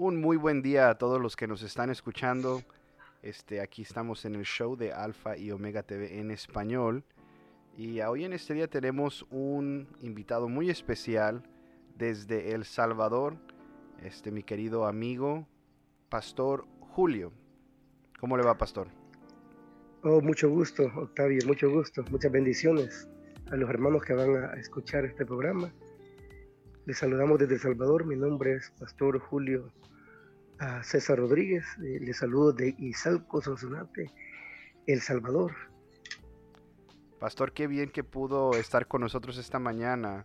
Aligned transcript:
Un 0.00 0.20
muy 0.20 0.36
buen 0.36 0.62
día 0.62 0.90
a 0.90 0.94
todos 0.96 1.20
los 1.20 1.34
que 1.34 1.48
nos 1.48 1.64
están 1.64 1.90
escuchando. 1.90 2.62
Este, 3.20 3.60
aquí 3.60 3.82
estamos 3.82 4.24
en 4.24 4.36
el 4.36 4.44
show 4.44 4.76
de 4.76 4.92
Alfa 4.92 5.36
y 5.36 5.50
Omega 5.50 5.82
TV 5.82 6.20
en 6.20 6.30
español. 6.30 7.02
Y 7.76 8.00
hoy 8.02 8.24
en 8.24 8.32
este 8.32 8.54
día 8.54 8.68
tenemos 8.68 9.26
un 9.28 9.88
invitado 10.00 10.48
muy 10.48 10.70
especial 10.70 11.42
desde 11.96 12.52
El 12.54 12.64
Salvador, 12.64 13.38
este 14.00 14.30
mi 14.30 14.44
querido 14.44 14.86
amigo, 14.86 15.48
Pastor 16.08 16.64
Julio. 16.78 17.32
¿Cómo 18.20 18.36
le 18.36 18.44
va, 18.44 18.56
Pastor? 18.56 18.86
Oh, 20.04 20.20
mucho 20.20 20.48
gusto, 20.48 20.84
Octavio, 20.94 21.44
mucho 21.44 21.68
gusto. 21.72 22.04
Muchas 22.08 22.30
bendiciones 22.30 23.08
a 23.50 23.56
los 23.56 23.68
hermanos 23.68 24.04
que 24.04 24.14
van 24.14 24.44
a 24.44 24.52
escuchar 24.60 25.04
este 25.06 25.26
programa. 25.26 25.72
Les 26.88 26.96
saludamos 26.96 27.38
desde 27.38 27.56
El 27.56 27.60
Salvador. 27.60 28.06
Mi 28.06 28.16
nombre 28.16 28.54
es 28.54 28.72
Pastor 28.80 29.18
Julio 29.18 29.70
a 30.58 30.82
César 30.82 31.18
Rodríguez. 31.18 31.66
Eh, 31.84 31.98
les 32.00 32.16
saludo 32.16 32.54
de 32.54 32.74
Izalco, 32.78 33.42
Sonsonate, 33.42 34.10
El 34.86 35.02
Salvador. 35.02 35.52
Pastor, 37.20 37.52
qué 37.52 37.66
bien 37.66 37.90
que 37.90 38.04
pudo 38.04 38.52
estar 38.54 38.86
con 38.88 39.02
nosotros 39.02 39.36
esta 39.36 39.58
mañana. 39.58 40.24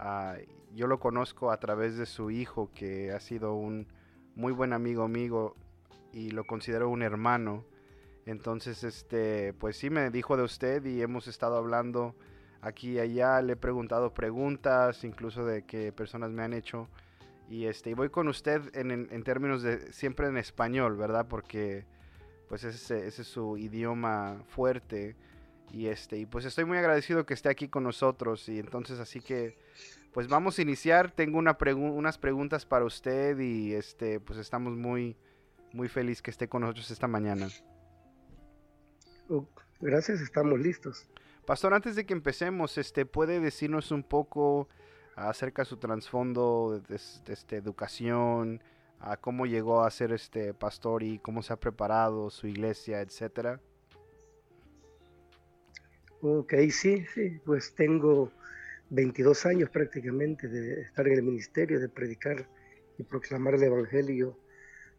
Ah, 0.00 0.38
yo 0.74 0.88
lo 0.88 0.98
conozco 0.98 1.52
a 1.52 1.60
través 1.60 1.96
de 1.96 2.06
su 2.06 2.32
hijo, 2.32 2.72
que 2.74 3.12
ha 3.12 3.20
sido 3.20 3.54
un 3.54 3.86
muy 4.34 4.52
buen 4.52 4.72
amigo 4.72 5.06
mío 5.06 5.54
y 6.12 6.32
lo 6.32 6.42
considero 6.42 6.88
un 6.88 7.02
hermano. 7.02 7.64
Entonces, 8.26 8.82
este, 8.82 9.52
pues 9.52 9.76
sí 9.76 9.88
me 9.88 10.10
dijo 10.10 10.36
de 10.36 10.42
usted 10.42 10.84
y 10.84 11.00
hemos 11.00 11.28
estado 11.28 11.56
hablando 11.56 12.16
aquí 12.62 12.92
y 12.92 12.98
allá. 12.98 13.42
Le 13.42 13.52
he 13.52 13.56
preguntado 13.56 14.14
preguntas, 14.14 15.04
incluso 15.04 15.44
de 15.44 15.64
que 15.64 15.92
personas 15.92 16.30
me 16.30 16.42
han 16.42 16.54
hecho. 16.54 16.88
Y 17.50 17.66
este, 17.66 17.90
y 17.90 17.94
voy 17.94 18.08
con 18.08 18.28
usted 18.28 18.74
en, 18.74 19.22
términos 19.24 19.62
de 19.62 19.92
siempre 19.92 20.28
en 20.28 20.38
español, 20.38 20.96
¿verdad? 20.96 21.26
Porque 21.28 21.84
pues 22.48 22.64
ese, 22.64 23.06
ese 23.06 23.22
es 23.22 23.28
su 23.28 23.58
idioma 23.58 24.42
fuerte. 24.48 25.16
Y 25.70 25.88
este, 25.88 26.18
y 26.18 26.26
pues 26.26 26.44
estoy 26.44 26.64
muy 26.64 26.78
agradecido 26.78 27.26
que 27.26 27.34
esté 27.34 27.50
aquí 27.50 27.68
con 27.68 27.82
nosotros. 27.82 28.48
Y 28.48 28.58
entonces 28.58 29.00
así 29.00 29.20
que 29.20 29.58
pues 30.12 30.28
vamos 30.28 30.58
a 30.58 30.62
iniciar. 30.62 31.10
Tengo 31.10 31.38
una 31.38 31.56
unas 31.76 32.18
preguntas 32.18 32.64
para 32.64 32.84
usted 32.84 33.38
y 33.38 33.74
este, 33.74 34.20
pues 34.20 34.38
estamos 34.38 34.74
muy, 34.76 35.16
muy 35.72 35.88
feliz 35.88 36.22
que 36.22 36.30
esté 36.30 36.48
con 36.48 36.62
nosotros 36.62 36.90
esta 36.90 37.08
mañana. 37.08 37.48
Gracias, 39.80 40.20
estamos 40.20 40.60
listos. 40.60 41.08
Pastor, 41.46 41.74
antes 41.74 41.96
de 41.96 42.06
que 42.06 42.12
empecemos, 42.12 42.78
este, 42.78 43.04
¿puede 43.04 43.40
decirnos 43.40 43.90
un 43.90 44.04
poco 44.04 44.68
acerca 45.16 45.62
de 45.62 45.66
su 45.66 45.76
trasfondo 45.76 46.80
de, 46.88 46.94
este, 46.94 47.56
educación, 47.56 48.62
a 49.00 49.16
cómo 49.16 49.46
llegó 49.46 49.82
a 49.82 49.90
ser 49.90 50.12
este 50.12 50.54
pastor 50.54 51.02
y 51.02 51.18
cómo 51.18 51.42
se 51.42 51.52
ha 51.52 51.56
preparado 51.56 52.30
su 52.30 52.46
iglesia, 52.46 53.00
etcétera? 53.00 53.60
Ok, 56.20 56.54
sí, 56.70 57.04
sí, 57.12 57.40
pues 57.44 57.74
tengo 57.74 58.30
22 58.90 59.44
años 59.46 59.70
prácticamente 59.70 60.46
de 60.46 60.82
estar 60.82 61.08
en 61.08 61.14
el 61.14 61.22
ministerio, 61.24 61.80
de 61.80 61.88
predicar 61.88 62.48
y 62.98 63.02
proclamar 63.02 63.54
el 63.54 63.64
Evangelio 63.64 64.38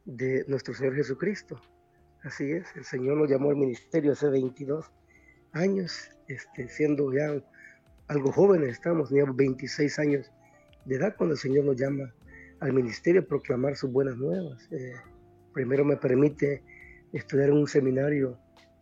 de 0.03 0.44
nuestro 0.49 0.73
Señor 0.73 0.95
Jesucristo. 0.95 1.61
Así 2.23 2.52
es, 2.52 2.67
el 2.75 2.83
Señor 2.83 3.16
nos 3.16 3.30
llamó 3.30 3.52
al 3.52 3.55
ministerio 3.55 4.11
hace 4.11 4.27
22 4.27 4.91
años, 5.53 6.11
este, 6.27 6.67
siendo 6.67 7.13
ya 7.13 7.33
algo 8.07 8.31
jóvenes, 8.31 8.69
estamos, 8.69 9.09
teníamos 9.09 9.35
26 9.35 9.99
años 9.99 10.31
de 10.85 10.95
edad 10.95 11.15
cuando 11.17 11.33
el 11.33 11.39
Señor 11.39 11.65
nos 11.65 11.77
llama 11.77 12.13
al 12.59 12.73
ministerio 12.73 13.21
a 13.21 13.25
proclamar 13.25 13.75
sus 13.75 13.91
buenas 13.91 14.17
nuevas. 14.17 14.67
Eh, 14.71 14.95
primero 15.53 15.85
me 15.85 15.97
permite 15.97 16.63
estudiar 17.13 17.49
en 17.49 17.57
un 17.57 17.67
seminario 17.67 18.37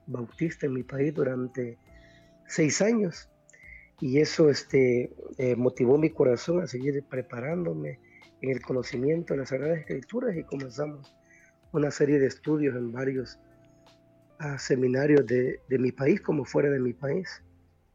bautista 0.07 0.65
en 0.65 0.73
mi 0.73 0.83
país 0.83 1.13
durante 1.13 1.77
seis 2.47 2.81
años 2.81 3.29
y 3.99 4.19
eso 4.19 4.49
este, 4.49 5.13
eh, 5.37 5.55
motivó 5.55 5.97
mi 5.97 6.09
corazón 6.09 6.61
a 6.61 6.67
seguir 6.67 7.03
preparándome 7.09 7.99
en 8.41 8.49
el 8.49 8.61
conocimiento 8.61 9.33
de 9.33 9.41
las 9.41 9.49
Sagradas 9.49 9.79
Escrituras 9.79 10.35
y 10.35 10.43
comenzamos 10.43 11.15
una 11.71 11.91
serie 11.91 12.19
de 12.19 12.27
estudios 12.27 12.75
en 12.75 12.91
varios 12.91 13.39
ah, 14.41 14.57
seminarios 14.59 15.25
de, 15.25 15.59
de, 15.69 15.79
mi 15.79 15.91
país 15.91 16.19
como 16.21 16.45
fuera 16.45 16.69
de 16.69 16.79
mi 16.79 16.93
país, 16.93 17.43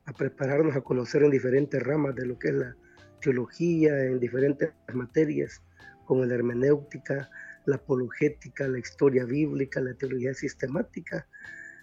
a 0.07 0.13
prepararnos 0.13 0.77
a 0.77 0.81
conocer 0.81 1.23
en 1.23 1.31
diferentes 1.31 1.83
ramas 1.83 2.15
de 2.15 2.27
lo 2.27 2.39
que 2.39 2.49
es 2.49 2.55
la 2.55 2.77
teología, 3.21 4.05
en 4.05 4.21
diferentes 4.21 4.71
materias 4.95 5.63
como 6.05 6.25
la 6.25 6.35
hermenéutica, 6.35 7.29
la 7.67 7.77
apologética, 7.77 8.69
la 8.69 8.79
historia 8.79 9.25
bíblica, 9.25 9.81
la 9.81 9.95
teología 9.95 10.33
sistemática, 10.33 11.27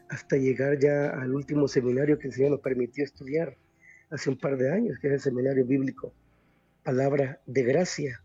hasta 0.09 0.37
llegar 0.37 0.79
ya 0.79 1.09
al 1.09 1.35
último 1.35 1.67
seminario 1.67 2.17
que 2.17 2.27
el 2.27 2.33
Señor 2.33 2.51
nos 2.51 2.61
permitió 2.61 3.03
estudiar 3.03 3.57
hace 4.09 4.29
un 4.29 4.37
par 4.37 4.57
de 4.57 4.71
años, 4.71 4.97
que 4.99 5.07
es 5.07 5.13
el 5.13 5.19
seminario 5.19 5.65
bíblico 5.65 6.13
Palabra 6.83 7.41
de 7.45 7.63
Gracia, 7.63 8.21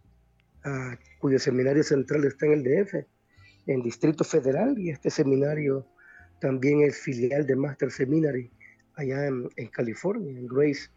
cuyo 1.19 1.38
seminario 1.38 1.82
central 1.82 2.25
está 2.25 2.47
en 2.47 2.53
el 2.53 2.62
DF, 2.65 2.94
en 3.66 3.82
Distrito 3.82 4.25
Federal, 4.25 4.78
y 4.78 4.91
este 4.91 5.10
seminario 5.10 5.87
también 6.41 6.82
es 6.82 6.99
filial 6.99 7.47
de 7.47 7.56
Master 7.56 7.91
Seminary 7.91 8.50
allá 8.94 9.26
en, 9.26 9.69
California, 9.71 10.31
en 10.31 10.47
Grace 10.47 10.91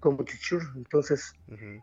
Community 0.00 0.36
Church. 0.38 0.66
Entonces, 0.76 1.34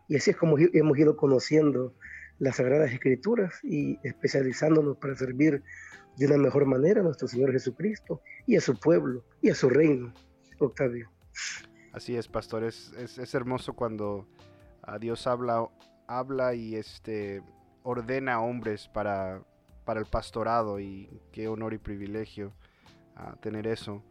y 0.08 0.16
así 0.16 0.30
es 0.32 0.36
como 0.36 0.56
hemos 0.58 0.98
ido 0.98 1.16
conociendo 1.16 1.94
las 2.38 2.56
Sagradas 2.56 2.92
Escrituras 2.92 3.60
y 3.62 3.98
especializándonos 4.02 4.96
para 4.96 5.14
servir 5.14 5.62
de 6.16 6.26
una 6.26 6.36
mejor 6.36 6.66
manera 6.66 7.00
a 7.00 7.04
nuestro 7.04 7.28
Señor 7.28 7.52
Jesucristo 7.52 8.20
y 8.46 8.56
a 8.56 8.60
su 8.60 8.78
pueblo 8.78 9.24
y 9.40 9.50
a 9.50 9.54
su 9.54 9.68
reino, 9.68 10.12
Octavio. 10.58 11.10
Así 11.92 12.16
es, 12.16 12.28
pastor, 12.28 12.64
es, 12.64 12.92
es, 12.96 13.34
hermoso 13.34 13.74
cuando 13.74 14.26
a 14.82 14.98
Dios 14.98 15.26
habla, 15.26 15.68
habla 16.06 16.54
y 16.54 16.76
este 16.76 17.42
ordena 17.82 18.34
a 18.34 18.40
hombres 18.40 18.88
para, 18.88 19.42
para 19.84 20.00
el 20.00 20.06
pastorado 20.06 20.80
y 20.80 21.08
qué 21.32 21.48
honor 21.48 21.74
y 21.74 21.78
privilegio 21.78 22.52
a 23.28 23.36
tener 23.36 23.66
eso. 23.66 24.02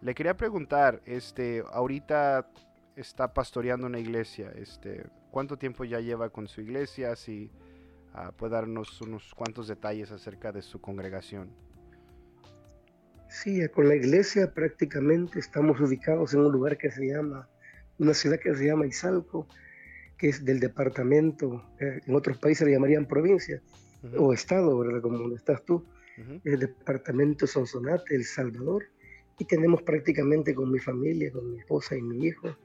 Le 0.00 0.14
quería 0.14 0.36
preguntar, 0.36 1.02
este, 1.06 1.62
ahorita 1.72 2.48
está 2.96 3.32
pastoreando 3.32 3.86
una 3.86 3.98
iglesia, 3.98 4.52
este, 4.56 5.06
¿cuánto 5.30 5.56
tiempo 5.56 5.84
ya 5.84 6.00
lleva 6.00 6.30
con 6.30 6.48
su 6.48 6.60
iglesia? 6.60 7.16
Si 7.16 7.50
Ah, 8.18 8.32
puede 8.34 8.54
darnos 8.54 8.98
unos 9.02 9.34
cuantos 9.34 9.68
detalles 9.68 10.10
acerca 10.10 10.50
de 10.50 10.62
su 10.62 10.80
congregación. 10.80 11.50
Sí, 13.28 13.60
con 13.68 13.88
la 13.88 13.94
iglesia 13.94 14.54
prácticamente 14.54 15.38
estamos 15.38 15.78
ubicados 15.80 16.32
en 16.32 16.40
un 16.40 16.50
lugar 16.50 16.78
que 16.78 16.90
se 16.90 17.08
llama, 17.08 17.46
una 17.98 18.14
ciudad 18.14 18.38
que 18.38 18.54
se 18.54 18.64
llama 18.64 18.86
Izalco, 18.86 19.46
que 20.16 20.30
es 20.30 20.42
del 20.46 20.60
departamento, 20.60 21.62
eh, 21.78 22.00
en 22.06 22.14
otros 22.14 22.38
países 22.38 22.66
le 22.66 22.72
llamarían 22.72 23.04
provincia 23.04 23.60
o 24.16 24.32
estado, 24.32 24.78
¿verdad? 24.78 25.02
Como 25.02 25.18
donde 25.18 25.36
estás 25.36 25.62
tú, 25.66 25.84
el 26.44 26.58
departamento 26.58 27.46
Sonsonate, 27.46 28.14
El 28.14 28.24
Salvador, 28.24 28.84
y 29.38 29.44
tenemos 29.44 29.82
prácticamente 29.82 30.54
con 30.54 30.70
mi 30.70 30.78
familia, 30.78 31.30
con 31.30 31.52
mi 31.52 31.58
esposa 31.58 31.96
y 31.96 32.02
mi 32.02 32.26
hijo, 32.26 32.56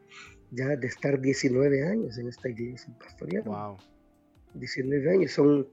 ya 0.52 0.76
de 0.76 0.88
estar 0.88 1.20
19 1.20 1.88
años 1.88 2.18
en 2.18 2.28
esta 2.28 2.50
iglesia 2.50 2.94
pastoral. 3.00 3.44
Wow. 3.44 3.78
19 4.54 5.12
años, 5.12 5.32
son 5.32 5.68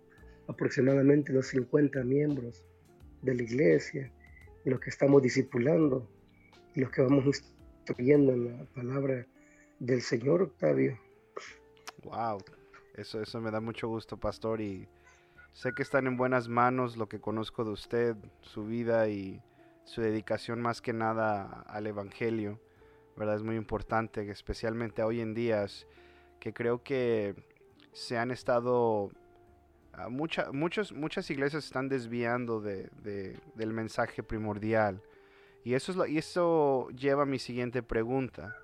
aproximadamente 0.49 1.33
los 1.33 1.49
50 1.49 2.03
miembros 2.05 2.65
de 3.23 3.35
la 3.35 3.43
iglesia, 3.43 4.13
los 4.65 4.81
que 4.81 4.91
estamos 4.91 5.23
discipulando 5.23 6.09
y 6.75 6.81
los 6.81 6.91
que 6.91 7.03
vamos 7.03 7.25
instruyendo 7.27 8.33
en 8.33 8.59
la 8.59 8.65
palabra 8.67 9.27
del 9.79 10.03
Señor 10.03 10.43
Octavio. 10.43 10.99
Wow, 12.05 12.39
eso, 12.95 13.21
eso 13.21 13.41
me 13.41 13.51
da 13.51 13.61
mucho 13.61 13.89
gusto, 13.89 14.17
pastor, 14.17 14.61
y 14.61 14.89
sé 15.59 15.73
que 15.73 15.83
están 15.83 16.07
en 16.07 16.17
buenas 16.17 16.47
manos 16.47 16.97
lo 16.97 17.09
que 17.09 17.21
conozco 17.21 17.65
de 17.65 17.71
usted, 17.71 18.17
su 18.43 18.65
vida 18.65 19.09
y 19.09 19.43
su 19.83 20.01
dedicación 20.01 20.61
más 20.61 20.81
que 20.81 20.93
nada 20.93 21.65
al 21.67 21.89
Evangelio, 21.89 22.61
¿verdad? 23.17 23.35
Es 23.35 23.43
muy 23.43 23.57
importante, 23.57 24.31
especialmente 24.31 25.03
hoy 25.03 25.21
en 25.21 25.35
día, 25.35 25.67
que 26.39 26.53
creo 26.53 26.85
que 26.85 27.35
se 27.93 28.17
han 28.19 28.31
estado... 28.31 29.11
Ah, 29.93 30.09
muchas 30.09 31.29
iglesias 31.29 31.65
están 31.65 31.89
desviando 31.89 32.61
de, 32.61 32.89
del 33.57 33.73
mensaje 33.73 34.23
primordial. 34.23 35.03
Y 35.65 35.75
eso, 35.75 35.91
es 35.91 35.99
lo, 35.99 36.07
y 36.07 36.19
eso 36.19 36.89
lleva 36.91 37.25
a 37.25 37.27
mi 37.27 37.41
siguiente 37.41 37.83
pregunta. 37.83 38.55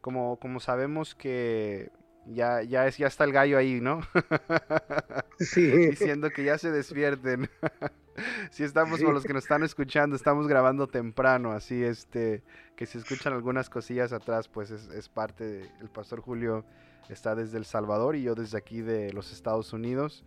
como, 0.00 0.38
como 0.38 0.60
sabemos 0.60 1.16
que 1.16 1.90
ya, 2.26 2.62
ya, 2.62 2.86
es, 2.86 2.96
ya 2.98 3.06
está 3.06 3.24
el 3.24 3.32
gallo 3.32 3.58
ahí, 3.58 3.80
¿no? 3.80 4.00
Sí. 5.38 5.66
Diciendo 5.66 6.30
que 6.30 6.44
ya 6.44 6.56
se 6.56 6.70
despierten. 6.70 7.50
si 8.50 8.64
estamos 8.64 9.02
con 9.02 9.12
los 9.12 9.24
que 9.24 9.34
nos 9.34 9.44
están 9.44 9.62
escuchando, 9.62 10.16
estamos 10.16 10.48
grabando 10.48 10.86
temprano, 10.86 11.52
así 11.52 11.84
este, 11.84 12.42
que 12.74 12.86
si 12.86 12.96
escuchan 12.96 13.34
algunas 13.34 13.68
cosillas 13.68 14.14
atrás, 14.14 14.48
pues 14.48 14.70
es, 14.70 14.88
es 14.88 15.10
parte 15.10 15.44
del 15.44 15.90
pastor 15.92 16.22
Julio 16.22 16.64
está 17.08 17.34
desde 17.34 17.58
El 17.58 17.64
Salvador 17.64 18.16
y 18.16 18.22
yo 18.22 18.34
desde 18.34 18.58
aquí 18.58 18.80
de 18.80 19.12
los 19.12 19.32
Estados 19.32 19.72
Unidos. 19.72 20.24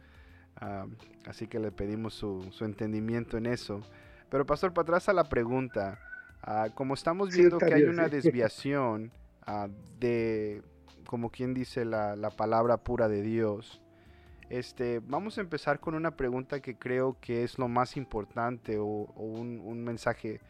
Ah, 0.57 0.85
así 1.25 1.47
que 1.47 1.59
le 1.59 1.71
pedimos 1.71 2.13
su, 2.13 2.51
entendimiento 2.61 3.37
en 3.37 3.45
eso. 3.45 3.81
Pero 4.29 4.45
pastor, 4.45 4.73
para 4.73 4.83
atrás 4.83 5.09
a 5.09 5.13
la 5.13 5.23
pregunta, 5.23 5.99
ah, 6.41 6.69
como 6.73 6.93
estamos 6.93 7.33
viendo 7.33 7.57
que 7.57 7.73
hay 7.73 7.83
una 7.83 8.07
desviación 8.09 9.11
de, 9.99 10.61
como 11.07 11.31
quien 11.31 11.53
dice, 11.53 11.85
la, 11.85 12.31
palabra 12.35 12.77
pura 12.77 13.07
de 13.07 13.21
Dios, 13.21 13.81
este, 14.49 14.99
vamos 14.99 15.37
a 15.37 15.41
empezar 15.41 15.79
con 15.79 15.93
una 15.95 16.11
pregunta 16.11 16.59
que 16.59 16.77
creo 16.77 17.17
que 17.21 17.43
es 17.43 17.59
lo 17.59 17.67
más 17.67 17.97
importante 17.97 18.77
o, 18.79 18.85
un, 18.85 19.83
mensaje 19.83 20.41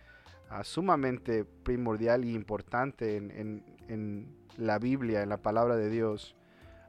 sumamente 0.63 1.45
primordial 1.45 2.25
y 2.25 2.33
importante 2.33 3.17
en, 3.17 3.63
en 3.87 4.39
la 4.57 4.79
Biblia, 4.79 5.21
en 5.23 5.29
la 5.29 5.37
palabra 5.37 5.75
de 5.75 5.89
Dios. 5.89 6.35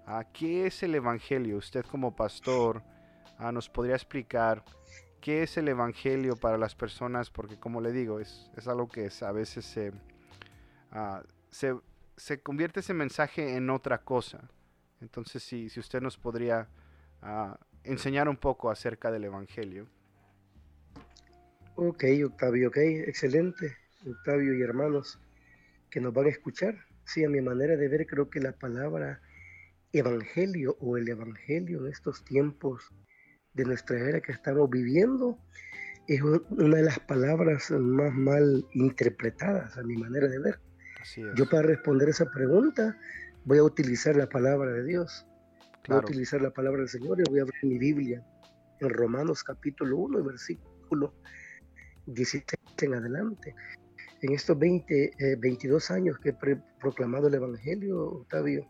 ¿A 0.07 0.25
¿Qué 0.25 0.67
es 0.67 0.83
el 0.83 0.95
Evangelio? 0.95 1.57
Usted 1.57 1.85
como 1.85 2.15
pastor 2.15 2.83
ah, 3.39 3.53
nos 3.53 3.69
podría 3.69 3.95
explicar 3.95 4.65
qué 5.21 5.43
es 5.43 5.57
el 5.57 5.69
Evangelio 5.69 6.37
para 6.37 6.59
las 6.59 6.75
personas, 6.75 7.31
porque 7.31 7.59
como 7.59 7.81
le 7.81 7.93
digo, 7.93 8.21
es, 8.21 8.51
algo 8.67 8.89
que 8.89 9.09
a 9.21 9.33
veces 9.33 9.79
ah, 10.93 11.23
se, 11.51 11.75
se, 12.20 12.40
convierte 12.40 12.81
ese 12.81 12.94
mensaje 12.94 13.56
en 13.56 13.70
otra 13.70 13.99
cosa. 13.99 14.50
Entonces, 15.00 15.43
si, 15.43 15.69
si 15.70 15.81
usted 15.81 16.00
nos 16.00 16.17
podría 16.17 16.69
ah, 17.22 17.58
enseñar 17.84 18.28
un 18.28 18.37
poco 18.37 18.70
acerca 18.70 19.11
del 19.11 19.25
Evangelio. 19.25 19.87
Ok, 21.76 22.05
Octavio, 22.26 22.69
ok, 22.69 22.76
excelente, 23.06 23.76
Octavio 24.06 24.55
y 24.55 24.62
hermanos 24.62 25.19
que 25.88 26.00
nos 26.00 26.12
van 26.12 26.26
a 26.26 26.31
escuchar. 26.31 26.76
Sí, 27.05 27.25
a 27.25 27.28
mi 27.28 27.40
manera 27.40 27.76
de 27.76 27.88
ver, 27.88 28.06
creo 28.06 28.28
que 28.28 28.40
la 28.40 28.52
palabra 28.52 29.20
evangelio 29.93 30.76
o 30.81 30.96
el 30.96 31.08
evangelio 31.08 31.81
en 31.81 31.88
estos 31.88 32.25
tiempos 32.25 32.93
de 33.55 33.64
nuestra 33.64 33.99
era 33.99 34.20
que 34.20 34.31
estamos 34.31 34.70
viviendo 34.70 35.37
es 36.06 36.23
una 36.23 36.76
de 36.76 36.82
las 36.82 37.00
palabras 37.00 37.70
más 37.70 38.12
mal 38.12 38.64
interpretadas 38.73 39.76
a 39.76 39.82
mi 39.82 39.96
manera 39.96 40.28
de 40.28 40.38
ver. 40.38 40.61
Yo 41.35 41.49
para 41.49 41.62
responder 41.62 42.09
esa 42.09 42.27
pregunta 42.31 42.97
voy 43.45 43.59
a 43.59 43.65
utilizar 43.65 44.17
la 44.17 44.29
palabra 44.29 44.71
de 44.73 44.85
Dios. 44.85 45.27
Voy 45.89 45.97
a 45.97 46.01
utilizar 46.01 46.41
la 46.43 46.51
palabra 46.51 46.81
del 46.81 46.89
Señor 46.89 47.21
y 47.21 47.31
voy 47.31 47.41
a 47.41 47.43
abrir 47.43 47.65
mi 47.65 47.79
Biblia 47.79 48.25
en 48.81 48.91
Romanos 48.91 49.43
capítulo 49.43 49.97
1 49.97 50.23
versículo 50.25 51.15
16 52.07 52.45
en 52.83 52.95
adelante 52.95 53.55
en 54.23 54.33
estos 54.33 54.59
20, 54.59 55.37
22 55.39 55.91
eh, 55.91 55.95
años 55.95 56.19
que 56.19 56.31
he 56.31 56.57
proclamado 56.81 57.29
el 57.29 57.35
Evangelio, 57.35 58.03
Octavio, 58.03 58.67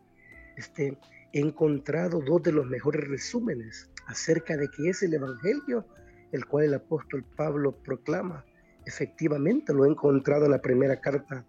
este, 0.56 0.96
he 1.32 1.40
encontrado 1.40 2.20
dos 2.20 2.42
de 2.42 2.52
los 2.52 2.66
mejores 2.66 3.08
resúmenes 3.08 3.90
acerca 4.06 4.56
de 4.56 4.68
qué 4.70 4.90
es 4.90 5.02
el 5.02 5.14
Evangelio, 5.14 5.86
el 6.32 6.46
cual 6.46 6.66
el 6.66 6.74
apóstol 6.74 7.24
Pablo 7.36 7.76
proclama. 7.82 8.44
Efectivamente, 8.86 9.72
lo 9.72 9.84
he 9.84 9.88
encontrado 9.88 10.44
en 10.44 10.52
la 10.52 10.62
primera 10.62 11.00
carta 11.00 11.44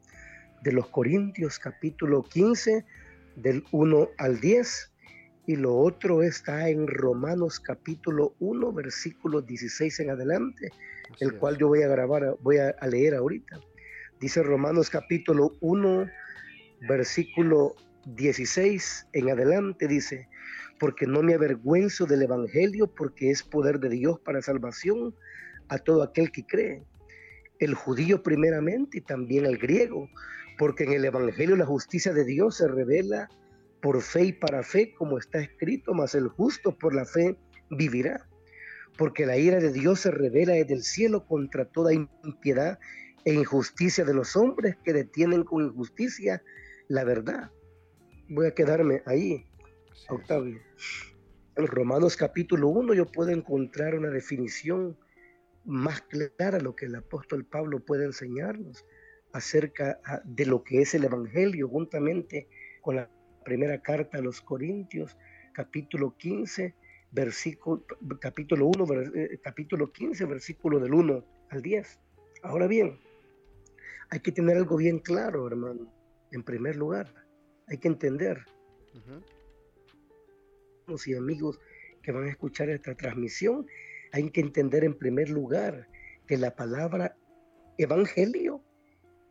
de 0.62 0.72
los 0.72 0.88
Corintios, 0.88 1.60
capítulo 1.60 2.24
15, 2.24 2.86
del 3.36 3.63
1 3.72 4.10
al 4.18 4.40
10, 4.40 4.92
y 5.48 5.56
lo 5.56 5.75
otro 5.75 6.22
está 6.22 6.69
en 6.69 6.88
Romanos 6.88 7.60
capítulo 7.60 8.36
1, 8.40 8.72
versículos 8.74 9.46
16 9.46 10.00
en 10.02 10.10
adelante, 10.12 10.69
el 11.19 11.38
cual 11.38 11.58
yo 11.58 11.68
voy 11.68 11.81
a 11.81 11.88
grabar, 11.88 12.38
voy 12.42 12.58
a 12.58 12.75
leer 12.88 13.16
ahorita. 13.16 13.60
Dice 14.19 14.44
Romanos 14.44 14.90
capítulo 14.90 15.54
1, 15.62 16.08
versículo 16.88 17.75
16 18.06 19.07
en 19.14 19.30
adelante, 19.30 19.88
dice, 19.88 20.30
porque 20.80 21.06
no 21.06 21.22
me 21.22 21.34
avergüenzo 21.34 22.06
del 22.06 22.24
Evangelio, 22.24 22.88
porque 22.88 23.31
es 23.31 23.44
poder 23.44 23.80
de 23.80 23.90
Dios 23.90 24.19
para 24.19 24.42
salvación 24.42 25.16
a 25.69 25.78
todo 25.78 26.04
aquel 26.04 26.31
que 26.31 26.46
cree, 26.46 26.84
el 27.60 27.75
judío 27.75 28.24
primeramente 28.24 28.98
y 28.98 29.02
también 29.02 29.46
el 29.46 29.57
griego, 29.57 30.10
porque 30.62 30.84
en 30.84 30.94
el 30.94 31.06
Evangelio 31.06 31.56
la 31.56 31.66
justicia 31.66 32.13
de 32.13 32.24
Dios 32.24 32.58
se 32.58 32.68
revela 32.68 33.28
por 33.81 34.00
fe 34.00 34.25
y 34.25 34.31
para 34.31 34.62
fe, 34.62 34.94
como 34.94 35.18
está 35.18 35.40
escrito, 35.40 35.92
mas 35.96 36.13
el 36.13 36.28
justo 36.28 36.78
por 36.78 36.94
la 36.94 37.04
fe 37.04 37.36
vivirá. 37.72 38.30
Porque 38.96 39.25
la 39.25 39.38
ira 39.38 39.58
de 39.58 39.72
Dios 39.72 40.02
se 40.02 40.12
revela 40.12 40.54
desde 40.54 40.75
el 40.75 40.84
cielo 40.84 41.25
contra 41.25 41.66
toda 41.66 41.94
impiedad 41.94 42.78
e 43.25 43.34
injusticia 43.34 44.06
de 44.06 44.13
los 44.13 44.36
hombres 44.36 44.78
que 44.84 44.94
detienen 44.94 45.46
con 45.46 45.66
injusticia 45.66 46.44
la 46.90 47.06
verdad. 47.06 47.50
Voy 48.30 48.46
a 48.46 48.54
quedarme 48.54 49.02
ahí, 49.07 49.44
Octavio. 50.10 50.62
En 51.56 51.66
Romanos 51.66 52.16
capítulo 52.16 52.68
1 52.68 52.94
yo 52.94 53.07
puedo 53.07 53.31
encontrar 53.31 53.96
una 53.96 54.12
definición 54.12 54.96
más 55.66 56.02
clara 56.02 56.60
lo 56.60 56.75
que 56.75 56.86
el 56.86 56.94
apóstol 56.94 57.46
Pablo 57.46 57.80
puede 57.80 58.06
enseñarnos 58.06 58.86
acerca 59.33 60.00
ah, 60.06 60.22
de 60.24 60.45
lo 60.45 60.63
que 60.63 60.81
es 60.81 60.94
el 60.94 61.06
Evangelio, 61.06 61.68
juntamente 61.68 62.48
con 62.81 62.95
la 62.95 63.10
primera 63.44 63.81
carta 63.81 64.18
a 64.18 64.22
los 64.22 64.42
Corintios, 64.42 65.18
capítulo 65.54 66.16
15, 66.18 66.75
versículo, 67.12 67.83
capítulo 68.19 68.68
1, 68.68 68.86
eh, 69.16 69.39
capítulo 69.44 69.92
15, 69.92 70.25
versículo 70.25 70.80
del 70.80 70.94
1 70.94 71.25
al 71.50 71.62
10. 71.62 72.00
Ahora 72.44 72.68
bien, 72.68 73.00
hay 74.10 74.19
que 74.19 74.31
tener 74.31 74.57
algo 74.57 74.78
bien 74.78 75.00
claro, 75.00 75.48
hermano. 75.48 75.92
En 76.31 76.44
primer 76.44 76.75
lugar, 76.75 77.13
hay 77.68 77.78
que 77.78 77.88
entender. 77.88 78.45
Y 81.06 81.13
amigos 81.16 81.60
que 82.01 82.12
van 82.12 82.25
a 82.25 82.30
escuchar 82.30 82.69
esta 82.69 82.95
transmisión, 82.95 83.66
hay 84.12 84.30
que 84.30 84.42
entender 84.42 84.83
en 84.83 84.98
primer 84.98 85.30
lugar 85.30 85.88
que 86.28 86.38
la 86.38 86.54
palabra 86.54 87.16
evangelio 87.78 88.62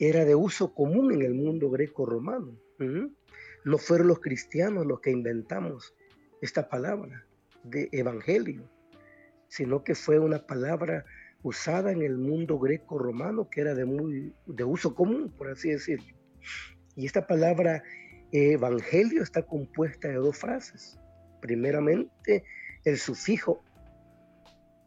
era 0.01 0.25
de 0.25 0.35
uso 0.35 0.75
común 0.75 1.13
en 1.13 1.23
el 1.23 1.35
mundo 1.35 1.71
greco-romano. 1.71 2.59
No 3.65 3.79
fueron 3.79 4.09
los 4.09 4.21
cristianos 4.21 4.87
los 4.87 5.01
que 5.01 5.11
inventamos 5.11 5.95
esta 6.41 6.71
palabra 6.71 7.27
de 7.63 7.91
evangelio, 7.93 8.69
sino 9.49 9.85
que 9.85 9.95
fue 9.95 10.19
una 10.19 10.47
palabra 10.47 11.05
usada 11.43 11.93
en 11.93 12.01
el 12.03 12.17
mundo 12.17 12.59
greco-romano 12.59 13.51
que 13.51 13.61
era 13.61 13.75
de, 13.75 13.85
muy, 13.85 14.33
de 14.47 14.65
uso 14.65 14.95
común, 14.95 15.31
por 15.37 15.51
así 15.51 15.69
decirlo. 15.69 16.17
Y 16.97 17.05
esta 17.05 17.27
palabra 17.27 17.83
evangelio 18.33 19.23
está 19.23 19.43
compuesta 19.43 20.09
de 20.09 20.15
dos 20.15 20.39
frases. 20.39 20.99
Primeramente, 21.43 22.45
el 22.85 22.97
sufijo 22.97 23.63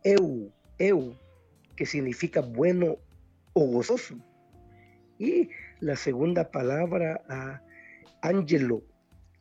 eu, 0.03 0.51
eu, 0.79 1.15
que 1.75 1.85
significa 1.85 2.41
bueno 2.41 2.97
o 3.53 3.65
gozoso. 3.67 4.17
Y 5.17 5.49
la 5.79 5.95
segunda 5.95 6.49
palabra, 6.51 7.21
angelo, 8.21 8.83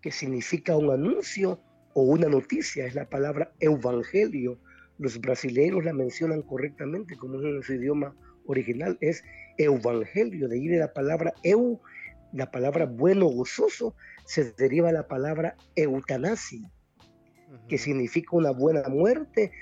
que 0.00 0.10
significa 0.10 0.76
un 0.76 0.90
anuncio 0.90 1.60
o 1.94 2.02
una 2.02 2.28
noticia, 2.28 2.86
es 2.86 2.94
la 2.94 3.08
palabra 3.08 3.52
evangelio, 3.60 4.58
los 4.98 5.20
brasileños 5.20 5.84
la 5.84 5.92
mencionan 5.92 6.42
correctamente 6.42 7.16
como 7.16 7.38
es 7.40 7.44
en 7.44 7.62
su 7.62 7.74
idioma 7.74 8.14
original, 8.46 8.98
es 9.00 9.24
evangelio, 9.58 10.48
de 10.48 10.56
ahí 10.56 10.68
de 10.68 10.78
la 10.78 10.92
palabra 10.92 11.32
eu, 11.42 11.80
la 12.32 12.50
palabra 12.50 12.86
bueno, 12.86 13.26
gozoso, 13.26 13.94
se 14.24 14.52
deriva 14.52 14.92
la 14.92 15.06
palabra 15.06 15.56
eutanasia, 15.76 16.70
que 17.68 17.78
significa 17.78 18.36
una 18.36 18.50
buena 18.50 18.88
muerte 18.88 19.52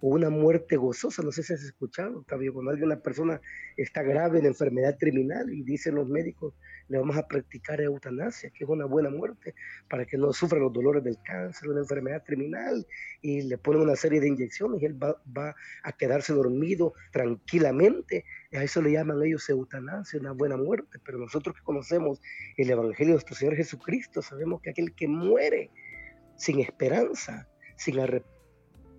o 0.00 0.08
una 0.08 0.30
muerte 0.30 0.76
gozosa. 0.76 1.22
No 1.22 1.32
sé 1.32 1.42
si 1.42 1.52
has 1.52 1.62
escuchado, 1.62 2.18
Octavio, 2.18 2.52
cuando 2.54 2.72
una 2.84 3.00
persona 3.00 3.40
está 3.76 4.02
grave 4.02 4.38
en 4.38 4.46
enfermedad 4.46 4.96
criminal 4.98 5.52
y 5.52 5.62
dicen 5.62 5.94
los 5.94 6.08
médicos, 6.08 6.54
le 6.88 6.98
vamos 6.98 7.16
a 7.16 7.26
practicar 7.26 7.80
eutanasia, 7.80 8.50
que 8.50 8.64
es 8.64 8.70
una 8.70 8.84
buena 8.84 9.10
muerte, 9.10 9.54
para 9.88 10.04
que 10.04 10.16
no 10.16 10.32
sufra 10.32 10.58
los 10.58 10.72
dolores 10.72 11.04
del 11.04 11.18
cáncer, 11.22 11.68
una 11.68 11.80
enfermedad 11.80 12.24
criminal, 12.24 12.86
y 13.22 13.42
le 13.42 13.58
ponen 13.58 13.82
una 13.82 13.96
serie 13.96 14.20
de 14.20 14.28
inyecciones 14.28 14.82
y 14.82 14.86
él 14.86 15.00
va, 15.00 15.20
va 15.36 15.54
a 15.82 15.92
quedarse 15.92 16.32
dormido 16.32 16.94
tranquilamente. 17.12 18.24
A 18.52 18.64
eso 18.64 18.82
le 18.82 18.92
llaman 18.92 19.22
ellos 19.22 19.48
eutanasia, 19.48 20.18
una 20.18 20.32
buena 20.32 20.56
muerte. 20.56 20.98
Pero 21.04 21.18
nosotros 21.18 21.54
que 21.54 21.62
conocemos 21.62 22.20
el 22.56 22.70
Evangelio 22.70 23.12
de 23.12 23.14
nuestro 23.14 23.36
Señor 23.36 23.56
Jesucristo, 23.56 24.22
sabemos 24.22 24.60
que 24.60 24.70
aquel 24.70 24.94
que 24.94 25.06
muere 25.06 25.70
sin 26.36 26.60
esperanza, 26.60 27.48
sin 27.76 28.00
arrepentimiento, 28.00 28.39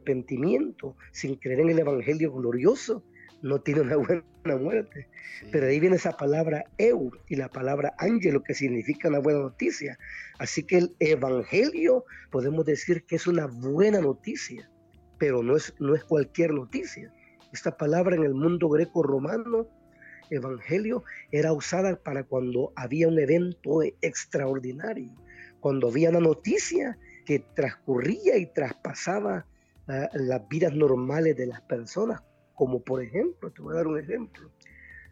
arrepentimiento, 0.01 0.95
sin 1.11 1.35
creer 1.35 1.61
en 1.61 1.69
el 1.69 1.79
Evangelio 1.79 2.31
glorioso, 2.31 3.03
no 3.41 3.61
tiene 3.61 3.81
una 3.81 3.95
buena 3.97 4.23
muerte. 4.59 5.07
Pero 5.51 5.67
ahí 5.67 5.79
viene 5.79 5.95
esa 5.95 6.17
palabra 6.17 6.65
eu 6.77 7.11
y 7.27 7.35
la 7.35 7.49
palabra 7.49 7.93
ángelo, 7.97 8.43
que 8.43 8.53
significa 8.53 9.09
una 9.09 9.19
buena 9.19 9.39
noticia. 9.39 9.97
Así 10.39 10.63
que 10.63 10.77
el 10.77 10.95
Evangelio 10.99 12.05
podemos 12.31 12.65
decir 12.65 13.05
que 13.05 13.15
es 13.15 13.27
una 13.27 13.47
buena 13.47 14.01
noticia, 14.01 14.69
pero 15.17 15.43
no 15.43 15.55
es, 15.55 15.73
no 15.79 15.95
es 15.95 16.03
cualquier 16.03 16.53
noticia. 16.53 17.13
Esta 17.53 17.77
palabra 17.77 18.15
en 18.15 18.23
el 18.23 18.33
mundo 18.33 18.69
greco-romano, 18.69 19.67
Evangelio, 20.29 21.03
era 21.31 21.51
usada 21.51 21.97
para 21.97 22.23
cuando 22.23 22.71
había 22.75 23.07
un 23.07 23.19
evento 23.19 23.81
extraordinario 24.01 25.11
cuando 25.61 25.87
había 25.87 26.09
una 26.09 26.19
noticia 26.19 26.97
que 27.25 27.39
transcurría 27.39 28.37
y 28.37 28.47
traspasaba 28.47 29.45
las 29.87 30.47
vidas 30.47 30.73
normales 30.73 31.35
de 31.35 31.47
las 31.47 31.61
personas, 31.61 32.21
como 32.55 32.81
por 32.81 33.01
ejemplo, 33.01 33.51
te 33.51 33.61
voy 33.61 33.73
a 33.73 33.77
dar 33.77 33.87
un 33.87 33.99
ejemplo, 33.99 34.49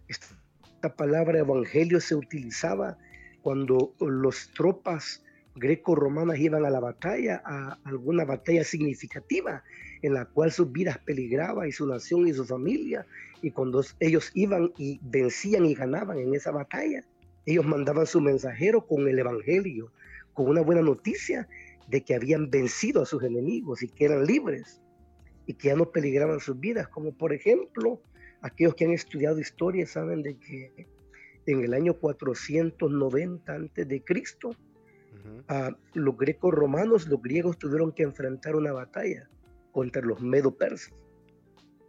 esta 0.08 0.96
palabra 0.96 1.40
evangelio 1.40 2.00
se 2.00 2.16
utilizaba 2.16 2.98
cuando 3.42 3.94
las 4.00 4.52
tropas 4.54 5.24
greco-romanas 5.56 6.40
iban 6.40 6.66
a 6.66 6.70
la 6.70 6.80
batalla, 6.80 7.42
a 7.46 7.78
alguna 7.84 8.26
batalla 8.26 8.64
significativa 8.64 9.64
en 10.02 10.14
la 10.14 10.26
cual 10.26 10.52
sus 10.52 10.72
vidas 10.72 10.98
peligraban 11.00 11.68
y 11.68 11.72
su 11.72 11.86
nación 11.86 12.28
y 12.28 12.34
su 12.34 12.46
familia, 12.46 13.06
y 13.42 13.52
cuando 13.52 13.84
ellos 14.00 14.32
iban 14.34 14.72
y 14.78 15.00
vencían 15.04 15.66
y 15.66 15.74
ganaban 15.74 16.18
en 16.20 16.34
esa 16.34 16.52
batalla, 16.52 17.04
ellos 17.46 17.66
mandaban 17.66 18.06
su 18.06 18.22
mensajero 18.22 18.86
con 18.86 19.08
el 19.08 19.20
Evangelio, 19.20 19.92
con 20.34 20.48
una 20.48 20.62
buena 20.62 20.82
noticia 20.82 21.48
de 21.90 22.04
que 22.04 22.16
habían 22.16 22.50
vencido 22.50 23.02
a 23.02 23.06
sus 23.06 23.24
enemigos 23.24 23.82
y 23.82 23.88
que 23.90 24.06
eran 24.06 24.26
libres 24.26 24.82
y 25.46 25.56
que 25.56 25.70
ya 25.70 25.76
no 25.76 25.92
peligraban 25.92 26.40
sus 26.40 26.60
vidas, 26.60 26.88
como 26.88 27.12
por 27.12 27.34
ejemplo, 27.34 28.02
aquellos 28.42 28.76
que 28.76 28.86
han 28.86 28.92
estudiado 28.92 29.40
historia 29.40 29.88
saben 29.88 30.22
de 30.22 30.38
que 30.38 30.88
en 31.48 31.64
el 31.64 31.74
año 31.74 31.96
490 31.96 33.54
antes 33.54 33.88
de 33.88 34.04
Cristo, 34.04 34.52
los 35.94 36.18
grecos 36.18 36.54
romanos, 36.54 37.08
los 37.08 37.22
griegos 37.22 37.58
tuvieron 37.58 37.92
que 37.92 38.04
enfrentar 38.04 38.56
una 38.56 38.72
batalla 38.72 39.28
contra 39.72 40.04
los 40.04 40.22
medo 40.22 40.56
persas. 40.56 40.94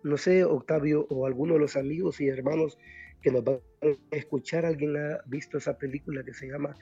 No 0.03 0.17
sé, 0.17 0.45
Octavio, 0.45 1.07
o 1.11 1.27
alguno 1.27 1.55
de 1.55 1.61
los 1.61 1.77
amigos 1.77 2.23
y 2.23 2.29
hermanos 2.29 2.79
que 3.21 3.31
nos 3.31 3.45
van 3.45 3.61
a 3.83 4.17
escuchar, 4.17 4.65
alguien 4.65 4.97
ha 4.97 5.19
visto 5.27 5.59
esa 5.59 5.77
película 5.77 6.25
que 6.25 6.33
se 6.33 6.49
llama 6.49 6.75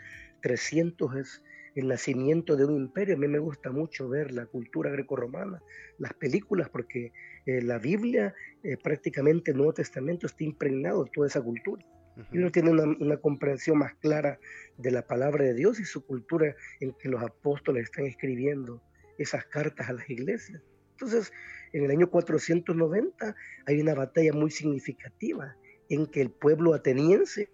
300 0.43 1.17
es 1.17 1.43
el 1.81 1.89
nacimiento 1.89 2.57
de 2.57 2.65
un 2.65 2.77
imperio. 2.77 3.15
A 3.15 3.19
mí 3.19 3.29
me 3.29 3.39
gusta 3.39 3.71
mucho 3.71 4.09
ver 4.09 4.33
la 4.33 4.47
cultura 4.47 4.91
grecorromana, 4.91 5.63
las 5.99 6.15
películas, 6.15 6.69
porque 6.69 7.13
eh, 7.47 7.63
la 7.63 7.79
Biblia, 7.79 8.35
eh, 8.63 8.77
prácticamente 8.77 9.51
el 9.51 9.59
Nuevo 9.59 9.75
Testamento 9.75 10.27
está 10.27 10.45
impregnado 10.45 11.05
de 11.05 11.11
toda 11.11 11.29
esa 11.29 11.41
cultura. 11.41 11.85
Y 12.33 12.39
uno 12.39 12.51
tiene 12.51 12.71
una, 12.71 12.83
una, 12.83 13.17
comprensión 13.19 13.79
más 13.79 13.95
clara 13.95 14.41
de 14.77 14.91
la 14.91 15.07
palabra 15.07 15.45
de 15.45 15.55
Dios 15.55 15.79
y 15.79 15.85
su 15.85 16.05
cultura 16.05 16.53
en 16.81 16.93
que 16.95 17.09
los 17.09 17.23
apóstoles 17.23 17.85
están 17.85 18.07
escribiendo 18.07 18.83
esas 19.19 19.45
cartas 19.45 19.89
a 19.89 19.93
las 19.93 20.11
iglesias. 20.11 20.61
Entonces, 20.93 21.33
en 21.73 21.85
el 21.85 21.93
año 21.93 22.11
490 22.11 23.37
hay 23.67 23.81
una 23.81 23.95
batalla 23.95 24.33
muy 24.33 24.51
significativa 24.51 25.55
en 25.89 26.07
que 26.07 26.21
el 26.21 26.31
pueblo 26.31 26.75
ateniense 26.75 27.51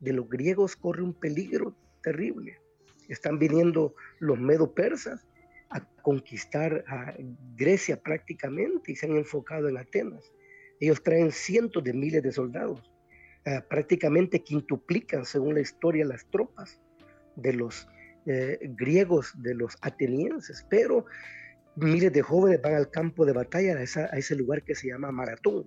de 0.00 0.12
los 0.12 0.28
griegos 0.28 0.76
corre 0.76 1.02
un 1.02 1.12
peligro 1.12 1.74
terrible. 2.02 2.58
Están 3.08 3.38
viniendo 3.38 3.94
los 4.20 4.38
medo 4.38 4.74
persas 4.74 5.26
a 5.70 5.84
conquistar 6.02 6.84
a 6.88 7.14
Grecia 7.56 8.00
prácticamente 8.00 8.92
y 8.92 8.96
se 8.96 9.06
han 9.06 9.16
enfocado 9.16 9.68
en 9.68 9.76
Atenas. 9.76 10.32
Ellos 10.80 11.02
traen 11.02 11.32
cientos 11.32 11.82
de 11.82 11.92
miles 11.92 12.22
de 12.22 12.32
soldados, 12.32 12.92
ah, 13.46 13.64
prácticamente 13.68 14.42
quintuplican, 14.42 15.24
según 15.24 15.54
la 15.54 15.60
historia, 15.60 16.04
las 16.04 16.24
tropas 16.30 16.80
de 17.36 17.52
los 17.52 17.88
eh, 18.26 18.58
griegos, 18.76 19.32
de 19.42 19.54
los 19.54 19.76
atenienses, 19.80 20.66
pero 20.68 21.06
miles 21.76 22.12
de 22.12 22.22
jóvenes 22.22 22.60
van 22.62 22.74
al 22.74 22.90
campo 22.90 23.24
de 23.24 23.32
batalla, 23.32 23.76
a, 23.76 24.00
a 24.00 24.18
ese 24.18 24.36
lugar 24.36 24.62
que 24.62 24.74
se 24.74 24.88
llama 24.88 25.10
Maratón, 25.10 25.66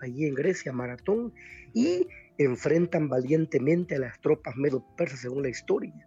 allí 0.00 0.26
en 0.26 0.34
Grecia, 0.34 0.72
Maratón, 0.72 1.32
y 1.72 2.06
enfrentan 2.38 3.08
valientemente 3.08 3.96
a 3.96 3.98
las 4.00 4.20
tropas 4.20 4.56
medo-persas 4.56 5.20
según 5.20 5.42
la 5.42 5.48
historia, 5.48 6.06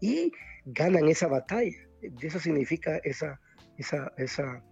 y 0.00 0.32
ganan 0.64 1.08
esa 1.08 1.28
batalla. 1.28 1.76
Eso 2.20 2.38
significa 2.38 2.98
esa, 3.04 3.40
esa, 3.76 4.12
esa, 4.16 4.62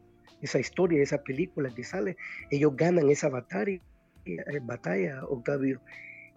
esa 0.41 0.59
historia, 0.59 1.03
esa 1.03 1.23
película 1.23 1.71
que 1.75 1.85
sale. 1.85 2.17
Ellos 2.51 2.75
ganan 2.77 3.11
esa 3.11 3.29
batalla, 3.29 3.81
eh, 4.25 4.61
batalla, 4.63 5.25
Octavio, 5.25 5.81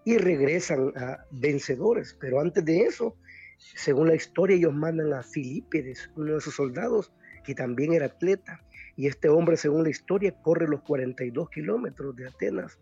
y 0.04 0.18
regresan 0.18 0.92
vencedores. 1.30 2.16
Pero 2.20 2.40
antes 2.40 2.64
de 2.64 2.82
eso, 2.82 3.16
según 3.58 4.08
la 4.08 4.14
historia, 4.14 4.56
ellos 4.56 4.74
mandan 4.74 5.12
a 5.12 5.22
Filipides, 5.22 6.10
uno 6.16 6.34
de 6.34 6.40
sus 6.40 6.54
soldados, 6.54 7.12
que 7.44 7.54
también 7.54 7.92
era 7.92 8.06
atleta. 8.06 8.60
Y 8.96 9.06
este 9.06 9.28
hombre, 9.28 9.56
según 9.56 9.84
la 9.84 9.90
historia, 9.90 10.34
corre 10.42 10.68
los 10.68 10.82
42 10.82 11.48
kilómetros 11.50 12.14
de 12.16 12.26
Atenas 12.26 12.78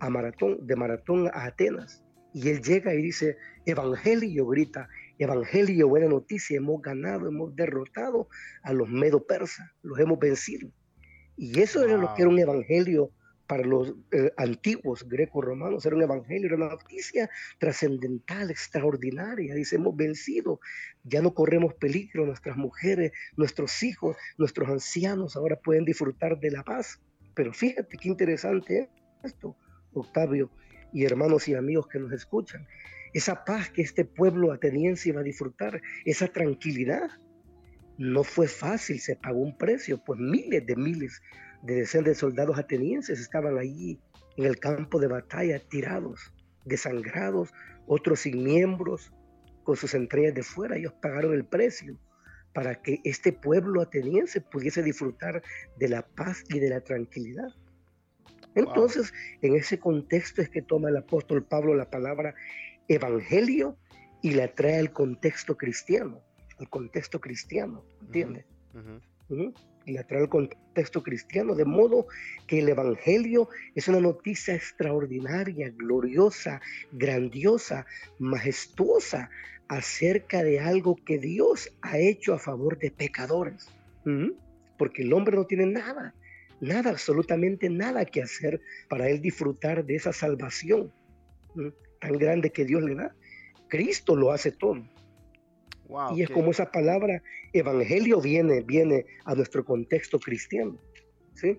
a 0.00 0.10
Maratón, 0.10 0.66
de 0.66 0.76
Maratón 0.76 1.28
a 1.28 1.44
Atenas. 1.44 2.02
Y 2.34 2.48
él 2.48 2.62
llega 2.62 2.94
y 2.94 3.02
dice, 3.02 3.36
Evangelio, 3.66 4.46
grita, 4.46 4.88
Evangelio, 5.18 5.88
buena 5.88 6.08
noticia, 6.08 6.56
hemos 6.56 6.80
ganado, 6.82 7.28
hemos 7.28 7.54
derrotado 7.54 8.28
a 8.62 8.72
los 8.72 8.88
medo 8.88 9.24
persas, 9.26 9.70
los 9.82 9.98
hemos 9.98 10.18
vencido. 10.18 10.68
Y 11.36 11.60
eso 11.60 11.84
era 11.84 11.96
lo 11.96 12.14
que 12.14 12.22
era 12.22 12.30
un 12.30 12.38
evangelio 12.38 13.10
para 13.46 13.64
los 13.64 13.94
eh, 14.12 14.32
antiguos 14.36 15.06
greco-romanos, 15.06 15.84
era 15.84 15.96
un 15.96 16.02
evangelio, 16.02 16.46
era 16.46 16.56
una 16.56 16.68
noticia 16.70 17.28
trascendental, 17.58 18.50
extraordinaria. 18.50 19.54
Dice, 19.54 19.76
hemos 19.76 19.94
vencido, 19.94 20.60
ya 21.04 21.20
no 21.20 21.34
corremos 21.34 21.74
peligro, 21.74 22.24
nuestras 22.24 22.56
mujeres, 22.56 23.12
nuestros 23.36 23.82
hijos, 23.82 24.16
nuestros 24.38 24.68
ancianos 24.68 25.36
ahora 25.36 25.56
pueden 25.56 25.84
disfrutar 25.84 26.38
de 26.40 26.50
la 26.50 26.62
paz. 26.62 27.00
Pero 27.34 27.52
fíjate 27.52 27.96
qué 27.98 28.08
interesante 28.08 28.88
esto, 29.22 29.56
Octavio, 29.92 30.50
y 30.92 31.04
hermanos 31.04 31.48
y 31.48 31.54
amigos 31.54 31.88
que 31.88 31.98
nos 31.98 32.12
escuchan. 32.12 32.66
Esa 33.12 33.44
paz 33.44 33.70
que 33.70 33.82
este 33.82 34.04
pueblo 34.04 34.52
ateniense 34.52 35.10
iba 35.10 35.20
a 35.20 35.24
disfrutar, 35.24 35.80
esa 36.04 36.28
tranquilidad, 36.28 37.10
no 37.98 38.24
fue 38.24 38.48
fácil, 38.48 39.00
se 39.00 39.16
pagó 39.16 39.40
un 39.40 39.56
precio, 39.56 40.02
pues 40.04 40.18
miles 40.18 40.64
de 40.66 40.76
miles 40.76 41.20
de 41.62 41.76
decenas 41.76 42.06
de 42.06 42.14
soldados 42.14 42.58
atenienses 42.58 43.20
estaban 43.20 43.58
allí 43.58 44.00
en 44.36 44.46
el 44.46 44.58
campo 44.58 44.98
de 44.98 45.08
batalla, 45.08 45.58
tirados, 45.58 46.32
desangrados, 46.64 47.52
otros 47.86 48.20
sin 48.20 48.42
miembros, 48.42 49.12
con 49.62 49.76
sus 49.76 49.94
entrañas 49.94 50.34
de 50.34 50.42
fuera. 50.42 50.76
Ellos 50.76 50.94
pagaron 51.00 51.34
el 51.34 51.44
precio 51.44 51.98
para 52.54 52.74
que 52.74 53.00
este 53.04 53.32
pueblo 53.32 53.80
ateniense 53.80 54.40
pudiese 54.40 54.82
disfrutar 54.82 55.42
de 55.78 55.88
la 55.88 56.06
paz 56.06 56.44
y 56.48 56.58
de 56.58 56.70
la 56.70 56.80
tranquilidad. 56.80 57.48
Entonces, 58.54 59.14
en 59.40 59.54
ese 59.54 59.78
contexto 59.78 60.42
es 60.42 60.50
que 60.50 60.60
toma 60.60 60.90
el 60.90 60.96
apóstol 60.98 61.44
Pablo 61.44 61.74
la 61.74 61.88
palabra 61.88 62.34
evangelio 62.88 63.76
y 64.22 64.32
la 64.32 64.48
trae 64.48 64.78
al 64.78 64.92
contexto 64.92 65.56
cristiano, 65.56 66.20
al 66.58 66.68
contexto 66.68 67.20
cristiano, 67.20 67.84
¿entiendes? 68.00 68.44
y 69.84 69.92
la 69.92 70.04
trae 70.04 70.22
al 70.22 70.28
contexto 70.28 71.02
cristiano, 71.02 71.54
de 71.54 71.64
modo 71.64 72.06
que 72.46 72.60
el 72.60 72.68
Evangelio 72.68 73.48
es 73.74 73.88
una 73.88 74.00
noticia 74.00 74.54
extraordinaria, 74.54 75.70
gloriosa, 75.70 76.60
grandiosa, 76.92 77.86
majestuosa 78.18 79.30
acerca 79.68 80.42
de 80.42 80.60
algo 80.60 80.96
que 80.96 81.18
Dios 81.18 81.72
ha 81.82 81.98
hecho 81.98 82.34
a 82.34 82.38
favor 82.38 82.78
de 82.78 82.90
pecadores. 82.90 83.68
Porque 84.78 85.02
el 85.02 85.12
hombre 85.12 85.36
no 85.36 85.46
tiene 85.46 85.66
nada, 85.66 86.14
nada, 86.60 86.90
absolutamente 86.90 87.68
nada 87.70 88.04
que 88.04 88.22
hacer 88.22 88.60
para 88.88 89.08
él 89.08 89.20
disfrutar 89.20 89.84
de 89.84 89.96
esa 89.96 90.12
salvación 90.12 90.92
tan 92.02 92.18
grande 92.18 92.50
que 92.50 92.66
Dios 92.66 92.82
le 92.82 92.96
da. 92.96 93.14
Cristo 93.68 94.14
lo 94.14 94.32
hace 94.32 94.52
todo 94.52 94.82
y 96.14 96.22
es 96.22 96.30
como 96.30 96.50
esa 96.50 96.70
palabra 96.70 97.22
evangelio 97.52 98.20
viene, 98.20 98.62
viene 98.62 99.06
a 99.24 99.34
nuestro 99.34 99.64
contexto 99.64 100.18
cristiano. 100.18 100.76
¿sí? 101.34 101.58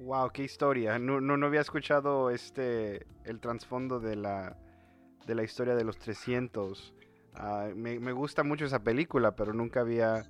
Wow, 0.00 0.30
qué 0.30 0.44
historia. 0.44 0.98
No, 0.98 1.20
no, 1.20 1.46
había 1.46 1.60
escuchado 1.60 2.30
este 2.30 3.06
el 3.24 3.40
trasfondo 3.40 4.00
de 4.00 4.16
la, 4.16 4.56
de 5.26 5.34
la 5.34 5.42
historia 5.42 5.74
de 5.74 5.84
los 5.84 5.98
300. 5.98 6.94
Ah, 7.34 7.68
me, 7.74 7.98
me, 7.98 8.12
gusta 8.12 8.42
mucho 8.42 8.64
esa 8.64 8.82
película, 8.82 9.36
pero 9.36 9.52
nunca 9.52 9.80
había 9.80 10.28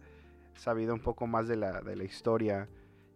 sabido 0.54 0.94
un 0.94 1.00
poco 1.00 1.26
más 1.26 1.48
de 1.48 1.56
la, 1.56 1.80
de 1.80 1.96
la 1.96 2.04
historia. 2.04 2.68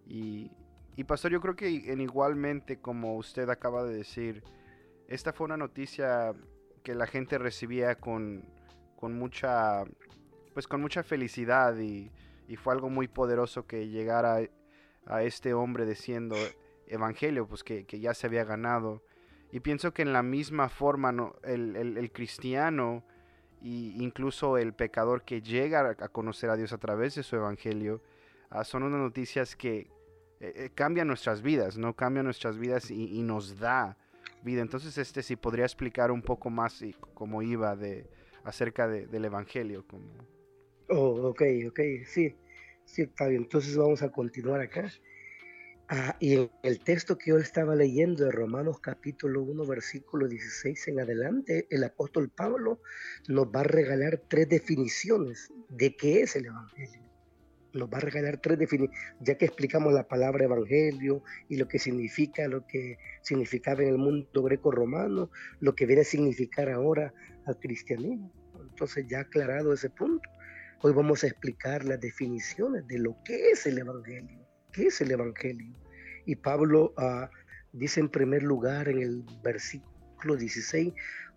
Y, 0.07 0.51
y 0.97 1.05
Pastor, 1.05 1.31
yo 1.31 1.41
creo 1.41 1.57
que 1.57 1.93
en 1.93 2.01
igualmente 2.01 2.79
como 2.79 3.17
usted 3.17 3.49
acaba 3.51 3.85
de 3.85 3.95
decir, 3.95 4.43
esta 5.11 5.33
fue 5.33 5.45
una 5.45 5.57
noticia 5.57 6.35
que 6.83 6.95
la 6.95 7.07
gente 7.07 7.37
recibía 7.37 7.97
con, 7.97 8.45
con 8.97 9.19
mucha, 9.19 9.85
pues 10.55 10.67
con 10.67 10.81
mucha 10.81 11.03
felicidad 11.03 11.77
y, 11.79 12.11
fue 12.57 12.75
algo 12.75 12.91
muy 12.91 13.07
poderoso 13.07 13.65
que 13.69 13.89
llegara 13.89 14.41
a 15.07 15.23
este 15.23 15.55
hombre 15.55 15.87
diciendo 15.87 16.35
evangelio, 16.89 17.47
pues 17.47 17.63
que, 17.63 17.85
ya 17.87 18.13
se 18.13 18.27
había 18.27 18.43
ganado. 18.43 19.05
Y 19.53 19.61
pienso 19.61 19.93
que 19.93 20.03
en 20.03 20.13
la 20.13 20.25
misma 20.25 20.69
forma 20.69 21.13
¿no? 21.13 21.37
el, 21.45 22.11
cristiano 22.13 23.05
e 23.63 23.95
incluso 23.99 24.59
el 24.59 24.73
pecador 24.73 25.23
que 25.23 25.43
llega 25.43 25.97
a 25.97 26.09
conocer 26.09 26.51
a 26.51 26.57
Dios 26.57 26.73
a 26.73 26.79
través 26.79 27.15
de 27.15 27.23
su 27.23 27.37
evangelio, 27.37 28.03
ah, 28.49 28.65
son 28.65 28.83
unas 28.83 28.99
noticias 28.99 29.55
que 29.55 29.89
eh, 30.41 30.53
eh, 30.57 30.71
cambian 30.75 31.07
nuestras 31.07 31.43
vidas, 31.43 31.79
¿no? 31.79 31.95
Cambian 31.95 32.25
nuestras 32.25 32.59
vidas 32.59 32.91
y, 32.91 33.23
nos 33.23 33.61
da 33.61 33.97
vida. 34.43 34.63
Entonces, 34.63 34.97
este, 34.99 35.23
si 35.23 35.37
podría 35.37 35.65
explicar 35.65 36.11
un 36.11 36.23
poco 36.23 36.51
más 36.51 36.83
y 36.83 36.95
cómo 37.15 37.43
iba 37.43 37.77
de, 37.77 38.07
acerca 38.45 38.89
del 38.89 39.25
Evangelio. 39.25 39.87
Como... 39.87 40.11
Oh, 40.89 41.29
ok, 41.29 41.43
ok, 41.69 41.81
sí, 42.07 42.37
sí, 42.85 43.03
está 43.03 43.27
bien. 43.29 43.43
Entonces 43.43 43.77
vamos 43.77 44.03
a 44.03 44.11
continuar 44.11 44.61
acá. 44.61 44.91
Ah, 45.93 46.17
y 46.21 46.35
en 46.35 46.51
el 46.63 46.79
texto 46.79 47.19
que 47.19 47.31
yo 47.31 47.39
estaba 47.39 47.75
leyendo 47.75 48.25
de 48.25 48.31
Romanos 48.31 48.79
capítulo 48.79 49.43
1, 49.43 49.67
versículo 49.67 50.29
16 50.29 50.87
en 50.87 51.01
adelante, 51.01 51.67
el 51.69 51.83
apóstol 51.83 52.31
Pablo 52.31 52.81
nos 53.27 53.47
va 53.47 53.61
a 53.61 53.65
regalar 53.65 54.23
tres 54.29 54.49
definiciones 54.49 55.53
de 55.69 55.97
qué 55.97 56.23
es 56.23 56.37
el 56.37 56.47
Evangelio. 56.47 57.10
Nos 57.73 57.89
va 57.89 57.99
a 57.99 58.01
regalar 58.01 58.39
tres 58.39 58.59
definiciones, 58.59 58.99
ya 59.21 59.37
que 59.37 59.45
explicamos 59.45 59.93
la 59.93 60.09
palabra 60.09 60.45
Evangelio 60.45 61.23
y 61.49 61.57
lo 61.57 61.69
que 61.69 61.79
significa, 61.79 62.49
lo 62.49 62.67
que 62.67 62.99
significaba 63.23 63.83
en 63.83 63.89
el 63.89 63.99
mundo 63.99 64.43
greco-romano, 64.43 65.31
lo 65.61 65.75
que 65.75 65.87
viene 65.87 66.03
a 66.03 66.05
significar 66.05 66.69
ahora 66.69 67.13
al 67.47 67.59
cristianismo. 67.59 68.33
Entonces 68.61 69.07
ya 69.09 69.21
aclarado 69.21 69.73
ese 69.73 69.91
punto, 69.91 70.29
hoy 70.83 70.93
vamos 70.93 71.23
a 71.23 71.29
explicar 71.29 71.85
las 71.85 72.01
definiciones 72.01 72.87
de 72.87 72.99
lo 72.99 73.17
que 73.25 73.51
es 73.51 73.67
el 73.67 73.79
Evangelio. 73.79 74.41
¿Qué 74.73 74.87
es 74.87 75.01
el 75.01 75.11
Evangelio? 75.11 75.75
Y 76.27 76.37
Pablo 76.37 76.95
uh, 76.97 77.27
dice 77.73 78.01
en 78.01 78.09
primer 78.09 78.43
lugar 78.43 78.89
en 78.89 79.01
el 79.01 79.25
versículo 79.43 80.37
16, 80.37 80.93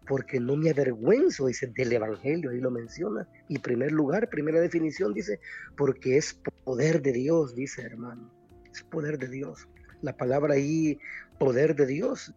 porque 0.07 0.39
no 0.39 0.55
me 0.55 0.69
avergüenzo, 0.69 1.48
dice, 1.48 1.67
del 1.67 1.93
Evangelio, 1.93 2.51
ahí 2.51 2.60
lo 2.60 2.72
menciona. 2.72 3.27
Y 3.48 3.60
primer 3.60 3.91
lugar, 3.91 4.29
primera 4.29 4.60
definición, 4.60 5.13
dice, 5.13 5.39
porque 5.77 6.17
es 6.17 6.33
poder 6.63 7.01
de 7.01 7.13
Dios, 7.13 7.55
dice 7.55 7.83
hermano, 7.83 8.31
es 8.72 8.83
poder 8.83 9.17
de 9.17 9.29
Dios. 9.29 9.67
La 10.01 10.15
palabra 10.17 10.55
ahí, 10.55 11.00
poder 11.39 11.75
de 11.75 11.86
Dios, 11.86 12.33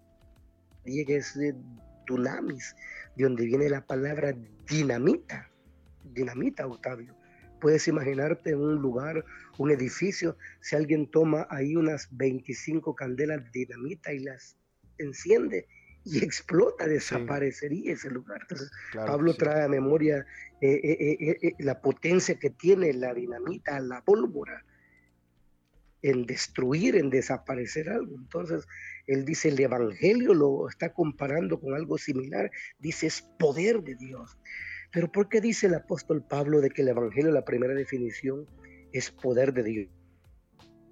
es 0.85 1.35
de 1.35 1.55
dunamis, 2.07 2.77
de 3.17 3.25
donde 3.25 3.45
viene 3.45 3.69
la 3.69 3.85
palabra 3.85 4.35
dinamita, 4.69 5.51
dinamita, 6.05 6.67
Octavio. 6.67 7.17
Puedes 7.61 7.89
imaginarte 7.89 8.55
un 8.55 8.77
lugar, 8.77 9.25
un 9.59 9.71
edificio, 9.71 10.37
si 10.61 10.77
alguien 10.77 11.11
toma 11.11 11.47
ahí 11.51 11.75
unas 11.75 12.09
25 12.17 12.95
candelas 12.95 13.43
de 13.45 13.51
dinamita 13.51 14.13
y 14.13 14.21
las 14.21 14.57
enciende 14.99 15.67
y 16.07 16.23
explota, 16.23 16.87
desaparecería 16.87 17.93
ese 17.93 18.11
lugar. 18.11 18.39
Entonces, 18.43 18.71
Pablo 18.95 19.35
trae 19.35 19.65
a 19.65 19.69
memoria 19.69 20.25
eh, 20.61 20.81
eh, 20.85 21.37
eh, 21.43 21.53
la 21.59 21.81
potencia 21.81 22.39
que 22.39 22.51
tiene 22.51 22.93
la 22.93 23.13
dinamita, 23.13 23.81
la 23.81 24.03
pólvora, 24.03 24.65
en 26.03 26.25
destruir, 26.25 26.95
en 26.95 27.11
desaparecer 27.11 27.89
algo. 27.89 28.15
Entonces, 28.17 28.69
él 29.09 29.25
dice, 29.25 29.49
el 29.49 29.59
Evangelio 29.59 30.33
lo 30.33 30.69
está 30.69 30.93
comparando 30.93 31.59
con 31.59 31.75
algo 31.75 31.99
similar, 31.99 32.53
dice, 32.79 33.09
es 33.09 33.23
poder 33.23 33.83
de 33.83 33.97
Dios. 33.97 34.39
Pero 34.93 35.11
¿por 35.11 35.29
qué 35.29 35.41
dice 35.41 35.67
el 35.67 35.75
apóstol 35.75 36.23
Pablo 36.23 36.61
de 36.61 36.71
que 36.71 36.83
el 36.83 36.89
Evangelio, 36.89 37.33
la 37.33 37.45
primera 37.45 37.75
definición, 37.75 38.47
es 38.93 39.11
poder 39.11 39.53
de 39.53 39.65
Dios? 39.65 39.89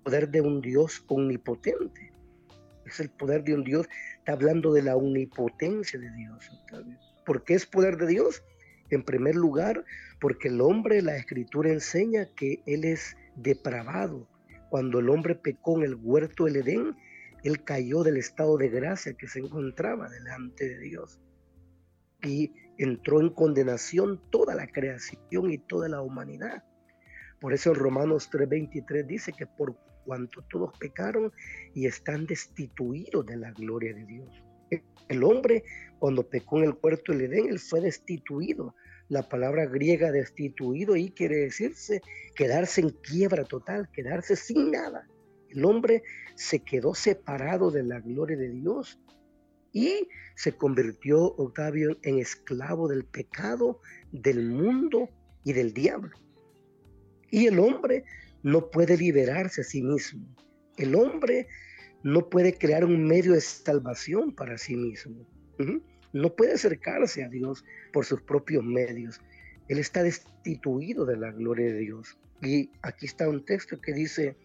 Poder 0.02 0.28
de 0.28 0.40
un 0.40 0.60
Dios 0.60 1.04
omnipotente. 1.06 2.10
Es 2.86 3.00
el 3.00 3.10
poder 3.10 3.44
de 3.44 3.54
un 3.54 3.64
Dios. 3.64 3.88
Está 4.18 4.32
hablando 4.32 4.72
de 4.72 4.82
la 4.82 4.96
omnipotencia 4.96 5.98
de 5.98 6.10
Dios. 6.12 6.50
¿Por 7.24 7.44
qué 7.44 7.54
es 7.54 7.66
poder 7.66 7.96
de 7.96 8.06
Dios? 8.06 8.42
En 8.90 9.02
primer 9.02 9.34
lugar, 9.34 9.84
porque 10.20 10.48
el 10.48 10.60
hombre, 10.60 11.02
la 11.02 11.16
escritura 11.16 11.70
enseña 11.70 12.28
que 12.36 12.62
él 12.66 12.84
es 12.84 13.16
depravado. 13.36 14.28
Cuando 14.68 14.98
el 14.98 15.08
hombre 15.08 15.34
pecó 15.34 15.78
en 15.78 15.84
el 15.84 15.94
huerto 15.94 16.44
del 16.44 16.56
Edén, 16.56 16.96
él 17.42 17.62
cayó 17.62 18.02
del 18.02 18.16
estado 18.16 18.56
de 18.56 18.68
gracia 18.68 19.14
que 19.14 19.28
se 19.28 19.38
encontraba 19.38 20.08
delante 20.08 20.68
de 20.68 20.78
Dios. 20.78 21.20
Y 22.22 22.52
entró 22.78 23.20
en 23.20 23.30
condenación 23.30 24.20
toda 24.30 24.54
la 24.54 24.66
creación 24.66 25.52
y 25.52 25.58
toda 25.58 25.88
la 25.88 26.00
humanidad. 26.00 26.64
Por 27.40 27.52
eso 27.52 27.70
en 27.70 27.76
Romanos 27.76 28.30
3:23 28.30 29.06
dice 29.06 29.32
que 29.32 29.46
por 29.46 29.76
cuanto 30.04 30.42
todos 30.50 30.76
pecaron 30.78 31.32
y 31.74 31.86
están 31.86 32.26
destituidos 32.26 33.26
de 33.26 33.36
la 33.36 33.52
gloria 33.52 33.94
de 33.94 34.04
Dios. 34.04 34.44
El 35.08 35.22
hombre, 35.22 35.64
cuando 35.98 36.28
pecó 36.28 36.58
en 36.58 36.64
el 36.64 36.76
puerto 36.76 37.12
del 37.12 37.22
Edén, 37.22 37.48
él 37.48 37.58
fue 37.58 37.80
destituido. 37.80 38.74
La 39.08 39.28
palabra 39.28 39.66
griega 39.66 40.10
destituido 40.10 40.96
y 40.96 41.10
quiere 41.10 41.36
decirse 41.36 42.00
quedarse 42.34 42.80
en 42.80 42.90
quiebra 42.90 43.44
total, 43.44 43.88
quedarse 43.92 44.34
sin 44.34 44.70
nada. 44.70 45.06
El 45.50 45.64
hombre 45.64 46.02
se 46.34 46.60
quedó 46.60 46.94
separado 46.94 47.70
de 47.70 47.82
la 47.82 48.00
gloria 48.00 48.36
de 48.36 48.48
Dios 48.48 48.98
y 49.72 50.08
se 50.36 50.52
convirtió 50.52 51.22
Octavio 51.22 51.98
en 52.02 52.18
esclavo 52.18 52.88
del 52.88 53.04
pecado, 53.04 53.80
del 54.10 54.48
mundo 54.48 55.10
y 55.44 55.52
del 55.52 55.74
diablo. 55.74 56.16
Y 57.30 57.46
el 57.46 57.58
hombre 57.58 58.04
no 58.44 58.70
puede 58.70 58.96
liberarse 58.96 59.62
a 59.62 59.64
sí 59.64 59.82
mismo. 59.82 60.24
El 60.76 60.94
hombre 60.94 61.48
no 62.04 62.28
puede 62.28 62.56
crear 62.56 62.84
un 62.84 63.04
medio 63.04 63.32
de 63.32 63.40
salvación 63.40 64.34
para 64.34 64.58
sí 64.58 64.76
mismo. 64.76 65.26
No 66.12 66.36
puede 66.36 66.52
acercarse 66.52 67.24
a 67.24 67.28
Dios 67.28 67.64
por 67.92 68.04
sus 68.04 68.22
propios 68.22 68.62
medios. 68.62 69.20
Él 69.68 69.78
está 69.78 70.02
destituido 70.02 71.06
de 71.06 71.16
la 71.16 71.32
gloria 71.32 71.72
de 71.72 71.78
Dios. 71.78 72.18
Y 72.42 72.70
aquí 72.82 73.06
está 73.06 73.28
un 73.28 73.44
texto 73.44 73.80
que 73.80 73.94
dice 73.94 74.36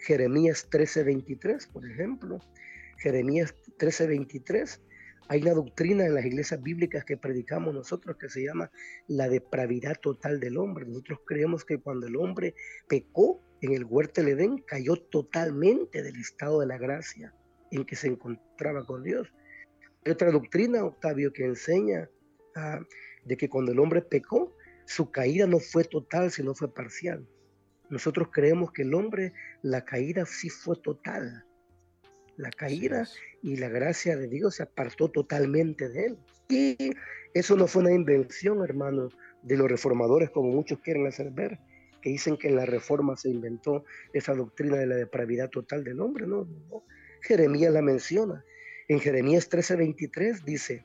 Jeremías 0.00 0.66
13:23, 0.70 1.66
por 1.66 1.88
ejemplo. 1.88 2.40
Jeremías 2.98 3.54
13:23, 3.78 4.80
hay 5.28 5.42
una 5.42 5.54
doctrina 5.54 6.04
en 6.04 6.14
las 6.14 6.24
iglesias 6.24 6.62
bíblicas 6.62 7.04
que 7.04 7.16
predicamos 7.16 7.74
nosotros 7.74 8.16
que 8.16 8.28
se 8.28 8.44
llama 8.44 8.70
la 9.06 9.28
depravidad 9.28 9.98
total 10.00 10.40
del 10.40 10.58
hombre. 10.58 10.86
Nosotros 10.86 11.20
creemos 11.26 11.64
que 11.64 11.78
cuando 11.78 12.06
el 12.06 12.16
hombre 12.16 12.54
pecó 12.88 13.40
en 13.60 13.72
el 13.72 13.84
huerto 13.84 14.20
del 14.20 14.38
Edén, 14.38 14.58
cayó 14.58 14.96
totalmente 14.96 16.02
del 16.02 16.16
estado 16.16 16.60
de 16.60 16.66
la 16.66 16.78
gracia 16.78 17.34
en 17.70 17.84
que 17.84 17.96
se 17.96 18.08
encontraba 18.08 18.84
con 18.84 19.02
Dios. 19.02 19.32
Hay 20.04 20.12
otra 20.12 20.30
doctrina, 20.30 20.84
Octavio, 20.84 21.32
que 21.32 21.44
enseña 21.44 22.10
ah, 22.56 22.80
de 23.24 23.36
que 23.36 23.48
cuando 23.48 23.72
el 23.72 23.78
hombre 23.78 24.02
pecó, 24.02 24.56
su 24.84 25.10
caída 25.10 25.46
no 25.46 25.60
fue 25.60 25.84
total, 25.84 26.30
sino 26.30 26.54
fue 26.54 26.74
parcial. 26.74 27.26
Nosotros 27.88 28.28
creemos 28.32 28.72
que 28.72 28.82
el 28.82 28.94
hombre, 28.94 29.32
la 29.62 29.84
caída 29.84 30.26
sí 30.26 30.50
fue 30.50 30.76
total 30.76 31.46
la 32.36 32.50
caída 32.50 33.06
y 33.42 33.56
la 33.56 33.68
gracia 33.68 34.16
de 34.16 34.28
Dios 34.28 34.56
se 34.56 34.62
apartó 34.62 35.10
totalmente 35.10 35.88
de 35.88 36.06
él. 36.06 36.18
Y 36.48 36.76
eso 37.34 37.56
no 37.56 37.66
fue 37.66 37.82
una 37.82 37.92
invención, 37.92 38.62
hermano, 38.62 39.08
de 39.42 39.56
los 39.56 39.70
reformadores, 39.70 40.30
como 40.30 40.50
muchos 40.50 40.78
quieren 40.80 41.06
hacer 41.06 41.30
ver, 41.30 41.58
que 42.00 42.10
dicen 42.10 42.36
que 42.36 42.48
en 42.48 42.56
la 42.56 42.66
reforma 42.66 43.16
se 43.16 43.30
inventó 43.30 43.84
esa 44.12 44.34
doctrina 44.34 44.76
de 44.76 44.86
la 44.86 44.96
depravidad 44.96 45.50
total 45.50 45.84
del 45.84 46.00
hombre. 46.00 46.26
No, 46.26 46.46
Jeremías 47.22 47.72
la 47.72 47.82
menciona. 47.82 48.44
En 48.88 49.00
Jeremías 49.00 49.48
13:23 49.48 50.44
dice, 50.44 50.84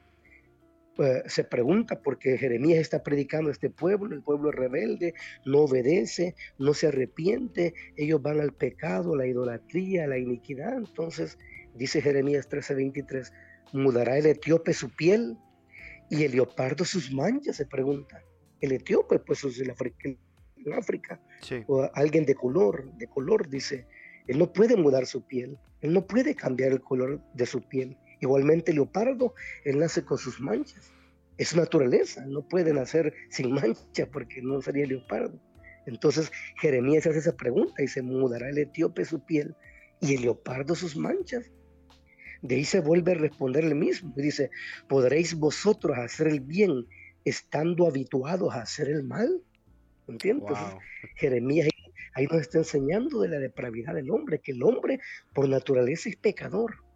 eh, 1.00 1.24
se 1.28 1.44
pregunta 1.44 2.02
porque 2.02 2.38
Jeremías 2.38 2.80
está 2.80 3.04
predicando 3.04 3.50
a 3.50 3.54
este 3.54 3.70
pueblo, 3.70 4.16
el 4.16 4.24
pueblo 4.24 4.52
rebelde, 4.52 5.14
no 5.46 5.60
obedece, 5.60 6.36
no 6.58 6.74
se 6.74 6.88
arrepiente, 6.88 7.74
ellos 7.96 8.22
van 8.22 8.40
al 8.40 8.54
pecado, 8.54 9.16
la 9.16 9.28
idolatría, 9.28 10.08
la 10.08 10.18
iniquidad. 10.18 10.78
Entonces, 10.78 11.38
dice 11.76 12.02
Jeremías 12.02 12.50
13:23, 12.50 13.32
mudará 13.74 14.18
el 14.18 14.26
etíope 14.26 14.74
su 14.74 14.90
piel 14.90 15.38
y 16.10 16.24
el 16.24 16.32
leopardo 16.32 16.86
sus 16.86 17.12
manchas, 17.12 17.58
se 17.58 17.66
pregunta. 17.66 18.24
El 18.60 18.72
etíope, 18.72 19.20
pues 19.20 19.44
es 19.44 19.60
el 19.60 19.74
en 20.00 20.74
África, 20.74 21.22
o 21.68 21.90
alguien 21.94 22.26
de 22.26 22.34
color, 22.34 22.92
de 22.98 23.08
color, 23.08 23.48
dice, 23.48 23.86
él 24.28 24.40
no 24.40 24.52
puede 24.52 24.76
mudar 24.76 25.06
su 25.06 25.26
piel, 25.26 25.58
él 25.82 25.94
no 25.94 26.08
puede 26.08 26.36
cambiar 26.36 26.72
el 26.72 26.82
color 26.82 27.22
de 27.34 27.46
su 27.46 27.62
piel 27.62 27.98
Igualmente 28.20 28.74
leopardo, 28.74 29.34
él 29.64 29.80
nace 29.80 30.04
con 30.04 30.18
sus 30.18 30.40
manchas. 30.40 30.92
Es 31.38 31.50
su 31.50 31.58
naturaleza, 31.58 32.26
no 32.26 32.48
puede 32.48 32.74
nacer 32.74 33.14
sin 33.30 33.52
mancha 33.52 34.08
porque 34.12 34.42
no 34.42 34.62
sería 34.62 34.88
leopardo. 34.88 35.40
Entonces 35.86 36.32
Jeremías 36.60 37.06
hace 37.06 37.20
esa 37.20 37.36
pregunta 37.36 37.82
y 37.82 37.88
se 37.88 38.02
mudará 38.02 38.50
el 38.50 38.58
etíope 38.58 39.06
su 39.06 39.24
piel 39.24 39.56
y 40.02 40.16
el 40.16 40.22
leopardo 40.24 40.76
sus 40.76 40.98
manchas. 40.98 41.52
De 42.42 42.56
ahí 42.56 42.66
se 42.66 42.82
vuelve 42.82 43.14
a 43.14 43.16
responder 43.16 43.64
el 43.66 43.76
mismo 43.76 44.14
y 44.18 44.22
dice, 44.22 44.50
¿podréis 44.88 45.36
vosotros 45.36 45.98
hacer 45.98 46.28
el 46.28 46.40
bien 46.40 46.86
estando 47.24 47.88
habituados 47.88 48.54
a 48.54 48.62
hacer 48.62 48.90
el 48.90 49.04
mal? 49.04 49.42
¿Entiendes? 50.08 50.58
Jeremías 51.16 51.70
ahí 52.14 52.26
nos 52.26 52.42
está 52.42 52.58
enseñando 52.60 53.22
de 53.22 53.28
la 53.28 53.38
depravidad 53.38 53.94
del 53.94 54.10
hombre, 54.10 54.40
que 54.40 54.52
el 54.52 54.64
hombre 54.64 55.00
por 55.34 55.48
naturaleza 55.48 56.10
es 56.10 56.16
pecador 56.16 56.87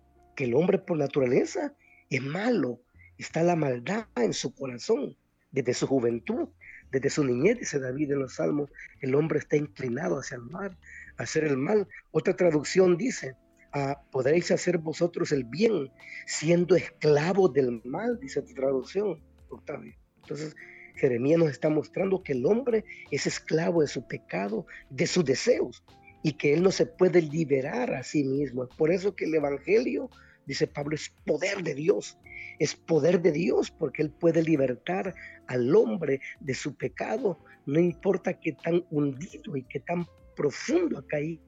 que 0.41 0.47
el 0.47 0.55
hombre 0.55 0.79
por 0.79 0.97
naturaleza 0.97 1.75
es 2.09 2.19
malo, 2.19 2.81
está 3.19 3.43
la 3.43 3.55
maldad 3.55 4.07
en 4.15 4.33
su 4.33 4.55
corazón 4.55 5.15
desde 5.51 5.75
su 5.75 5.85
juventud, 5.85 6.49
desde 6.91 7.11
su 7.11 7.23
niñez, 7.23 7.59
dice 7.59 7.79
David 7.79 8.13
en 8.13 8.21
los 8.21 8.33
Salmos, 8.33 8.71
el 9.01 9.13
hombre 9.13 9.37
está 9.37 9.55
inclinado 9.55 10.17
hacia 10.17 10.37
el 10.37 10.41
mal, 10.41 10.75
a 11.17 11.21
hacer 11.21 11.43
el 11.43 11.57
mal. 11.57 11.87
Otra 12.09 12.35
traducción 12.35 12.97
dice, 12.97 13.35
ah, 13.71 14.01
podréis 14.11 14.49
hacer 14.49 14.79
vosotros 14.79 15.31
el 15.31 15.43
bien 15.43 15.91
siendo 16.25 16.75
esclavos 16.75 17.53
del 17.53 17.79
mal, 17.85 18.19
dice 18.19 18.41
tu 18.41 18.55
traducción, 18.55 19.21
Octavio. 19.47 19.93
Entonces, 20.23 20.55
Jeremías 20.95 21.37
nos 21.37 21.51
está 21.51 21.69
mostrando 21.69 22.23
que 22.23 22.31
el 22.31 22.47
hombre 22.47 22.83
es 23.11 23.27
esclavo 23.27 23.81
de 23.81 23.87
su 23.87 24.07
pecado, 24.07 24.65
de 24.89 25.05
sus 25.05 25.23
deseos, 25.23 25.83
y 26.23 26.33
que 26.33 26.55
él 26.55 26.63
no 26.63 26.71
se 26.71 26.87
puede 26.87 27.21
liberar 27.21 27.93
a 27.93 28.01
sí 28.01 28.23
mismo. 28.23 28.63
Es 28.63 28.75
por 28.75 28.91
eso 28.91 29.15
que 29.15 29.25
el 29.25 29.35
Evangelio, 29.35 30.09
dice 30.45 30.67
Pablo, 30.67 30.95
es 30.95 31.13
poder 31.25 31.63
de 31.63 31.75
Dios. 31.75 32.17
Es 32.59 32.75
poder 32.75 33.21
de 33.21 33.31
Dios 33.31 33.71
porque 33.71 34.03
Él 34.03 34.11
puede 34.11 34.43
libertar 34.43 35.13
al 35.47 35.75
hombre 35.75 36.21
de 36.39 36.53
su 36.53 36.75
pecado, 36.75 37.39
no 37.65 37.79
importa 37.79 38.39
qué 38.39 38.53
tan 38.53 38.85
hundido 38.89 39.55
y 39.55 39.63
qué 39.63 39.79
tan 39.79 40.07
profundo 40.35 40.99
ha 40.99 41.07
caído. 41.07 41.41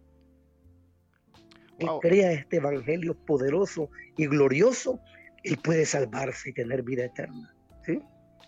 Él 1.79 1.89
crea 2.01 2.32
este 2.32 2.58
evangelio 2.58 3.15
poderoso 3.25 3.89
y 4.17 4.27
glorioso, 4.27 4.99
Él 5.43 5.58
puede 5.58 5.86
salvarse 5.86 6.49
y 6.49 6.53
tener 6.53 6.84
vida 6.84 7.06
eterna. 7.06 7.53
¿sí? 7.86 8.01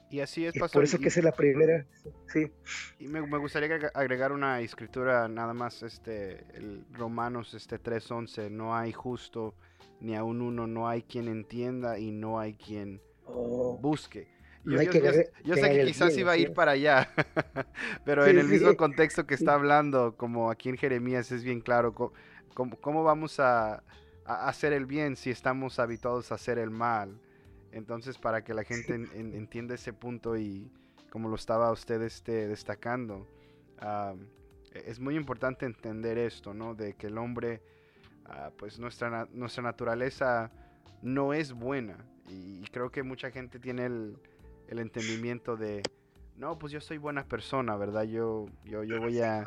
Y 0.09 0.19
así 0.19 0.45
es, 0.45 0.53
Por 0.71 0.83
eso 0.83 0.99
que 0.99 1.07
esa 1.07 1.19
es 1.19 1.25
la 1.25 1.31
primera. 1.31 1.85
Sí. 2.27 2.51
Y 2.99 3.07
me, 3.07 3.19
gustaría 3.37 3.89
agregar 3.93 4.31
una 4.31 4.61
escritura 4.61 5.27
nada 5.27 5.53
más, 5.53 5.83
este, 5.83 6.45
el 6.55 6.85
Romanos 6.91 7.53
este 7.53 7.81
3.11, 7.81 8.51
no 8.51 8.75
hay 8.75 8.91
justo 8.91 9.55
ni 9.99 10.15
aún 10.15 10.41
uno, 10.41 10.67
no 10.67 10.87
hay 10.87 11.03
quien 11.03 11.27
entienda 11.27 11.99
y 11.99 12.11
no 12.11 12.39
hay 12.39 12.55
quien 12.55 13.01
oh. 13.25 13.77
busque. 13.81 14.33
Yo, 14.63 14.79
sé 14.79 14.89
que 14.89 15.85
quizás 15.85 16.17
iba 16.17 16.31
a 16.31 16.37
ir 16.37 16.53
para 16.53 16.71
allá, 16.71 17.13
pero 18.05 18.25
en 18.25 18.39
el 18.39 18.47
mismo 18.47 18.75
contexto 18.75 19.27
que 19.27 19.35
está 19.35 19.53
hablando, 19.53 20.15
como 20.17 20.49
aquí 20.49 20.69
en 20.69 20.77
Jeremías 20.77 21.31
es 21.31 21.43
bien 21.43 21.61
claro, 21.61 21.93
¿cómo, 22.55 22.75
cómo 22.81 23.03
vamos 23.03 23.39
a, 23.39 23.83
a, 24.25 24.47
hacer 24.47 24.73
el 24.73 24.87
bien 24.87 25.17
si 25.17 25.29
estamos 25.29 25.77
habituados 25.77 26.31
a 26.31 26.35
hacer 26.35 26.57
el 26.57 26.71
mal? 26.71 27.19
Entonces, 27.71 28.17
para 28.17 28.43
que 28.43 28.53
la 28.53 28.63
gente 28.63 28.95
entienda 28.95 29.75
ese 29.75 29.91
punto 29.93 30.37
y 30.37 30.71
como 31.11 31.29
lo 31.29 31.35
estaba 31.35 31.71
usted 31.71 32.01
este, 32.01 32.47
destacando, 32.47 33.27
e, 34.73 34.89
es 34.89 34.99
muy 34.99 35.15
importante 35.15 35.65
entender 35.65 36.17
esto, 36.17 36.53
¿no? 36.53 36.73
De 36.73 36.95
que 36.95 37.07
el 37.07 37.17
hombre, 37.17 37.61
ah, 38.25 38.51
pues 38.57 38.79
nuestra, 38.79 39.27
nuestra 39.31 39.63
naturaleza 39.63 40.51
no 41.01 41.33
es 41.33 41.53
buena. 41.53 41.97
Y 42.27 42.63
creo 42.71 42.91
que 42.91 43.03
mucha 43.03 43.31
gente 43.31 43.59
tiene 43.59 43.85
el, 43.85 44.19
entendimiento 44.67 45.55
de, 45.55 45.83
no, 46.35 46.57
pues 46.57 46.73
yo 46.73 46.81
soy 46.81 46.97
buena 46.97 47.25
persona, 47.25 47.75
¿verdad? 47.77 48.03
Yo, 48.03 48.47
yo, 48.63 48.83
yo 48.83 48.99
voy 48.99 49.21
a... 49.21 49.45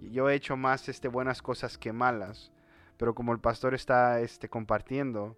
Yo 0.00 0.30
he 0.30 0.34
hecho 0.34 0.56
más 0.56 0.88
este, 0.88 1.08
buenas 1.08 1.42
cosas 1.42 1.76
que 1.78 1.92
malas. 1.92 2.52
Pero 2.96 3.14
como 3.14 3.32
el 3.32 3.40
pastor 3.40 3.74
está 3.74 4.20
este, 4.20 4.48
compartiendo, 4.48 5.36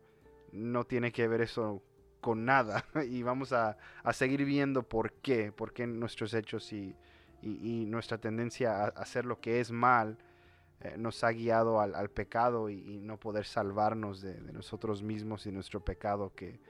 no 0.52 0.84
tiene 0.84 1.12
que 1.12 1.26
ver 1.26 1.40
eso 1.40 1.82
con 2.20 2.44
nada 2.44 2.84
y 3.08 3.22
vamos 3.22 3.52
a, 3.52 3.76
seguir 4.12 4.44
viendo 4.44 4.82
por 4.82 5.12
qué, 5.12 5.52
por 5.52 5.72
qué 5.72 5.86
nuestros 5.86 6.34
hechos 6.34 6.72
y, 6.72 6.94
nuestra 7.40 8.18
tendencia 8.18 8.84
a 8.84 8.88
hacer 8.88 9.24
lo 9.24 9.40
que 9.40 9.60
es 9.60 9.70
mal 9.70 10.18
eh, 10.80 10.94
nos 10.96 11.24
ha 11.24 11.30
guiado 11.32 11.80
al, 11.80 12.10
pecado 12.10 12.70
y, 12.70 13.00
no 13.00 13.18
poder 13.18 13.44
salvarnos 13.44 14.20
de, 14.20 14.40
nosotros 14.52 15.02
mismos 15.02 15.46
y 15.46 15.52
nuestro 15.52 15.84
pecado 15.84 16.32
que, 16.34 16.60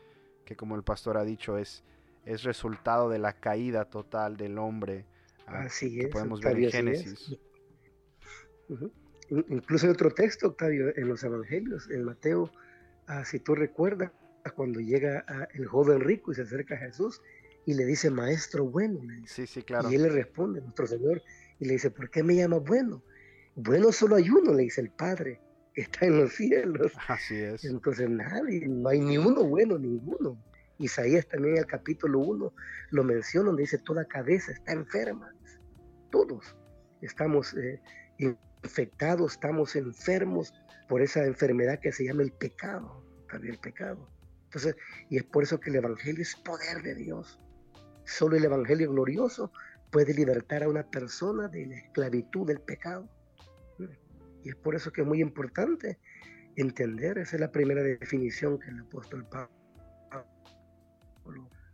como 0.57 0.77
el 0.77 0.83
pastor 0.83 1.19
ha 1.19 1.25
dicho 1.25 1.59
es, 1.59 1.85
es 2.25 2.43
resultado 2.43 3.11
de 3.11 3.19
la 3.19 3.35
caída 3.35 3.85
total 3.85 4.37
del 4.37 4.59
hombre. 4.59 5.05
Ah, 5.47 5.67
es. 5.67 6.09
podemos 6.11 6.41
ver 6.41 6.59
en 6.59 6.71
Génesis. 6.71 7.39
Incluso 9.31 9.87
en 9.87 9.93
otro 9.93 10.11
texto, 10.11 10.49
Octavio, 10.49 10.97
en 10.97 11.09
los 11.09 11.23
Evangelios, 11.23 11.91
en 11.91 12.05
Mateo, 12.05 12.51
ah, 13.07 13.25
si 13.27 13.41
tú 13.41 13.55
recuerdas, 13.55 14.11
cuando 14.55 14.81
llega 14.81 15.27
el 15.53 15.67
joven 15.67 16.01
rico 16.01 16.33
y 16.33 16.35
se 16.35 16.43
acerca 16.43 16.75
a 16.77 16.79
Jesús 16.79 17.21
y 17.67 17.75
le 17.75 17.85
dice, 17.85 18.11
maestro 18.11 18.65
bueno. 18.65 19.01
Sí, 19.27 19.47
sí, 19.47 19.63
claro. 19.63 19.91
Y 19.91 19.97
él 19.97 20.05
le 20.05 20.09
responde, 20.09 20.63
nuestro 20.63 20.87
Señor, 20.87 21.23
y 21.59 21.67
le 21.67 21.75
dice, 21.75 21.91
¿por 21.91 22.09
qué 22.09 22.23
me 22.23 22.35
llama 22.35 22.57
bueno? 22.57 23.03
Bueno 23.61 23.91
solo 23.91 24.15
hay 24.15 24.31
uno, 24.31 24.55
le 24.55 24.63
dice 24.63 24.81
el 24.81 24.91
Padre, 24.91 25.41
que 25.75 25.81
está 25.81 26.07
en 26.07 26.21
los 26.21 26.33
cielos. 26.33 26.93
Así 27.09 27.35
es. 27.35 27.65
Entonces 27.65 28.09
nadie, 28.09 28.69
no 28.69 28.89
hay 28.89 29.01
ni 29.01 29.19
uno 29.19 29.43
bueno, 29.43 29.77
ninguno. 29.77 30.39
Isaías 30.79 31.27
también 31.27 31.55
en 31.55 31.63
el 31.63 31.67
capítulo 31.67 32.21
1 32.21 32.55
lo 32.91 33.05
menciona, 33.05 33.49
donde 33.49 33.63
dice, 33.63 33.79
toda 33.79 34.05
cabeza 34.05 34.53
está 34.53 34.75
enferma. 34.75 35.35
Todos 36.13 36.55
estamos 37.03 37.53
eh, 37.55 37.83
infectados, 38.19 39.33
estamos 39.33 39.75
enfermos 39.75 40.55
por 40.89 41.03
esa 41.03 41.25
enfermedad 41.25 41.81
que 41.81 41.91
se 41.91 42.05
llama 42.05 42.23
el 42.23 42.31
pecado, 42.31 43.05
también 43.29 43.55
el 43.55 43.61
pecado. 43.61 44.09
Entonces, 44.45 44.77
y 45.11 45.17
es 45.17 45.25
por 45.25 45.43
eso 45.43 45.59
que 45.59 45.71
el 45.71 45.77
Evangelio 45.77 46.23
es 46.23 46.37
poder 46.37 46.81
de 46.85 46.95
Dios. 46.95 47.41
Solo 48.05 48.37
el 48.37 48.45
Evangelio 48.45 48.93
glorioso 48.93 49.51
puede 49.91 50.15
libertar 50.15 50.63
a 50.63 50.69
una 50.69 50.89
persona 50.89 51.49
de 51.49 51.67
la 51.67 51.77
esclavitud 51.77 52.47
del 52.47 52.61
pecado. 52.61 53.09
Y 54.43 54.51
es 54.51 54.57
por 54.57 54.75
eso 54.75 54.93
que 54.93 55.03
es 55.03 55.07
muy 55.07 55.21
importante 55.21 55.99
entender, 56.57 57.19
esa 57.19 57.37
es 57.37 57.41
la 57.41 57.53
primera 57.53 57.83
definición 57.83 58.59
que 58.59 58.71
el 58.71 58.81
apóstol 58.81 59.27
Pablo 59.29 59.51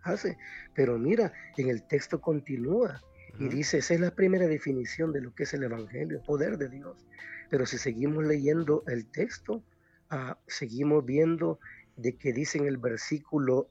hace. 0.03 0.37
Pero 0.75 0.99
mira, 0.99 1.33
en 1.57 1.69
el 1.71 1.83
texto 1.83 2.21
continúa 2.21 3.01
y 3.39 3.49
dice, 3.49 3.79
esa 3.79 3.95
es 3.95 4.01
la 4.01 4.15
primera 4.15 4.47
definición 4.47 5.13
de 5.13 5.21
lo 5.21 5.35
que 5.35 5.43
es 5.43 5.55
el 5.55 5.65
Evangelio, 5.65 6.23
poder 6.23 6.57
de 6.57 6.69
Dios. 6.69 7.07
Pero 7.51 7.67
si 7.67 7.79
seguimos 7.79 8.25
leyendo 8.25 8.85
el 8.87 9.07
texto, 9.07 9.65
ah, 10.11 10.39
seguimos 10.47 11.05
viendo 11.05 11.59
de 11.97 12.17
que 12.17 12.33
dice 12.33 12.59
en 12.59 12.67
el 12.67 12.77
versículo 12.77 13.69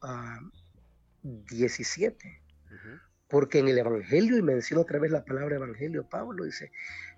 17, 1.21 2.41
ah, 2.69 3.09
porque 3.29 3.59
en 3.59 3.69
el 3.69 3.77
Evangelio, 3.77 4.37
y 4.37 4.41
menciona 4.41 4.81
otra 4.81 4.99
vez 4.99 5.11
la 5.11 5.23
palabra 5.23 5.55
Evangelio, 5.55 6.07
Pablo 6.09 6.43
dice, 6.43 6.71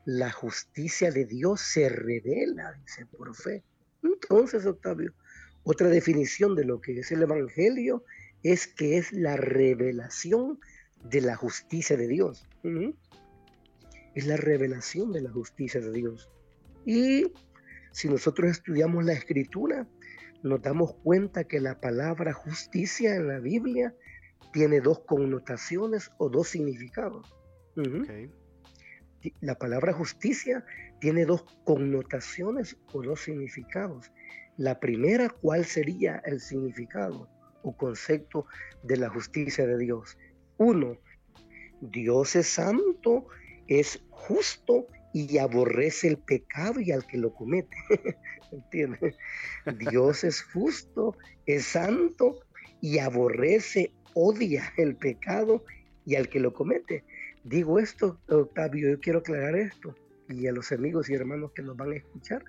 la 0.05 0.31
justicia 0.31 1.11
de 1.11 1.25
Dios 1.25 1.61
se 1.61 1.89
revela, 1.89 2.73
dice, 2.73 3.05
por 3.05 3.35
fe. 3.35 3.63
Entonces, 4.03 4.65
Octavio, 4.65 5.13
otra 5.63 5.89
definición 5.89 6.55
de 6.55 6.63
lo 6.63 6.79
que 6.79 6.99
es 6.99 7.11
el 7.11 7.23
Evangelio 7.23 8.03
es 8.43 8.67
que 8.67 8.97
es 8.97 9.11
la 9.11 9.35
revelación 9.35 10.59
de 11.03 11.21
la 11.21 11.35
justicia 11.35 11.97
de 11.97 12.07
Dios. 12.07 12.47
Es 14.13 14.27
la 14.27 14.37
revelación 14.37 15.11
de 15.11 15.21
la 15.21 15.31
justicia 15.31 15.81
de 15.81 15.91
Dios. 15.91 16.29
Y 16.85 17.31
si 17.91 18.07
nosotros 18.07 18.51
estudiamos 18.51 19.03
la 19.03 19.13
escritura, 19.13 19.87
nos 20.43 20.61
damos 20.61 20.93
cuenta 21.03 21.45
que 21.45 21.59
la 21.59 21.81
palabra 21.81 22.33
justicia 22.33 23.15
en 23.15 23.27
la 23.27 23.39
Biblia 23.39 23.95
tiene 24.53 24.81
dos 24.81 24.99
connotaciones 24.99 26.11
o 26.19 26.29
dos 26.29 26.49
significados. 26.49 27.35
La 29.41 29.55
palabra 29.55 29.93
justicia 29.93 30.65
tiene 30.99 31.25
dos 31.25 31.43
connotaciones 31.63 32.77
o 32.93 33.01
dos 33.01 33.21
significados. 33.21 34.11
La 34.57 34.79
primera, 34.79 35.29
¿cuál 35.29 35.65
sería 35.65 36.21
el 36.25 36.39
significado 36.39 37.29
o 37.63 37.75
concepto 37.75 38.45
de 38.83 38.97
la 38.97 39.09
justicia 39.09 39.65
de 39.65 39.77
Dios? 39.77 40.17
Uno, 40.57 40.97
Dios 41.81 42.35
es 42.35 42.47
santo, 42.47 43.27
es 43.67 44.01
justo 44.09 44.87
y 45.13 45.37
aborrece 45.37 46.07
el 46.07 46.17
pecado 46.17 46.79
y 46.79 46.91
al 46.91 47.05
que 47.05 47.17
lo 47.17 47.33
comete. 47.33 47.77
¿Entiendes? 48.51 49.15
Dios 49.89 50.23
es 50.23 50.41
justo, 50.41 51.17
es 51.45 51.65
santo 51.65 52.39
y 52.81 52.99
aborrece, 52.99 53.93
odia 54.13 54.73
el 54.77 54.95
pecado 54.95 55.63
y 56.05 56.15
al 56.15 56.29
que 56.29 56.39
lo 56.39 56.53
comete. 56.53 57.03
Digo 57.45 57.77
esto, 57.77 58.19
Octavio, 58.27 58.89
yo 58.89 58.99
quiero 58.99 59.19
aclarar 59.19 59.55
esto 59.55 59.93
y 60.27 60.47
a 60.47 60.51
los 60.51 60.71
amigos 60.71 61.11
y 61.11 61.13
hermanos 61.13 61.51
que 61.51 61.61
nos 61.61 61.77
van 61.77 61.91
a 61.91 61.95
escuchar, 61.95 62.43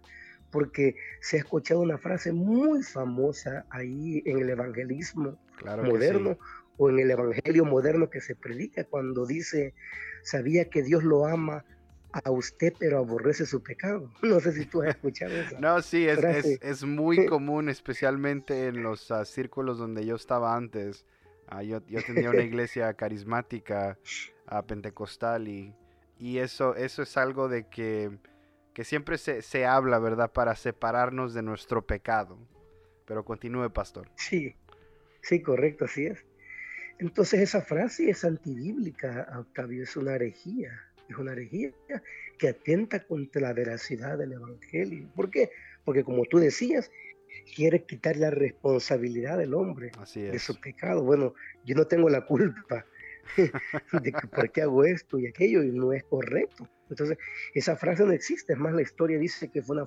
porque 0.50 0.96
se 1.20 1.36
ha 1.36 1.40
escuchado 1.40 1.80
una 1.80 1.98
frase 1.98 2.32
muy 2.32 2.82
famosa 2.82 3.66
ahí 3.68 4.22
en 4.24 4.38
el 4.38 4.48
evangelismo 4.48 5.38
moderno 5.84 6.38
o 6.78 6.88
en 6.88 7.00
el 7.00 7.10
evangelio 7.10 7.66
moderno 7.66 8.08
que 8.08 8.22
se 8.22 8.34
predica 8.34 8.84
cuando 8.84 9.26
dice, 9.26 9.74
sabía 10.22 10.70
que 10.70 10.82
Dios 10.82 11.04
lo 11.04 11.26
ama 11.26 11.62
a 12.24 12.30
usted, 12.30 12.72
pero 12.78 12.96
aborrece 12.96 13.44
su 13.44 13.62
pecado. 13.62 14.10
No 14.22 14.40
sé 14.40 14.52
si 14.52 14.64
tú 14.64 14.80
has 14.80 14.96
escuchado 14.96 15.32
eso. 15.36 15.60
no, 15.60 15.82
sí, 15.82 16.08
es, 16.08 16.24
es, 16.62 16.84
muy 16.84 17.26
común, 17.26 17.68
especialmente 17.68 18.68
en 18.68 18.82
los 18.82 19.10
ah, 19.10 19.26
círculos 19.26 19.76
donde 19.76 20.06
yo 20.06 20.16
estaba 20.16 20.56
antes. 20.56 21.04
Ah, 21.48 21.62
yo, 21.62 21.82
yo, 21.86 22.00
tenía 22.02 22.30
una 22.30 22.42
iglesia 22.42 22.94
carismática 22.94 23.98
uh, 24.50 24.64
pentecostal 24.66 25.48
y, 25.48 25.74
y, 26.18 26.38
eso, 26.38 26.74
eso 26.76 27.02
es 27.02 27.16
algo 27.16 27.48
de 27.48 27.68
que, 27.68 28.10
que 28.74 28.84
siempre 28.84 29.18
se, 29.18 29.42
se, 29.42 29.66
habla, 29.66 29.98
¿verdad? 29.98 30.32
Para 30.32 30.54
separarnos 30.56 31.34
de 31.34 31.42
nuestro 31.42 31.86
pecado. 31.86 32.38
Pero 33.06 33.24
continúe, 33.24 33.70
pastor. 33.70 34.08
Sí, 34.16 34.56
sí, 35.22 35.42
correcto, 35.42 35.84
así 35.84 36.06
es. 36.06 36.24
Entonces 36.98 37.40
esa 37.40 37.60
frase 37.60 38.10
es 38.10 38.24
antibíblica, 38.24 39.28
Octavio, 39.38 39.82
es 39.82 39.96
una 39.96 40.14
herejía 40.14 40.86
es 41.08 41.16
una 41.16 41.32
herejía 41.32 41.72
que 42.38 42.48
atenta 42.48 43.00
contra 43.00 43.42
la 43.42 43.52
veracidad 43.52 44.18
del 44.18 44.32
Evangelio. 44.32 45.08
¿Por 45.14 45.30
qué? 45.30 45.50
Porque 45.84 46.04
como 46.04 46.24
tú 46.24 46.38
decías, 46.38 46.90
quiere 47.54 47.84
quitar 47.84 48.16
la 48.16 48.30
responsabilidad 48.30 49.38
del 49.38 49.54
hombre 49.54 49.92
de 50.14 50.38
su 50.38 50.60
pecado. 50.60 51.02
Bueno, 51.02 51.34
yo 51.64 51.74
no 51.74 51.86
tengo 51.86 52.08
la 52.08 52.26
culpa 52.26 52.84
de 54.02 54.12
que 54.12 54.26
por 54.28 54.50
qué 54.50 54.62
hago 54.62 54.84
esto 54.84 55.18
y 55.18 55.26
aquello 55.26 55.62
y 55.62 55.72
no 55.72 55.92
es 55.92 56.04
correcto. 56.04 56.68
Entonces, 56.88 57.18
esa 57.54 57.76
frase 57.76 58.04
no 58.04 58.12
existe, 58.12 58.52
es 58.52 58.58
más, 58.58 58.72
la 58.72 58.82
historia 58.82 59.18
dice 59.18 59.50
que 59.50 59.62
fue 59.62 59.76
una 59.76 59.86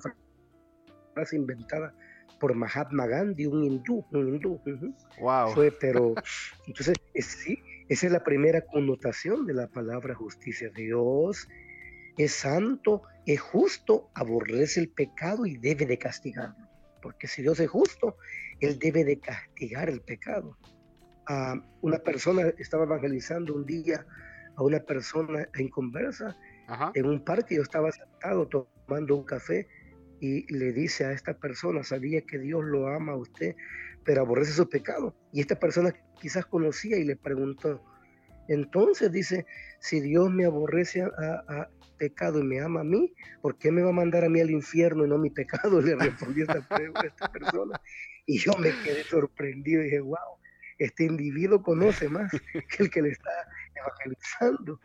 frase 1.14 1.36
inventada 1.36 1.94
por 2.40 2.56
Mahatma 2.56 3.06
Gandhi, 3.08 3.46
un 3.46 3.64
hindú, 3.64 4.06
un 4.12 4.28
hindú. 4.28 4.62
Wow. 5.20 5.54
Fue, 5.54 5.72
pero, 5.72 6.16
entonces, 6.68 6.96
sí, 7.16 7.60
esa 7.90 8.08
es 8.08 8.12
la 8.12 8.24
primera 8.24 8.62
connotación 8.62 9.46
de 9.46 9.54
la 9.54 9.68
palabra 9.68 10.16
justicia. 10.16 10.70
Dios 10.70 11.48
es 12.18 12.34
santo, 12.34 13.04
es 13.26 13.40
justo, 13.40 14.10
aborrece 14.14 14.80
el 14.80 14.90
pecado 14.90 15.46
y 15.46 15.58
debe 15.58 15.86
de 15.86 15.98
castigarlo. 15.98 16.68
Porque 17.02 17.28
si 17.28 17.42
Dios 17.42 17.60
es 17.60 17.70
justo, 17.70 18.18
Él 18.60 18.78
debe 18.78 19.04
de 19.06 19.20
castigar 19.20 19.90
el 19.90 20.02
pecado. 20.02 20.58
Una 21.82 22.00
persona 22.00 22.44
estaba 22.58 22.86
evangelizando 22.86 23.54
un 23.54 23.66
día 23.66 24.06
a 24.56 24.64
una 24.64 24.80
persona 24.80 25.48
en 25.56 25.70
conversa 25.70 26.36
en 26.94 27.06
un 27.06 27.24
parque. 27.24 27.56
Yo 27.56 27.62
estaba 27.62 27.92
sentado 27.92 28.48
tomando 28.48 29.16
un 29.16 29.24
café 29.24 29.68
y 30.20 30.52
le 30.54 30.74
dice 30.74 31.06
a 31.06 31.12
esta 31.12 31.34
persona, 31.34 31.84
sabía 31.84 32.22
que 32.22 32.40
Dios 32.40 32.64
lo 32.66 32.88
ama 32.88 33.14
a 33.14 33.18
usted, 33.18 33.56
pero 34.04 34.22
aborrece 34.22 34.52
su 34.52 34.68
pecado. 34.68 35.16
Y 35.32 35.42
esta 35.42 35.58
persona 35.58 35.94
quizás 36.20 36.46
conocía 36.46 36.98
y 36.98 37.06
le 37.06 37.16
preguntó, 37.16 37.82
entonces 38.48 39.12
dice, 39.12 39.46
si 39.80 40.00
Dios 40.02 40.30
me 40.32 40.46
aborrece 40.46 41.04
a, 41.04 41.70
pecado 41.98 42.40
y 42.40 42.44
me 42.44 42.62
ama 42.62 42.80
a 42.80 42.86
mí, 42.86 43.14
¿por 43.42 43.58
qué 43.58 43.72
me 43.72 43.82
va 43.82 43.90
a 43.90 43.94
mandar 43.94 44.24
a 44.24 44.30
mí 44.30 44.40
al 44.40 44.50
infierno 44.50 45.06
y 45.06 45.10
no 45.10 45.18
mi 45.18 45.30
pecado? 45.30 45.82
Le 45.82 45.96
respondió 45.96 46.46
esta, 46.46 46.66
esta 47.06 47.30
persona. 47.30 47.80
Y 48.26 48.38
yo 48.40 48.54
me 48.58 48.72
quedé 48.84 49.04
sorprendido 49.04 49.82
y 49.82 49.86
dije, 49.86 50.00
wow, 50.00 50.39
este 50.80 51.04
individuo 51.04 51.62
conoce 51.62 52.10
más 52.10 52.32
que 52.54 52.84
el 52.84 52.90
que 52.90 53.02
le 53.02 53.10
está 53.10 53.32
evangelizando. 53.76 54.80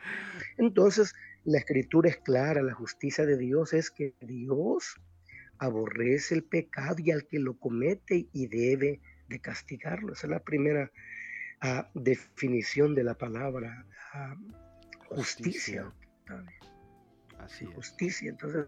Entonces, 0.59 1.15
la 1.45 1.59
escritura 1.59 2.11
es 2.11 2.19
clara, 2.19 2.63
la 2.63 2.75
justicia 2.75 3.25
de 3.25 3.39
Dios 3.39 3.73
es 3.73 3.91
que 3.91 4.15
Dios 4.21 5.01
aborrece 5.59 6.35
el 6.35 6.45
pecado 6.45 6.97
y 6.99 7.11
al 7.11 7.27
que 7.27 7.39
lo 7.39 7.59
comete 7.59 8.29
y 8.33 8.47
debe 8.49 9.01
de 9.29 9.41
castigarlo. 9.41 10.13
Esa 10.13 10.27
es 10.27 10.31
la 10.31 10.43
primera 10.43 10.91
ah, 11.61 11.91
definición 11.95 12.95
de 12.95 13.05
la 13.05 13.15
palabra 13.15 13.87
ah, 14.13 14.37
justicia. 15.09 15.93
Así 17.39 17.67
Justicia. 17.67 18.31
Entonces, 18.31 18.67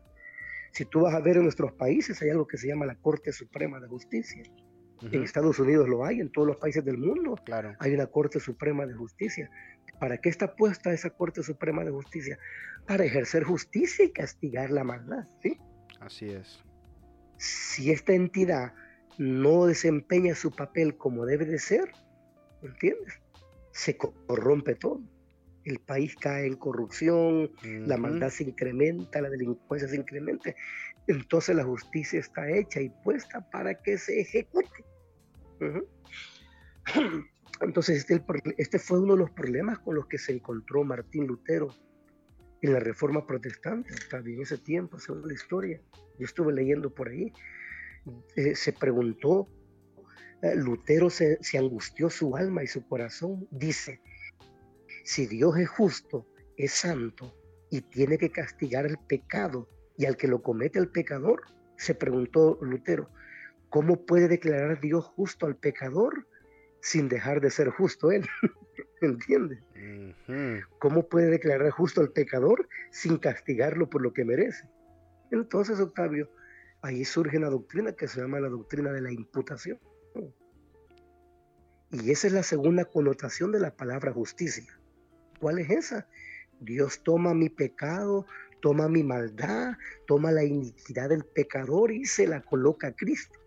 si 0.73 0.85
tú 0.85 1.01
vas 1.01 1.15
a 1.15 1.21
ver 1.21 1.37
en 1.37 1.45
nuestros 1.45 1.73
países, 1.73 2.21
hay 2.21 2.31
algo 2.31 2.47
que 2.47 2.59
se 2.59 2.69
llama 2.69 2.87
la 2.87 2.97
Corte 2.97 3.33
Suprema 3.33 3.81
de 3.81 3.89
Justicia. 3.89 4.43
En 5.03 5.23
Estados 5.23 5.59
Unidos 5.59 5.89
lo 5.89 6.05
hay, 6.05 6.21
en 6.21 6.31
todos 6.31 6.49
los 6.49 6.57
países 6.57 6.85
del 6.85 6.99
mundo 6.99 7.37
claro. 7.45 7.75
hay 7.81 7.95
una 7.95 8.07
Corte 8.07 8.41
Suprema 8.41 8.87
de 8.87 8.95
Justicia. 8.95 9.51
¿Para 10.01 10.19
qué 10.19 10.29
está 10.29 10.57
puesta 10.57 10.93
esa 10.93 11.11
Corte 11.11 11.43
Suprema 11.43 11.85
de 11.85 11.91
Justicia? 11.91 12.39
Para 12.87 13.05
ejercer 13.05 13.45
justicia 13.45 14.05
y 14.05 14.11
castigar 14.11 14.71
la 14.71 14.85
maldad, 14.85 15.25
¿sí? 15.43 15.59
Así 16.01 16.31
es 16.31 16.63
si 17.39 17.91
esta 17.91 18.13
entidad 18.13 18.73
no 19.19 19.67
desempeña 19.67 20.35
su 20.35 20.51
papel 20.51 20.97
como 20.97 21.27
debe 21.27 21.45
de 21.45 21.59
ser, 21.59 21.91
¿entiendes? 22.63 23.21
Se 23.73 23.97
corrompe 23.97 24.75
todo. 24.75 25.01
El 25.65 25.81
país 25.81 26.15
cae 26.17 26.47
en 26.47 26.55
corrupción, 26.55 27.51
la 27.63 27.97
maldad 27.97 28.31
se 28.31 28.45
incrementa, 28.45 29.21
la 29.21 29.29
delincuencia 29.29 29.89
se 29.89 29.97
incrementa. 29.97 30.55
Entonces 31.09 31.55
la 31.55 31.64
justicia 31.64 32.19
está 32.19 32.51
hecha 32.51 32.81
y 32.81 32.88
puesta 33.05 33.49
para 33.51 33.75
que 33.81 33.97
se 33.99 34.21
ejecute. 34.21 34.85
Entonces 37.61 37.99
este, 37.99 38.23
este, 38.59 38.79
fue 38.79 39.01
uno 39.01 39.14
de 39.14 39.21
los 39.21 39.31
problemas 39.31 39.79
con 39.79 39.95
los 39.95 40.07
que 40.07 40.19
se 40.19 40.33
encontró 40.33 40.85
Martín 40.85 41.27
Lutero 41.27 41.69
en 42.61 42.73
la 42.73 42.81
Reforma 42.81 43.27
Protestante, 43.27 43.95
también 44.11 44.42
ese 44.42 44.59
tiempo, 44.59 44.99
según 44.99 45.27
la 45.29 45.35
historia. 45.35 45.81
Yo 46.19 46.25
estuve 46.25 46.53
leyendo 46.53 46.92
por 46.92 47.09
ahí, 47.09 47.33
eh, 48.35 48.55
se 48.55 48.73
preguntó, 48.73 49.49
eh, 50.42 50.55
Lutero 50.57 51.09
se 51.09 51.38
angustió 51.57 52.11
su 52.11 52.37
alma 52.37 52.62
y 52.62 52.66
su 52.66 52.87
corazón, 52.87 53.47
dice, 53.51 54.01
si 55.05 55.27
Dios 55.27 55.57
es 55.59 55.69
justo, 55.69 56.27
es 56.57 56.73
santo 56.73 57.35
y 57.71 57.81
tiene 57.81 58.19
que 58.19 58.31
castigar 58.31 58.87
el 58.87 58.99
pecado 58.99 59.69
y 59.97 60.07
al 60.07 60.17
que 60.17 60.29
lo 60.29 60.43
comete 60.43 60.79
el 60.79 60.89
pecador, 60.89 61.43
se 61.77 61.95
preguntó 61.95 62.59
Lutero, 62.61 63.11
¿cómo 63.71 64.05
puede 64.05 64.29
declarar 64.29 64.81
Dios 64.81 65.05
justo 65.05 65.47
al 65.47 65.57
pecador 65.57 66.27
sin 66.81 67.09
dejar 67.09 67.41
de 67.41 67.51
ser 67.51 67.71
justo 67.71 68.11
él? 68.11 68.27
¿Entiendes? 69.01 69.59
¿Cómo 70.79 71.09
puede 71.09 71.29
declarar 71.31 71.71
justo 71.71 72.01
al 72.01 72.11
pecador 72.11 72.69
sin 72.91 73.19
castigarlo 73.19 73.89
por 73.91 74.03
lo 74.03 74.13
que 74.13 74.25
merece? 74.25 74.69
Entonces, 75.31 75.81
Octavio, 75.81 76.31
ahí 76.83 77.05
surge 77.05 77.37
una 77.37 77.51
doctrina 77.51 77.93
que 77.93 78.09
se 78.09 78.21
llama 78.21 78.41
la 78.41 78.49
doctrina 78.49 78.93
de 78.93 79.03
la 79.03 79.13
imputación. 79.13 79.79
Y 81.91 82.11
esa 82.11 82.27
es 82.27 82.33
la 82.33 82.43
segunda 82.43 82.85
connotación 82.85 83.53
de 83.53 83.61
la 83.61 83.75
palabra 83.75 84.13
justicia. 84.13 84.79
¿Cuál 85.41 85.59
es 85.59 85.71
esa? 85.71 86.09
Dios 86.61 87.03
toma 87.03 87.35
mi 87.35 87.49
pecado, 87.49 88.27
toma 88.61 88.88
mi 88.88 89.03
maldad, 89.03 89.75
toma 90.07 90.33
la 90.33 90.45
iniquidad 90.45 91.09
del 91.09 91.25
pecador 91.25 91.92
y 91.92 92.05
se 92.05 92.27
la 92.27 92.40
coloca 92.40 92.88
a 92.88 92.97
Cristo. 92.97 93.38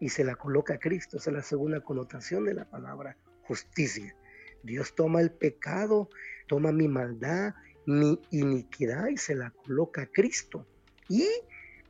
Y 0.00 0.08
se 0.08 0.24
la 0.24 0.34
coloca 0.34 0.74
a 0.74 0.78
Cristo. 0.78 1.16
Esa 1.16 1.30
es 1.30 1.36
la 1.36 1.42
segunda 1.42 1.80
connotación 1.80 2.44
de 2.44 2.54
la 2.54 2.64
palabra 2.64 3.16
justicia. 3.42 4.14
Dios 4.62 4.94
toma 4.94 5.20
el 5.20 5.30
pecado, 5.30 6.08
toma 6.46 6.72
mi 6.72 6.88
maldad, 6.88 7.54
mi 7.86 8.20
iniquidad 8.30 9.08
y 9.08 9.16
se 9.16 9.34
la 9.34 9.50
coloca 9.50 10.02
a 10.02 10.06
Cristo. 10.06 10.66
Y 11.08 11.26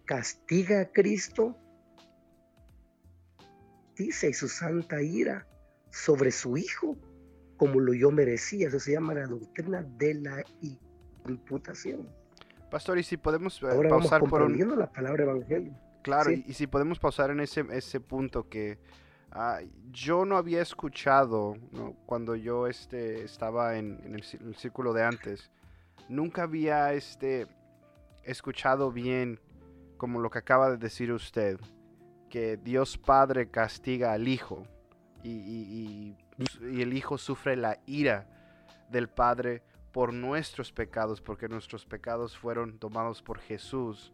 castiga 0.05 0.81
a 0.81 0.93
Cristo, 0.93 1.57
dice, 3.97 4.31
y 4.31 4.33
su 4.33 4.49
santa 4.49 5.03
ira 5.03 5.47
sobre 5.91 6.31
su 6.31 6.57
Hijo, 6.57 6.97
como 7.57 7.81
lo 7.81 7.93
yo 7.95 8.11
merecía. 8.11 8.69
Eso 8.69 8.79
se 8.79 8.93
llama 8.93 9.15
la 9.15 9.27
doctrina 9.27 9.83
de 9.83 10.15
la 10.15 10.45
imputación. 11.31 12.09
Pastor, 12.71 12.99
y 12.99 13.03
si 13.03 13.17
podemos 13.17 13.63
eh, 13.63 13.67
Ahora 13.71 13.89
pausar 13.89 14.23
por 14.25 14.43
un... 14.43 14.79
la 14.79 14.91
palabra 14.91 15.25
evangelio. 15.25 15.73
Claro, 16.03 16.31
y, 16.31 16.53
si 16.53 16.67
podemos 16.67 16.99
pausar 16.99 17.31
en 17.31 17.41
ese, 17.41 17.67
ese 17.71 18.01
punto 18.01 18.49
que 18.49 18.79
ah, 19.33 19.61
yo 19.91 20.25
no 20.25 20.37
había 20.37 20.63
escuchado 20.63 21.57
cuando 22.07 22.35
yo 22.35 22.67
este, 22.67 23.25
estaba 23.25 23.77
en, 23.77 24.01
el, 24.05 24.15
el, 24.15 24.55
círculo 24.55 24.93
de 24.93 25.05
antes 25.05 25.51
nunca 26.09 26.45
había 26.45 26.93
este, 26.93 27.47
escuchado 28.25 28.91
bien 28.91 29.41
como 29.97 30.21
lo 30.21 30.31
que 30.31 30.39
acaba 30.39 30.71
de 30.71 30.77
decir 30.77 31.13
usted, 31.13 31.59
que 32.31 32.57
Dios 32.57 32.99
Padre 32.99 33.51
castiga 33.51 34.13
al 34.13 34.29
Hijo 34.29 34.67
y, 35.23 36.15
el 36.63 36.93
Hijo 36.93 37.19
sufre 37.19 37.57
la 37.57 37.81
ira 37.87 38.27
del 38.91 39.09
Padre 39.09 39.63
por 39.93 40.13
nuestros 40.13 40.73
pecados, 40.73 41.21
porque 41.21 41.49
nuestros 41.49 41.85
pecados 41.87 42.37
fueron 42.37 42.79
tomados 42.79 43.23
por 43.23 43.39
Jesús. 43.39 44.13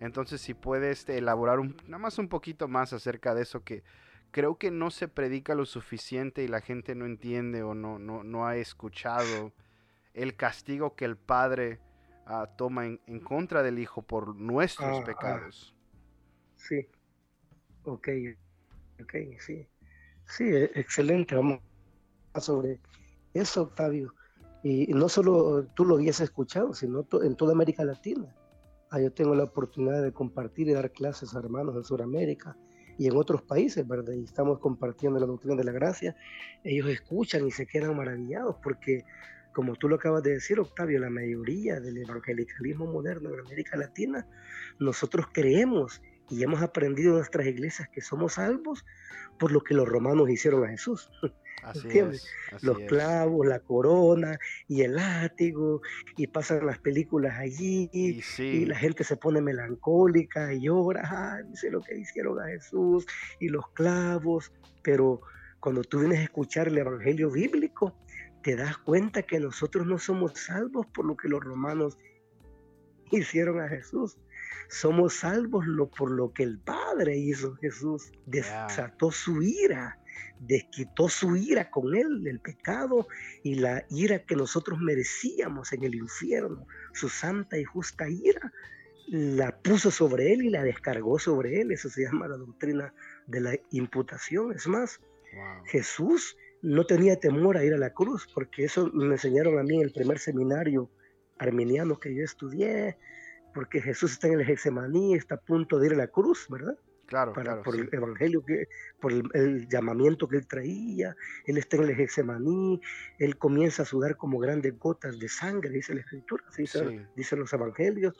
Entonces, 0.00 0.40
si 0.40 0.54
puede 0.54 0.90
este, 0.90 1.18
elaborar 1.18 1.60
un, 1.60 1.76
nada 1.86 1.98
más 1.98 2.18
un 2.18 2.28
poquito 2.28 2.68
más 2.68 2.92
acerca 2.92 3.34
de 3.34 3.42
eso, 3.42 3.64
que 3.64 3.82
creo 4.30 4.58
que 4.58 4.70
no 4.70 4.90
se 4.90 5.08
predica 5.08 5.54
lo 5.54 5.64
suficiente 5.64 6.42
y 6.42 6.48
la 6.48 6.60
gente 6.60 6.94
no 6.94 7.06
entiende 7.06 7.62
o 7.62 7.74
no, 7.74 7.98
no, 7.98 8.24
no 8.24 8.46
ha 8.46 8.56
escuchado 8.56 9.52
el 10.12 10.36
castigo 10.36 10.94
que 10.94 11.04
el 11.04 11.16
Padre 11.16 11.80
ah, 12.26 12.48
toma 12.56 12.86
en, 12.86 13.20
contra 13.20 13.62
del 13.62 13.78
Hijo 13.78 14.02
por 14.02 14.34
nuestros 14.34 15.04
pecados. 15.04 15.74
Sí, 16.56 16.86
ok, 17.84 18.08
ok, 19.02 19.14
sí. 19.38 19.66
Sí, 20.26 20.44
e, 20.44 20.64
excelente, 20.74 21.34
vamos 21.34 21.60
a 22.32 22.40
sobre 22.40 22.80
eso, 23.34 23.62
Octavio. 23.62 24.14
Y 24.64 24.86
no 24.94 25.10
solo 25.10 25.66
tú 25.74 25.84
lo 25.84 25.96
habías 25.96 26.20
escuchado, 26.20 26.72
sino 26.72 27.06
en 27.22 27.36
toda 27.36 27.52
América 27.52 27.84
Latina. 27.84 28.34
Ah, 28.90 28.98
yo 28.98 29.12
tengo 29.12 29.34
la 29.34 29.44
oportunidad 29.44 30.02
de 30.02 30.10
compartir 30.10 30.68
y 30.68 30.72
dar 30.72 30.90
clases 30.90 31.36
a 31.36 31.38
hermanos 31.38 31.76
en 31.76 31.84
Sudamérica 31.84 32.56
y 32.96 33.06
en 33.06 33.14
otros 33.14 33.42
países, 33.42 33.86
¿verdad? 33.86 34.14
Y 34.14 34.24
estamos 34.24 34.58
compartiendo 34.60 35.20
la 35.20 35.26
doctrina 35.26 35.54
de 35.54 35.64
la 35.64 35.72
gracia. 35.72 36.16
Ellos 36.64 36.88
escuchan 36.88 37.46
y 37.46 37.50
se 37.50 37.66
quedan 37.66 37.94
maravillados 37.94 38.56
porque 38.62 39.04
como 39.52 39.76
tú 39.76 39.86
lo 39.88 39.96
acabas 39.96 40.22
de 40.22 40.32
decir, 40.32 40.58
Octavio, 40.58 40.98
la 40.98 41.10
mayoría 41.10 41.78
del 41.78 41.98
evangelicalismo 41.98 42.86
moderno 42.86 43.34
en 43.34 43.40
América 43.40 43.76
Latina, 43.76 44.26
nosotros 44.80 45.26
creemos 45.30 46.00
y 46.30 46.42
hemos 46.42 46.62
aprendido 46.62 47.10
en 47.10 47.16
nuestras 47.18 47.46
iglesias 47.46 47.88
que 47.92 48.00
somos 48.00 48.34
salvos 48.34 48.84
por 49.38 49.52
lo 49.52 49.60
que 49.60 49.74
los 49.74 49.86
romanos 49.86 50.30
hicieron 50.30 50.64
a 50.64 50.68
Jesús. 50.68 51.10
Así 51.62 51.88
los 52.60 52.78
clavos, 52.80 53.46
la 53.46 53.60
corona 53.60 54.38
y 54.68 54.82
el 54.82 54.96
látigo, 54.96 55.80
y 56.16 56.26
pasan 56.26 56.66
las 56.66 56.78
películas 56.78 57.38
allí, 57.38 57.88
y, 57.92 58.66
la 58.66 58.76
gente 58.76 59.04
se 59.04 59.16
pone 59.16 59.40
melancólica 59.40 60.52
y 60.52 60.62
llora, 60.62 61.42
dice 61.48 61.70
lo 61.70 61.80
que 61.80 61.96
hicieron 61.96 62.40
a 62.40 62.46
Jesús, 62.46 63.06
y 63.40 63.48
los 63.48 63.66
clavos, 63.70 64.52
pero 64.82 65.20
cuando 65.60 65.82
tú 65.82 66.00
vienes 66.00 66.18
a 66.18 66.24
escuchar 66.24 66.68
el 66.68 66.78
Evangelio 66.78 67.30
bíblico, 67.30 67.96
te 68.42 68.56
das 68.56 68.76
cuenta 68.76 69.22
que 69.22 69.40
nosotros 69.40 69.86
no 69.86 69.98
somos 69.98 70.32
salvos 70.34 70.86
por 70.88 71.06
lo 71.06 71.16
que 71.16 71.28
los 71.28 71.42
romanos 71.42 71.96
hicieron 73.10 73.60
a 73.60 73.68
Jesús. 73.68 74.18
Somos 74.68 75.14
salvos 75.14 75.64
por 75.96 76.10
lo 76.10 76.32
que 76.32 76.42
el 76.42 76.58
Padre 76.60 77.16
hizo. 77.16 77.54
Jesús. 77.56 78.12
Desató 78.26 79.10
su 79.10 79.42
ira, 79.42 79.98
desquitó 80.40 81.08
su 81.08 81.36
ira 81.36 81.70
con 81.70 81.94
él, 81.94 82.26
el 82.26 82.40
pecado 82.40 83.06
y 83.42 83.56
la 83.56 83.84
ira 83.90 84.20
que 84.20 84.36
nosotros 84.36 84.78
merecíamos 84.80 85.72
en 85.72 85.84
el 85.84 85.94
infierno. 85.94 86.66
Su 86.92 87.08
santa 87.08 87.58
y 87.58 87.64
justa 87.64 88.08
ira 88.08 88.52
la 89.08 89.56
puso 89.58 89.90
sobre 89.90 90.32
él 90.32 90.42
y 90.42 90.50
la 90.50 90.62
descargó 90.62 91.18
sobre 91.18 91.60
él. 91.60 91.72
Eso 91.72 91.88
se 91.88 92.04
llama 92.04 92.28
la 92.28 92.36
doctrina 92.36 92.94
de 93.26 93.40
la 93.40 93.58
imputación. 93.70 94.52
Es 94.52 94.66
más, 94.66 95.00
Jesús 95.66 96.36
no 96.62 96.86
tenía 96.86 97.20
temor 97.20 97.56
a 97.56 97.64
ir 97.64 97.74
a 97.74 97.78
la 97.78 97.90
cruz, 97.90 98.26
porque 98.34 98.64
eso 98.64 98.90
me 98.92 99.14
enseñaron 99.14 99.58
a 99.58 99.62
mí 99.62 99.76
en 99.76 99.82
el 99.82 99.92
primer 99.92 100.18
seminario 100.18 100.90
arminiano 101.38 101.98
que 101.98 102.14
yo 102.14 102.24
estudié, 102.24 102.96
porque 103.52 103.82
Jesús 103.82 104.12
está 104.12 104.28
en 104.28 104.40
el 104.40 104.46
Getsemaní, 104.46 105.14
está 105.14 105.34
a 105.34 105.40
punto 105.40 105.78
de 105.78 105.88
ir 105.88 105.92
a 105.92 105.96
la 105.96 106.08
cruz, 106.08 106.46
¿verdad? 106.48 106.78
Claro, 107.06 107.32
Para, 107.32 107.62
por 107.62 107.76
el 107.76 107.88
evangelio, 107.92 108.44
que, 108.44 108.66
por 109.00 109.12
el, 109.12 109.68
llamamiento 109.68 110.26
que 110.26 110.38
él 110.38 110.46
traía, 110.46 111.14
él 111.46 111.58
está 111.58 111.76
en 111.76 111.84
el 111.84 111.94
Getsemaní, 111.94 112.80
él 113.18 113.36
comienza 113.36 113.82
a 113.82 113.86
sudar 113.86 114.16
como 114.16 114.38
grandes 114.38 114.78
gotas 114.78 115.18
de 115.18 115.28
sangre, 115.28 115.70
dice 115.70 115.94
la 115.94 116.00
escritura, 116.00 116.44
dicen 117.14 117.38
los 117.38 117.52
evangelios, 117.52 118.14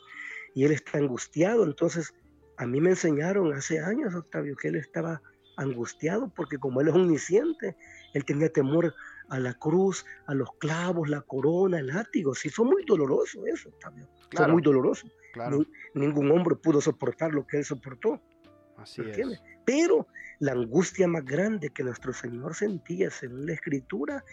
y 0.53 0.65
él 0.65 0.71
está 0.71 0.97
angustiado, 0.99 1.63
entonces 1.63 2.13
a 2.57 2.65
mí 2.65 2.79
me 2.79 2.91
enseñaron 2.91 3.53
hace 3.53 3.79
años, 3.79 4.13
Octavio, 4.13 4.55
que 4.55 4.69
él 4.69 4.75
estaba 4.75 5.21
angustiado 5.57 6.31
porque 6.35 6.57
como 6.57 6.81
él 6.81 6.89
es 6.89 6.93
omnisciente, 6.93 7.75
él 8.13 8.25
tenía 8.25 8.49
temor 8.49 8.93
a 9.29 9.39
la 9.39 9.53
cruz, 9.53 10.05
a 10.27 10.33
los 10.33 10.49
clavos, 10.59 11.09
la 11.09 11.21
corona, 11.21 11.79
el 11.79 11.87
látigo. 11.87 12.35
Sí, 12.35 12.49
fue 12.49 12.65
muy 12.65 12.83
doloroso 12.85 13.45
eso, 13.45 13.69
también. 13.81 14.07
Fue 14.31 14.47
muy 14.47 14.61
doloroso. 14.61 15.07
ningún 15.93 16.31
hombre 16.31 16.55
pudo 16.55 16.81
soportar 16.81 17.33
lo 17.33 17.45
que 17.45 17.57
él 17.57 17.65
soportó. 17.65 18.21
Así 18.77 19.01
es. 19.01 19.41
Pero 19.65 20.07
la 20.39 20.51
angustia 20.51 21.07
más 21.07 21.25
grande 21.25 21.69
que 21.69 21.83
nuestro 21.83 22.13
Señor 22.13 22.55
sentía, 22.55 23.09
según 23.09 23.45
la 23.45 23.53
Escritura, 23.53 24.23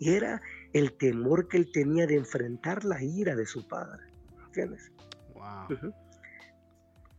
era 0.00 0.40
el 0.72 0.92
temor 0.96 1.48
que 1.48 1.58
él 1.58 1.70
tenía 1.72 2.06
de 2.06 2.16
enfrentar 2.16 2.84
la 2.84 3.02
ira 3.02 3.36
de 3.36 3.46
su 3.46 3.66
padre. 3.68 4.02
¿Entiendes? 4.46 4.90
Wow. 5.34 5.92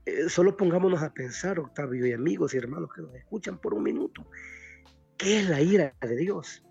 Eh, 0.05 0.29
solo 0.29 0.57
pongámonos 0.57 1.03
a 1.03 1.13
pensar, 1.13 1.59
Octavio 1.59 2.05
y 2.05 2.13
amigos 2.13 2.53
y 2.53 2.57
hermanos 2.57 2.89
que 2.93 3.03
nos 3.03 3.13
escuchan 3.13 3.59
por 3.59 3.73
un 3.75 3.83
minuto, 3.83 4.25
¿qué 5.17 5.39
es 5.39 5.49
la 5.49 5.61
ira 5.61 5.93
de 6.01 6.15
Dios? 6.15 6.63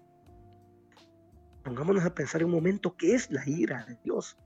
Pongámonos 1.62 2.04
a 2.04 2.14
pensar 2.14 2.44
un 2.44 2.50
momento 2.50 2.96
qué 2.96 3.14
es 3.14 3.30
la 3.30 3.48
ira 3.48 3.84
de 3.84 3.96
Dios. 4.02 4.36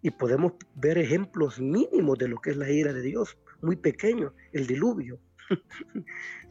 Y 0.00 0.10
podemos 0.10 0.52
ver 0.74 0.96
ejemplos 0.96 1.60
mínimos 1.60 2.18
de 2.18 2.28
lo 2.28 2.40
que 2.40 2.50
es 2.50 2.56
la 2.56 2.70
ira 2.70 2.92
de 2.92 3.02
Dios, 3.02 3.36
muy 3.62 3.76
pequeño, 3.76 4.32
el 4.52 4.66
diluvio. 4.66 5.20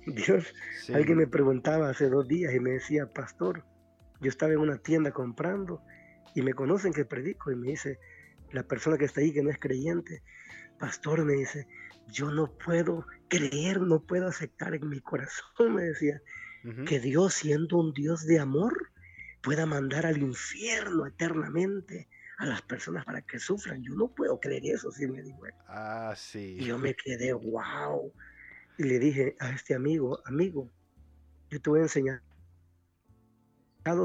Dios, 0.05 0.53
alguien 0.93 1.17
me 1.17 1.27
preguntaba 1.27 1.89
hace 1.89 2.09
dos 2.09 2.27
días 2.27 2.53
y 2.53 2.59
me 2.59 2.71
decía, 2.71 3.11
pastor, 3.11 3.63
yo 4.21 4.29
estaba 4.29 4.53
en 4.53 4.59
una 4.59 4.77
tienda 4.77 5.11
comprando 5.11 5.81
y 6.35 6.41
me 6.41 6.53
conocen 6.53 6.93
que 6.93 7.05
predico 7.05 7.51
y 7.51 7.55
me 7.55 7.69
dice, 7.69 7.99
la 8.51 8.63
persona 8.63 8.97
que 8.97 9.05
está 9.05 9.21
ahí 9.21 9.33
que 9.33 9.43
no 9.43 9.49
es 9.49 9.59
creyente, 9.59 10.21
pastor, 10.79 11.25
me 11.25 11.33
dice, 11.33 11.67
yo 12.07 12.31
no 12.31 12.51
puedo 12.57 13.05
creer, 13.27 13.81
no 13.81 14.01
puedo 14.01 14.27
aceptar 14.27 14.75
en 14.75 14.87
mi 14.89 15.01
corazón, 15.01 15.75
me 15.75 15.83
decía, 15.83 16.21
que 16.87 16.99
Dios 16.99 17.35
siendo 17.35 17.77
un 17.77 17.93
Dios 17.93 18.25
de 18.25 18.39
amor 18.39 18.91
pueda 19.43 19.67
mandar 19.67 20.07
al 20.07 20.17
infierno 20.17 21.05
eternamente 21.05 22.07
a 22.37 22.45
las 22.45 22.61
personas 22.61 23.05
para 23.05 23.21
que 23.21 23.39
sufran. 23.39 23.81
Yo 23.83 23.93
no 23.95 24.07
puedo 24.07 24.39
creer 24.39 24.65
eso, 24.65 24.91
sí 24.91 25.07
me 25.07 25.21
dijo. 25.21 25.41
Ah, 25.67 26.13
sí. 26.15 26.57
Y 26.59 26.65
yo 26.65 26.77
me 26.77 26.93
quedé, 27.05 27.33
wow. 27.33 28.11
Y 28.77 28.83
le 28.83 28.99
dije 28.99 29.35
a 29.39 29.51
este 29.51 29.73
amigo, 29.73 30.19
amigo, 30.25 30.69
yo 31.49 31.61
te 31.61 31.69
voy 31.69 31.79
a 31.79 31.83
enseñar 31.83 32.21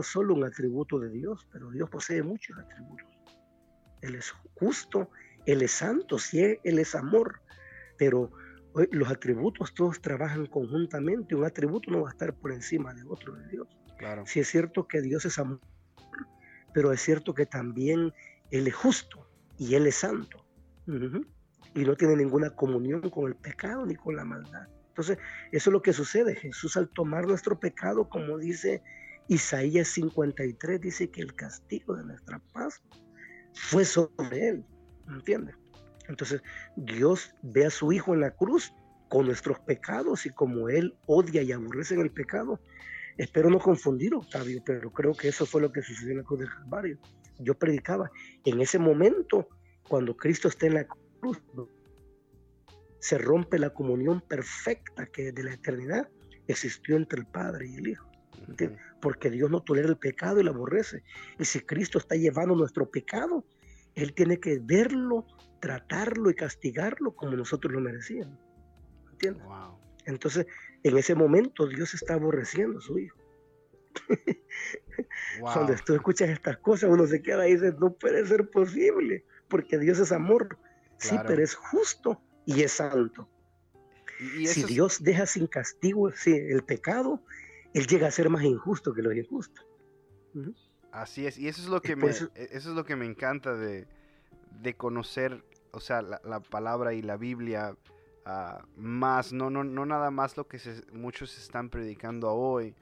solo 0.03 0.35
un 0.35 0.45
atributo 0.45 0.99
de 0.99 1.11
Dios, 1.11 1.47
pero 1.53 1.71
Dios 1.71 1.89
posee 1.89 2.23
muchos 2.23 2.57
atributos. 2.59 3.09
Él 4.03 4.15
es 4.15 4.31
justo, 4.55 5.11
Él 5.47 5.63
es 5.63 5.73
santo, 5.73 6.19
sí, 6.19 6.59
Él 6.63 6.79
es 6.79 6.95
amor, 6.95 7.41
pero 7.99 8.31
los 8.93 9.11
atributos 9.11 9.75
todos 9.75 10.01
trabajan 10.01 10.47
conjuntamente. 10.47 11.35
Un 11.35 11.45
atributo 11.45 11.91
no 11.91 12.03
va 12.03 12.09
a 12.09 12.13
estar 12.13 12.35
por 12.35 12.53
encima 12.53 12.95
de 12.95 13.03
otro 13.05 13.35
de 13.35 13.49
Dios. 13.49 13.69
Claro. 13.99 14.25
Sí 14.27 14.41
es 14.41 14.49
cierto 14.49 14.87
que 14.87 15.01
Dios 15.01 15.25
es 15.25 15.39
amor, 15.39 15.61
pero 16.73 16.93
es 16.93 17.01
cierto 17.01 17.35
que 17.35 17.47
también 17.47 18.13
Él 18.51 18.67
es 18.67 18.75
justo 18.75 19.29
y 19.59 19.75
Él 19.75 19.87
es 19.87 19.97
santo. 19.97 20.45
Y 21.75 21.85
no 21.85 21.97
tiene 21.97 22.17
ninguna 22.17 22.51
comunión 22.51 23.11
con 23.11 23.29
el 23.29 23.37
pecado 23.37 23.87
ni 23.87 23.95
con 23.95 24.17
la 24.17 24.25
maldad. 24.25 24.67
Entonces, 24.89 25.19
eso 25.53 25.71
es 25.71 25.73
lo 25.73 25.83
que 25.83 25.93
sucede. 25.93 26.35
Jesús 26.35 26.77
al 26.77 26.89
tomar 26.89 27.27
nuestro 27.27 27.59
pecado, 27.59 28.09
como 28.09 28.39
dice 28.39 28.83
Isaías 29.29 29.89
53, 29.89 30.81
dice 30.81 31.11
que 31.11 31.23
el 31.23 31.35
castigo 31.35 31.95
de 31.95 32.05
nuestra 32.05 32.41
paz 32.53 32.83
fue 33.55 33.85
sobre 33.85 34.49
Él. 34.49 34.65
¿Entiendes? 35.09 35.57
Entonces, 36.09 36.43
Dios 36.77 37.33
ve 37.43 37.67
a 37.67 37.71
su 37.71 37.93
Hijo 37.93 38.15
en 38.15 38.21
la 38.21 38.33
cruz 38.33 38.73
con 39.09 39.27
nuestros 39.27 39.61
pecados 39.61 40.27
y 40.27 40.31
como 40.31 40.69
Él 40.69 40.97
odia 41.07 41.43
y 41.43 41.53
aborrece 41.53 41.95
el 41.95 42.11
pecado. 42.11 42.61
Espero 43.21 43.51
no 43.51 43.59
confundir, 43.59 44.15
Octavio, 44.15 44.63
pero 44.65 44.91
creo 44.91 45.13
que 45.13 45.29
eso 45.29 45.45
fue 45.45 45.61
lo 45.61 45.71
que 45.71 45.83
sucedió 45.83 46.13
en 46.13 46.19
la 46.19 46.25
cruz 46.25 46.41
del 46.41 46.49
Calvario. 46.49 46.99
Yo 47.39 47.53
predicaba, 47.53 48.11
en 48.47 48.63
ese 48.63 48.79
momento, 48.79 49.47
cuando 49.87 50.17
Cristo 50.17 50.49
está 50.49 50.69
en 50.69 50.75
la 50.75 50.87
cruz, 51.21 51.39
se 52.99 53.19
rompe 53.19 53.59
la 53.59 53.75
comunión 53.75 54.23
perfecta 54.23 55.05
que 55.05 55.25
desde 55.25 55.43
la 55.43 55.53
eternidad 55.53 56.09
existió 56.47 56.97
entre 56.97 57.21
el 57.21 57.27
Padre 57.27 57.69
y 57.69 57.75
el 57.75 57.89
Hijo. 57.89 58.11
Porque 59.03 59.29
Dios 59.29 59.51
no 59.51 59.61
tolera 59.61 59.91
el 59.91 59.99
pecado 59.99 60.41
y 60.41 60.45
lo 60.45 60.53
aborrece. 60.53 61.03
Y 61.39 61.45
si 61.45 61.61
Cristo 61.61 61.99
está 61.99 62.15
llevando 62.15 62.55
nuestro 62.55 62.91
pecado, 62.91 63.45
él 63.97 64.15
tiene 64.15 64.41
que 64.41 64.61
verlo, 64.63 65.27
tratarlo 65.61 66.31
y 66.31 66.35
castigarlo 66.35 67.15
como 67.15 67.37
nosotros 67.37 67.71
lo 67.71 67.81
merecíamos. 67.81 68.39
¿Entiendes? 69.13 69.45
Entonces, 70.07 70.47
en 70.83 70.97
ese 70.97 71.15
momento 71.15 71.67
Dios 71.67 71.95
está 71.95 72.15
aborreciendo 72.15 72.79
a 72.79 72.83
su 72.83 72.99
hijo. 72.99 73.19
Cuando 75.41 75.75
tú 75.85 75.95
escuchas 75.95 76.29
estas 76.31 76.59
cosas, 76.59 76.91
uno 76.91 77.07
se 77.07 77.23
queda 77.23 77.49
y 77.49 77.55
dice, 77.55 77.75
no 77.79 77.93
puede 77.93 78.27
ser 78.27 78.49
posible, 78.51 79.25
porque 79.49 79.79
Dios 79.79 79.99
es 79.99 80.13
amor. 80.13 80.59
Sí, 80.99 81.17
pero 81.27 81.43
es 81.43 81.55
justo 81.55 82.21
y 82.45 82.63
es 82.63 82.73
santo. 82.73 83.29
si 84.45 84.65
Dios 84.65 85.03
deja 85.03 85.25
sin 85.27 85.47
castigo 85.47 86.11
el 86.27 86.63
pecado, 86.65 87.23
Él 87.73 87.87
llega 87.87 88.09
a 88.09 88.11
ser 88.11 88.29
más 88.29 88.45
injusto 88.45 88.93
que 88.93 89.03
lo 89.03 89.13
injusto. 89.13 89.63
Así 90.93 91.27
es, 91.27 91.39
y 91.39 91.49
eso 91.49 91.63
es 91.63 91.69
lo 91.69 91.81
que, 91.81 91.97
me, 91.97 92.09
e, 92.09 92.13
eso 92.35 92.71
es 92.71 92.77
lo 92.77 92.85
que 92.85 92.97
me 92.97 93.07
encanta 93.07 93.55
de, 93.55 93.87
conocer, 94.77 95.43
o 95.71 95.81
sea, 95.81 96.03
la, 96.03 96.41
palabra 96.41 96.93
y 96.93 97.03
la 97.03 97.17
Biblia 97.17 97.77
ah, 98.25 98.65
más, 98.77 99.33
no, 99.33 99.51
no, 99.51 99.65
no 99.65 99.87
nada 99.87 100.11
más 100.11 100.37
lo 100.37 100.47
que 100.47 100.59
muchos 100.93 101.37
están 101.39 101.71
predicando 101.71 102.33
hoy. 102.33 102.75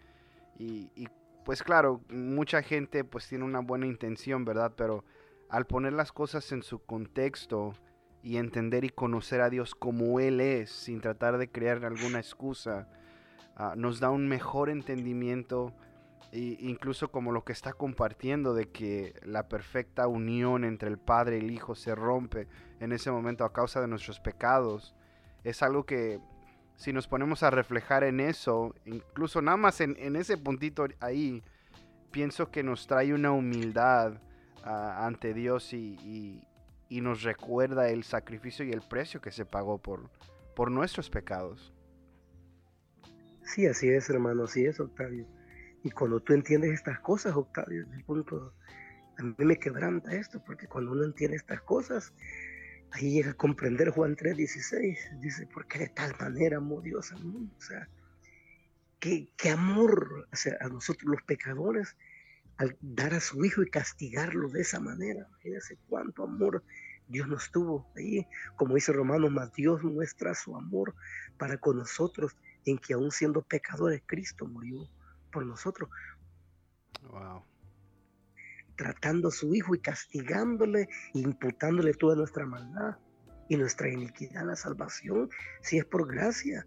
Y, 0.58 1.08
pues 1.44 1.62
claro, 1.62 2.02
mucha 2.10 2.62
gente 2.62 3.04
pues 3.04 3.28
tiene 3.28 3.44
una 3.44 3.60
buena 3.60 3.86
intención, 3.86 4.44
¿verdad? 4.44 4.74
Pero 4.76 5.04
al 5.48 5.66
poner 5.66 5.92
las 5.92 6.12
cosas 6.12 6.50
en 6.52 6.62
su 6.62 6.80
contexto 6.80 7.74
y 8.22 8.36
entender 8.36 8.84
y 8.84 8.90
conocer 8.90 9.40
a 9.40 9.48
Dios 9.48 9.74
como 9.74 10.20
Él 10.20 10.40
es, 10.40 10.70
sin 10.70 11.00
tratar 11.00 11.38
de 11.38 11.50
crear 11.50 11.84
alguna 11.84 12.18
excusa, 12.18 12.88
ah, 13.56 13.74
nos 13.76 14.00
da 14.00 14.10
un 14.10 14.28
mejor 14.28 14.68
entendimiento 14.68 15.72
incluso 16.32 17.10
como 17.10 17.32
lo 17.32 17.44
que 17.44 17.52
está 17.52 17.72
compartiendo 17.72 18.54
de 18.54 18.68
que 18.68 19.14
la 19.24 19.48
perfecta 19.48 20.06
unión 20.08 20.64
entre 20.64 20.88
el 20.90 20.98
Padre 20.98 21.38
y 21.38 21.40
el 21.40 21.50
Hijo 21.50 21.74
se 21.74 21.94
rompe 21.94 22.48
en 22.80 22.92
ese 22.92 23.10
momento 23.10 23.44
a 23.44 23.52
causa 23.52 23.80
de 23.80 23.88
nuestros 23.88 24.20
pecados, 24.20 24.94
es 25.48 25.62
algo 25.62 25.84
que 25.84 26.20
si 26.76 26.92
nos 26.92 27.08
ponemos 27.08 27.42
a 27.42 27.50
reflejar 27.50 28.04
en 28.04 28.20
eso, 28.20 28.74
incluso 28.84 29.42
nada 29.42 29.56
más 29.56 29.80
en, 29.80 30.16
ese 30.16 30.36
puntito 30.38 30.86
ahí, 31.00 31.42
pienso 32.12 32.50
que 32.50 32.62
nos 32.62 32.86
trae 32.86 33.12
una 33.12 33.32
humildad 33.32 34.20
ah, 34.62 35.06
ante 35.06 35.34
Dios 35.34 35.72
y, 35.72 36.44
nos 36.90 37.22
recuerda 37.22 37.90
el 37.90 38.04
sacrificio 38.04 38.64
y 38.64 38.70
el 38.70 38.80
precio 38.80 39.20
que 39.20 39.30
se 39.30 39.44
pagó 39.44 39.78
por, 39.78 40.08
por 40.54 40.70
nuestros 40.70 41.10
pecados. 41.10 41.72
Sí, 43.42 43.66
así 43.66 43.88
es, 43.88 44.08
hermano, 44.08 44.44
así 44.44 44.64
es, 44.64 44.78
Octavio. 44.78 45.26
Y 45.82 45.90
cuando 45.90 46.20
tú 46.20 46.32
entiendes 46.32 46.72
estas 46.72 47.00
cosas, 47.00 47.34
Octavio, 47.34 47.86
el 47.92 48.04
punto, 48.04 48.52
a 49.18 49.22
mí 49.22 49.34
me 49.38 49.58
quebranta 49.58 50.12
esto, 50.12 50.42
porque 50.44 50.66
cuando 50.66 50.92
uno 50.92 51.04
entiende 51.04 51.36
estas 51.36 51.60
cosas, 51.62 52.12
ahí 52.92 53.12
llega 53.12 53.32
a 53.32 53.34
comprender 53.34 53.90
Juan 53.90 54.16
3:16, 54.16 55.20
dice, 55.20 55.48
porque 55.52 55.78
de 55.78 55.88
tal 55.88 56.14
manera 56.18 56.58
amó 56.58 56.80
Dios 56.80 57.12
al 57.12 57.24
mundo. 57.24 57.54
O 57.56 57.60
sea, 57.60 57.88
qué, 58.98 59.32
qué 59.36 59.50
amor 59.50 60.28
a 60.60 60.68
nosotros 60.68 61.10
los 61.10 61.22
pecadores 61.22 61.96
al 62.58 62.76
dar 62.80 63.14
a 63.14 63.20
su 63.20 63.44
hijo 63.44 63.62
y 63.62 63.70
castigarlo 63.70 64.48
de 64.48 64.62
esa 64.62 64.80
manera. 64.80 65.26
Imagínense 65.28 65.78
cuánto 65.88 66.24
amor 66.24 66.64
Dios 67.06 67.28
nos 67.28 67.50
tuvo 67.50 67.90
ahí. 67.96 68.26
Como 68.56 68.74
dice 68.74 68.92
Romanos, 68.92 69.30
más 69.30 69.52
Dios 69.52 69.82
muestra 69.82 70.34
su 70.34 70.56
amor 70.56 70.94
para 71.38 71.56
con 71.58 71.78
nosotros 71.78 72.36
en 72.64 72.78
que 72.78 72.94
aún 72.94 73.10
siendo 73.10 73.42
pecadores, 73.42 74.02
Cristo 74.06 74.46
murió 74.46 74.88
por 75.32 75.46
nosotros. 75.46 75.88
Wow. 77.02 77.44
Tratando 78.78 79.28
a 79.28 79.32
su 79.32 79.54
hijo 79.54 79.74
y 79.74 79.80
castigándole, 79.80 80.88
imputándole 81.12 81.92
toda 81.94 82.14
nuestra 82.14 82.46
maldad 82.46 82.96
y 83.48 83.56
nuestra 83.56 83.90
iniquidad, 83.90 84.46
la 84.46 84.54
salvación, 84.54 85.28
si 85.62 85.78
es 85.78 85.84
por 85.84 86.06
gracia, 86.06 86.64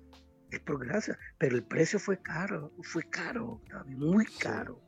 es 0.51 0.59
por 0.59 0.85
gracia, 0.85 1.17
pero 1.37 1.55
el 1.55 1.63
precio 1.63 1.99
fue 1.99 2.21
caro, 2.21 2.73
fue 2.83 3.09
caro, 3.09 3.61
muy 3.87 4.25
caro. 4.25 4.81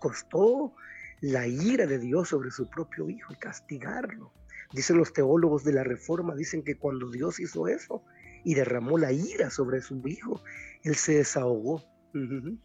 Costó 0.00 0.74
la 1.20 1.46
ira 1.46 1.86
de 1.86 1.98
Dios 1.98 2.30
sobre 2.30 2.50
su 2.50 2.70
propio 2.70 3.10
hijo 3.10 3.34
y 3.34 3.36
castigarlo. 3.36 4.32
Dicen 4.72 4.96
los 4.96 5.12
teólogos 5.12 5.64
de 5.64 5.74
la 5.74 5.84
Reforma, 5.84 6.34
dicen 6.34 6.62
que 6.62 6.78
cuando 6.78 7.10
Dios 7.10 7.40
hizo 7.40 7.68
eso 7.68 8.02
y 8.42 8.54
derramó 8.54 8.96
la 8.96 9.12
ira 9.12 9.50
sobre 9.50 9.82
su 9.82 10.00
hijo, 10.06 10.40
él 10.82 10.94
se 10.94 11.16
desahogó. 11.16 11.84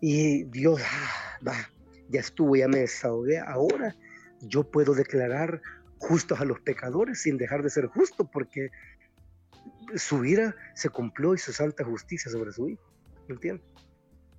y 0.00 0.42
Dios, 0.44 0.80
ah, 0.82 1.36
ya 2.08 2.20
estuvo, 2.20 2.56
ya 2.56 2.68
me 2.68 2.78
desahogué. 2.78 3.38
Ahora 3.38 3.96
yo 4.40 4.70
puedo 4.70 4.94
declarar 4.94 5.60
justos 5.98 6.40
a 6.40 6.44
los 6.44 6.60
pecadores 6.60 7.22
sin 7.22 7.36
dejar 7.38 7.62
de 7.62 7.70
ser 7.70 7.86
justo, 7.86 8.30
porque 8.30 8.70
su 9.94 10.24
ira 10.24 10.54
se 10.74 10.88
cumplió 10.88 11.34
y 11.34 11.38
su 11.38 11.52
santa 11.52 11.84
justicia 11.84 12.30
sobre 12.30 12.52
su 12.52 12.68
hijo. 12.68 12.92
¿Me 13.28 13.34
entiendes? 13.34 13.66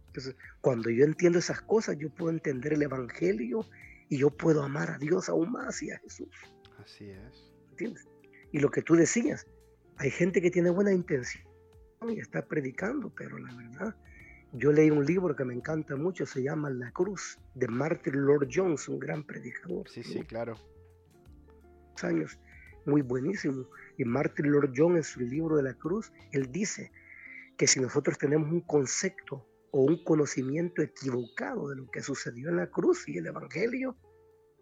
Entonces, 0.08 0.36
cuando 0.62 0.90
yo 0.90 1.06
entiendo 1.06 1.40
esas 1.40 1.62
cosas, 1.62 1.98
yo 1.98 2.10
puedo 2.10 2.32
entender 2.32 2.74
el 2.74 2.82
Evangelio 2.82 3.66
y 4.10 4.18
yo 4.18 4.30
puedo 4.30 4.64
amar 4.64 4.92
a 4.92 4.98
Dios 4.98 5.30
aún 5.30 5.52
más 5.52 5.82
y 5.84 5.92
a 5.92 6.00
Jesús. 6.00 6.30
Así 6.84 7.10
es. 7.10 7.54
¿Entiendes? 7.70 8.08
Y 8.52 8.60
lo 8.60 8.72
que 8.72 8.82
tú 8.82 8.96
decías, 8.96 9.46
hay 9.98 10.10
gente 10.10 10.42
que 10.42 10.50
tiene 10.50 10.70
buena 10.70 10.94
intención 10.94 11.44
y 12.08 12.20
está 12.20 12.48
predicando, 12.48 13.14
pero 13.16 13.38
la 13.38 13.54
verdad, 13.56 13.96
yo 14.58 14.72
leí 14.72 14.90
un 14.90 15.06
libro 15.06 15.36
que 15.36 15.46
me 15.46 15.54
encanta 15.54 15.96
mucho, 15.96 16.26
se 16.26 16.42
llama 16.42 16.70
La 16.70 16.92
Cruz, 16.92 17.40
de 17.54 17.68
Martin 17.68 18.26
Lord 18.26 18.48
Jones, 18.52 18.90
un 18.90 19.00
gran 19.00 19.24
predicador. 19.24 19.88
Sí, 19.90 20.04
sí, 20.04 20.22
claro. 20.22 20.56
Años, 22.02 22.40
muy 22.86 23.02
buenísimo. 23.02 23.68
Y 23.98 24.06
Martin 24.06 24.52
Lord 24.52 24.72
Jones, 24.76 24.98
en 24.98 25.04
su 25.04 25.20
libro 25.22 25.58
de 25.58 25.64
la 25.64 25.74
Cruz, 25.74 26.12
él 26.32 26.52
dice 26.52 26.92
que 27.58 27.68
si 27.68 27.80
nosotros 27.80 28.18
tenemos 28.18 28.52
un 28.52 28.62
concepto 28.62 29.48
o 29.72 29.84
un 29.84 30.04
conocimiento 30.04 30.82
equivocado 30.82 31.70
de 31.70 31.76
lo 31.76 31.90
que 31.92 32.02
sucedió 32.02 32.50
en 32.50 32.58
la 32.58 32.68
cruz 32.68 33.08
y 33.08 33.18
el 33.18 33.28
Evangelio, 33.28 33.98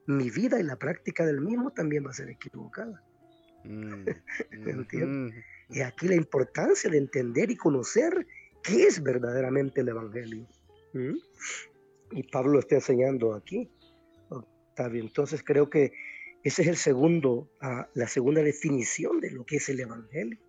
mi 0.07 0.29
vida 0.29 0.59
y 0.59 0.63
la 0.63 0.77
práctica 0.77 1.25
del 1.25 1.41
mismo 1.41 1.71
también 1.71 2.05
va 2.05 2.11
a 2.11 2.13
ser 2.13 2.29
equivocada. 2.29 3.03
Mm, 3.63 4.05
y 5.69 5.81
aquí 5.81 6.07
la 6.07 6.15
importancia 6.15 6.89
de 6.89 6.97
entender 6.97 7.49
y 7.49 7.55
conocer 7.55 8.25
qué 8.65 8.87
es 8.87 9.01
verdaderamente 9.01 9.81
el 9.81 9.89
Evangelio. 9.89 10.47
Y 12.11 12.23
Pablo 12.23 12.53
lo 12.53 12.59
está 12.59 12.75
enseñando 12.75 13.33
aquí. 13.33 13.69
Octavio. 14.29 15.01
Entonces 15.01 15.43
creo 15.43 15.69
que 15.69 15.91
esa 16.43 16.61
es 16.61 16.67
el 16.67 16.77
segundo, 16.77 17.49
ah, 17.61 17.89
la 17.95 18.07
segunda 18.07 18.41
definición 18.41 19.19
de 19.19 19.31
lo 19.31 19.45
que 19.45 19.57
es 19.57 19.69
el 19.69 19.79
Evangelio. 19.79 20.39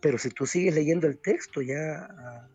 Pero 0.00 0.18
si 0.18 0.30
tú 0.30 0.46
sigues 0.46 0.74
leyendo 0.74 1.06
el 1.06 1.18
texto, 1.18 1.62
ya 1.62 2.06
ah, 2.10 2.48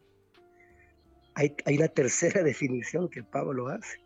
hay, 1.36 1.56
una 1.78 1.88
tercera 1.88 2.44
definición 2.44 3.10
que 3.10 3.24
Pablo 3.24 3.68
hace. 3.68 4.00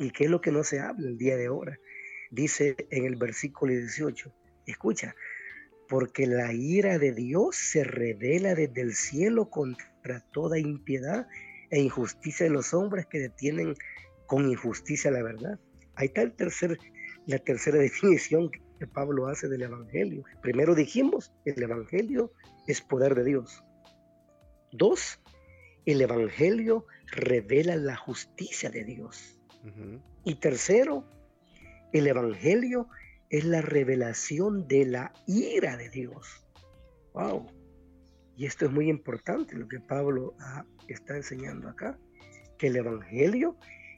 ¿Y 0.00 0.10
qué 0.10 0.24
es 0.24 0.30
lo 0.30 0.40
que 0.40 0.50
no 0.50 0.64
se 0.64 0.80
habla 0.80 1.06
el 1.06 1.16
día 1.16 1.36
de 1.36 1.46
ahora? 1.46 1.78
Dice 2.32 2.74
en 2.90 3.04
el 3.04 3.14
versículo 3.14 3.72
18, 3.72 4.34
escucha, 4.66 5.14
porque 5.88 6.26
la 6.26 6.52
ira 6.52 6.98
de 6.98 7.12
Dios 7.12 7.54
se 7.54 7.84
revela 7.84 8.56
desde 8.56 8.80
el 8.80 8.94
cielo 8.94 9.50
contra 9.50 9.91
toda 10.32 10.58
impiedad 10.58 11.26
e 11.70 11.80
injusticia 11.80 12.44
de 12.44 12.52
los 12.52 12.74
hombres 12.74 13.06
que 13.06 13.18
detienen 13.18 13.74
con 14.26 14.48
injusticia 14.48 15.10
la 15.10 15.22
verdad. 15.22 15.58
Ahí 15.94 16.06
está 16.06 16.22
el 16.22 16.32
tercer, 16.32 16.78
la 17.26 17.38
tercera 17.38 17.78
definición 17.88 18.50
que 18.50 18.86
Pablo 18.86 19.28
hace 19.28 19.48
del 19.48 19.62
Evangelio. 19.62 20.24
Primero 20.42 20.74
dijimos, 20.74 21.32
el 21.44 21.62
Evangelio 21.62 22.32
es 22.66 22.80
poder 22.80 23.14
de 23.14 23.24
Dios. 23.24 23.64
Dos, 24.72 25.20
el 25.86 26.00
Evangelio 26.00 26.86
revela 27.06 27.76
la 27.76 27.96
justicia 27.96 28.70
de 28.70 28.84
Dios. 28.84 29.38
Y 30.24 30.34
tercero, 30.36 31.04
el 31.92 32.06
Evangelio 32.06 32.88
es 33.30 33.44
la 33.44 33.62
revelación 33.62 34.66
de 34.66 34.86
la 34.86 35.12
ira 35.26 35.76
de 35.76 35.88
Dios. 35.88 36.46
Wow. 37.14 37.46
Y 38.36 38.46
esto 38.46 38.66
es 38.66 38.72
muy 38.72 38.88
importante 38.88 39.56
lo 39.56 39.68
que 39.68 39.80
Pablo 39.80 40.34
está 40.88 41.16
enseñando 41.16 41.68
acá, 41.68 41.98
que 42.58 42.68
el 42.68 42.76
Evangelio 42.76 43.56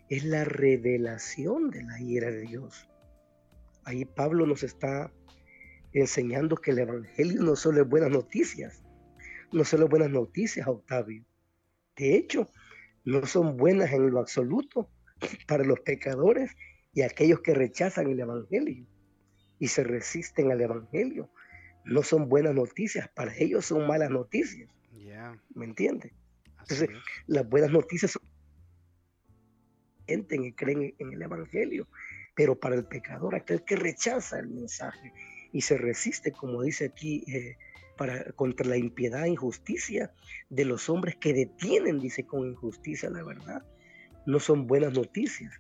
es 0.08 0.24
la 0.24 0.44
revelación 0.44 1.70
de 1.70 1.82
la 1.82 2.00
ira 2.00 2.30
de 2.30 2.42
Dios. 2.42 2.88
Ahí 3.84 4.04
Pablo 4.04 4.46
nos 4.46 4.62
está 4.62 5.12
enseñando 5.92 6.56
que 6.56 6.72
el 6.72 6.80
Evangelio 6.80 7.42
no 7.42 7.56
solo 7.56 7.82
es 7.82 7.88
buenas 7.88 8.10
noticias, 8.10 8.82
no 9.52 9.64
solo 9.64 9.88
buenas 9.88 10.10
noticias, 10.10 10.66
Octavio, 10.66 11.24
de 11.96 12.16
hecho, 12.16 12.48
no 13.04 13.26
son 13.26 13.56
buenas 13.56 13.92
en 13.92 14.10
lo 14.10 14.18
absoluto 14.18 14.90
para 15.46 15.64
los 15.64 15.80
pecadores 15.80 16.50
y 16.92 17.02
aquellos 17.02 17.40
que 17.40 17.54
rechazan 17.54 18.08
el 18.08 18.20
Evangelio 18.20 18.86
y 19.58 19.68
se 19.68 19.84
resisten 19.84 20.50
al 20.50 20.60
Evangelio. 20.60 21.30
No 21.84 22.02
son 22.02 22.28
buenas 22.28 22.54
noticias, 22.54 23.08
para 23.14 23.34
ellos 23.36 23.66
son 23.66 23.86
malas 23.86 24.10
noticias. 24.10 24.70
¿Me 25.54 25.64
entiendes? 25.64 26.12
Entonces, 26.60 26.88
las 27.26 27.48
buenas 27.48 27.70
noticias 27.70 28.12
son 28.12 28.22
gente 30.06 30.38
que 30.38 30.54
creen 30.54 30.94
en 30.98 31.12
el 31.12 31.22
Evangelio, 31.22 31.88
pero 32.34 32.58
para 32.58 32.74
el 32.74 32.84
pecador, 32.84 33.34
aquel 33.34 33.64
que 33.64 33.76
rechaza 33.76 34.38
el 34.38 34.48
mensaje 34.48 35.12
y 35.52 35.60
se 35.60 35.78
resiste, 35.78 36.32
como 36.32 36.62
dice 36.62 36.86
aquí 36.86 37.24
eh, 37.28 37.56
para, 37.96 38.32
contra 38.32 38.66
la 38.66 38.76
impiedad 38.76 39.24
e 39.24 39.30
injusticia 39.30 40.12
de 40.50 40.64
los 40.64 40.88
hombres 40.88 41.16
que 41.16 41.32
detienen, 41.32 42.00
dice, 42.00 42.26
con 42.26 42.48
injusticia 42.48 43.08
la 43.10 43.22
verdad, 43.22 43.62
no 44.26 44.40
son 44.40 44.66
buenas 44.66 44.92
noticias. 44.92 45.52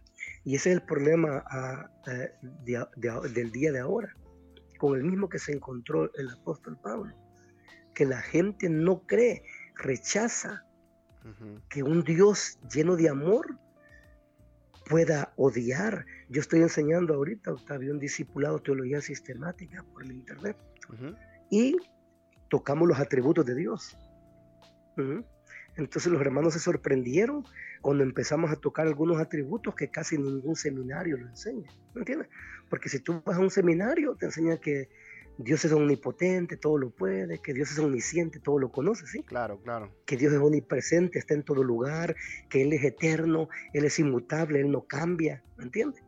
Y 0.44 0.56
ese 0.56 0.70
es 0.70 0.76
el 0.76 0.82
problema 0.82 1.44
ah, 1.48 1.90
eh, 2.06 2.32
del 2.64 3.52
día 3.52 3.72
de 3.72 3.78
ahora, 3.78 4.14
con 4.84 4.98
el 4.98 5.04
mismo 5.04 5.30
que 5.30 5.38
se 5.38 5.52
encontró 5.52 6.12
el 6.12 6.28
apóstol 6.28 6.76
Pablo, 6.76 7.16
que 7.94 8.04
la 8.04 8.20
gente 8.20 8.68
no 8.68 9.00
cree, 9.06 9.42
rechaza 9.76 10.62
que 11.70 11.82
un 11.82 12.04
Dios 12.04 12.58
lleno 12.70 12.94
de 12.94 13.08
amor 13.08 13.58
pueda 14.86 15.32
odiar. 15.36 16.04
Yo 16.28 16.42
estoy 16.42 16.60
enseñando 16.60 17.14
ahorita, 17.14 17.54
Octavio, 17.54 17.94
un 17.94 17.98
discipulado 17.98 18.60
teología 18.60 19.00
sistemática 19.00 19.82
por 19.90 20.02
el 20.04 20.12
internet. 20.12 20.58
Y 21.48 21.78
tocamos 22.50 22.86
los 22.86 23.00
atributos 23.00 23.46
de 23.46 23.54
Dios. 23.54 23.96
Entonces 25.76 26.12
los 26.12 26.20
hermanos 26.20 26.54
se 26.54 26.60
sorprendieron 26.60 27.44
cuando 27.80 28.04
empezamos 28.04 28.50
a 28.50 28.56
tocar 28.56 28.86
algunos 28.86 29.18
atributos 29.18 29.74
que 29.74 29.90
casi 29.90 30.16
ningún 30.16 30.56
seminario 30.56 31.16
lo 31.16 31.28
enseña. 31.28 31.70
¿Me 31.94 32.00
entiendes? 32.00 32.28
Porque 32.70 32.88
si 32.88 33.00
tú 33.00 33.22
vas 33.24 33.36
a 33.36 33.40
un 33.40 33.50
seminario, 33.50 34.14
te 34.14 34.26
enseñan 34.26 34.58
que 34.58 34.88
Dios 35.36 35.64
es 35.64 35.72
omnipotente, 35.72 36.56
todo 36.56 36.78
lo 36.78 36.90
puede, 36.90 37.40
que 37.40 37.52
Dios 37.52 37.72
es 37.72 37.78
omnisciente, 37.78 38.38
todo 38.38 38.58
lo 38.58 38.70
conoce, 38.70 39.06
¿sí? 39.06 39.24
Claro, 39.24 39.60
claro. 39.62 39.92
Que 40.06 40.16
Dios 40.16 40.32
es 40.32 40.38
omnipresente, 40.38 41.18
está 41.18 41.34
en 41.34 41.42
todo 41.42 41.64
lugar, 41.64 42.14
que 42.48 42.62
Él 42.62 42.72
es 42.72 42.84
eterno, 42.84 43.48
Él 43.72 43.84
es 43.84 43.98
inmutable, 43.98 44.60
Él 44.60 44.70
no 44.70 44.86
cambia, 44.86 45.42
¿me 45.56 45.64
entiendes? 45.64 46.04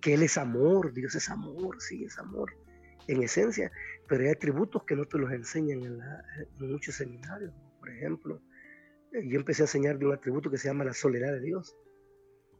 Que 0.00 0.14
Él 0.14 0.22
es 0.22 0.38
amor, 0.38 0.92
Dios 0.92 1.16
es 1.16 1.28
amor, 1.28 1.82
sí, 1.82 2.04
es 2.04 2.18
amor 2.18 2.54
en 3.08 3.22
esencia, 3.22 3.72
pero 4.08 4.24
hay 4.24 4.30
atributos 4.30 4.84
que 4.84 4.94
no 4.94 5.04
te 5.04 5.18
los 5.18 5.32
enseñan 5.32 5.82
en, 5.82 5.98
muchos 6.68 6.94
seminarios. 6.94 7.52
Por 7.80 7.90
ejemplo, 7.90 8.40
yo 9.12 9.38
empecé 9.38 9.62
a 9.62 9.64
enseñar 9.64 9.98
de 9.98 10.06
un 10.06 10.12
atributo 10.12 10.50
que 10.50 10.58
se 10.58 10.68
llama 10.68 10.84
la 10.84 10.94
soledad 10.94 11.32
de 11.32 11.40
Dios. 11.40 11.76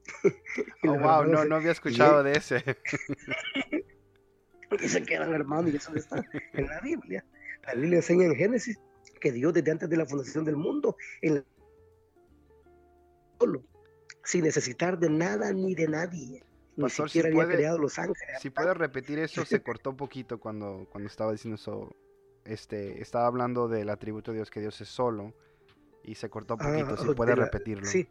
oh, 0.84 0.98
wow, 0.98 1.24
no, 1.24 1.44
no 1.44 1.56
había 1.56 1.72
escuchado 1.72 2.22
de 2.22 2.32
ese. 2.32 2.64
y 4.82 4.88
se 4.88 5.02
quedan 5.02 5.34
hermanos 5.34 5.72
y 5.72 5.76
eso 5.76 5.94
está 5.94 6.24
en 6.52 6.66
la 6.66 6.80
Biblia. 6.80 7.24
La 7.66 7.74
Biblia 7.74 7.96
enseña 7.96 8.24
en 8.24 8.34
Génesis 8.34 8.78
que 9.20 9.32
Dios 9.32 9.52
desde 9.52 9.70
antes 9.70 9.88
de 9.88 9.96
la 9.96 10.06
fundación 10.06 10.44
del 10.44 10.56
mundo, 10.56 10.96
solo, 13.38 13.62
sin 14.24 14.44
necesitar 14.44 14.98
de 14.98 15.10
nada 15.10 15.52
ni 15.52 15.74
de 15.74 15.88
nadie, 15.88 16.42
ni 16.76 16.90
siquiera 16.90 17.28
había 17.28 17.46
creado 17.46 17.78
los 17.78 17.98
ángeles. 17.98 18.40
Si 18.40 18.50
puedes 18.50 18.76
repetir 18.76 19.18
eso, 19.18 19.44
se 19.44 19.62
cortó 19.62 19.90
un 19.90 19.96
poquito 19.96 20.40
cuando, 20.40 20.88
cuando 20.90 21.08
estaba 21.08 21.32
diciendo 21.32 21.56
eso. 21.56 21.94
este, 22.44 23.02
estaba 23.02 23.26
hablando 23.26 23.68
del 23.68 23.90
atributo 23.90 24.30
de 24.30 24.38
Dios, 24.38 24.50
que 24.50 24.60
Dios 24.60 24.80
es 24.80 24.88
solo, 24.88 25.34
y 26.02 26.14
se 26.14 26.28
cortó 26.30 26.54
un 26.54 26.60
poquito, 26.60 26.96
si 26.96 27.08
Ah, 27.10 27.14
puede 27.14 27.30
de 27.32 27.36
la- 27.36 27.44
repetirlo. 27.44 27.86
Sí, 27.86 28.08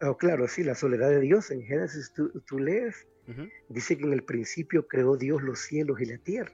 Oh, 0.00 0.16
claro, 0.16 0.46
sí, 0.46 0.62
la 0.62 0.76
soledad 0.76 1.08
de 1.08 1.18
Dios. 1.18 1.50
En 1.50 1.60
Génesis 1.64 2.12
tú, 2.14 2.30
tú 2.46 2.60
lees, 2.60 3.08
dice 3.68 3.98
que 3.98 4.04
en 4.04 4.12
el 4.12 4.22
principio 4.22 4.86
creó 4.86 5.16
Dios 5.16 5.42
los 5.42 5.58
cielos 5.58 6.00
y 6.00 6.04
la 6.04 6.18
tierra. 6.18 6.52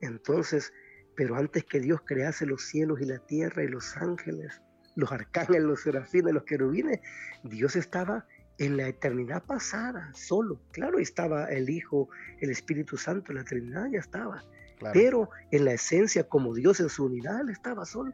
Entonces, 0.00 0.72
pero 1.16 1.36
antes 1.36 1.64
que 1.64 1.80
Dios 1.80 2.00
crease 2.06 2.46
los 2.46 2.62
cielos 2.62 3.00
y 3.02 3.04
la 3.04 3.18
tierra 3.18 3.62
y 3.64 3.68
los 3.68 3.96
ángeles, 3.96 4.62
los 4.96 5.12
arcángeles, 5.12 5.62
los 5.64 5.82
serafines, 5.82 6.32
los 6.32 6.44
querubines, 6.44 7.00
Dios 7.44 7.76
estaba 7.76 8.26
en 8.58 8.76
la 8.76 8.88
eternidad 8.88 9.44
pasada, 9.44 10.10
solo. 10.14 10.60
Claro, 10.72 10.98
estaba 10.98 11.46
el 11.50 11.68
Hijo, 11.68 12.08
el 12.40 12.50
Espíritu 12.50 12.96
Santo, 12.96 13.32
la 13.32 13.44
Trinidad 13.44 13.86
ya 13.92 13.98
estaba. 14.00 14.42
claro. 14.78 14.92
Pero 14.94 15.30
en 15.50 15.64
la 15.64 15.72
esencia, 15.74 16.28
como 16.28 16.54
Dios 16.54 16.80
en 16.80 16.88
su 16.88 17.04
unidad, 17.04 17.40
Él 17.42 17.50
estaba 17.50 17.84
solo. 17.84 18.12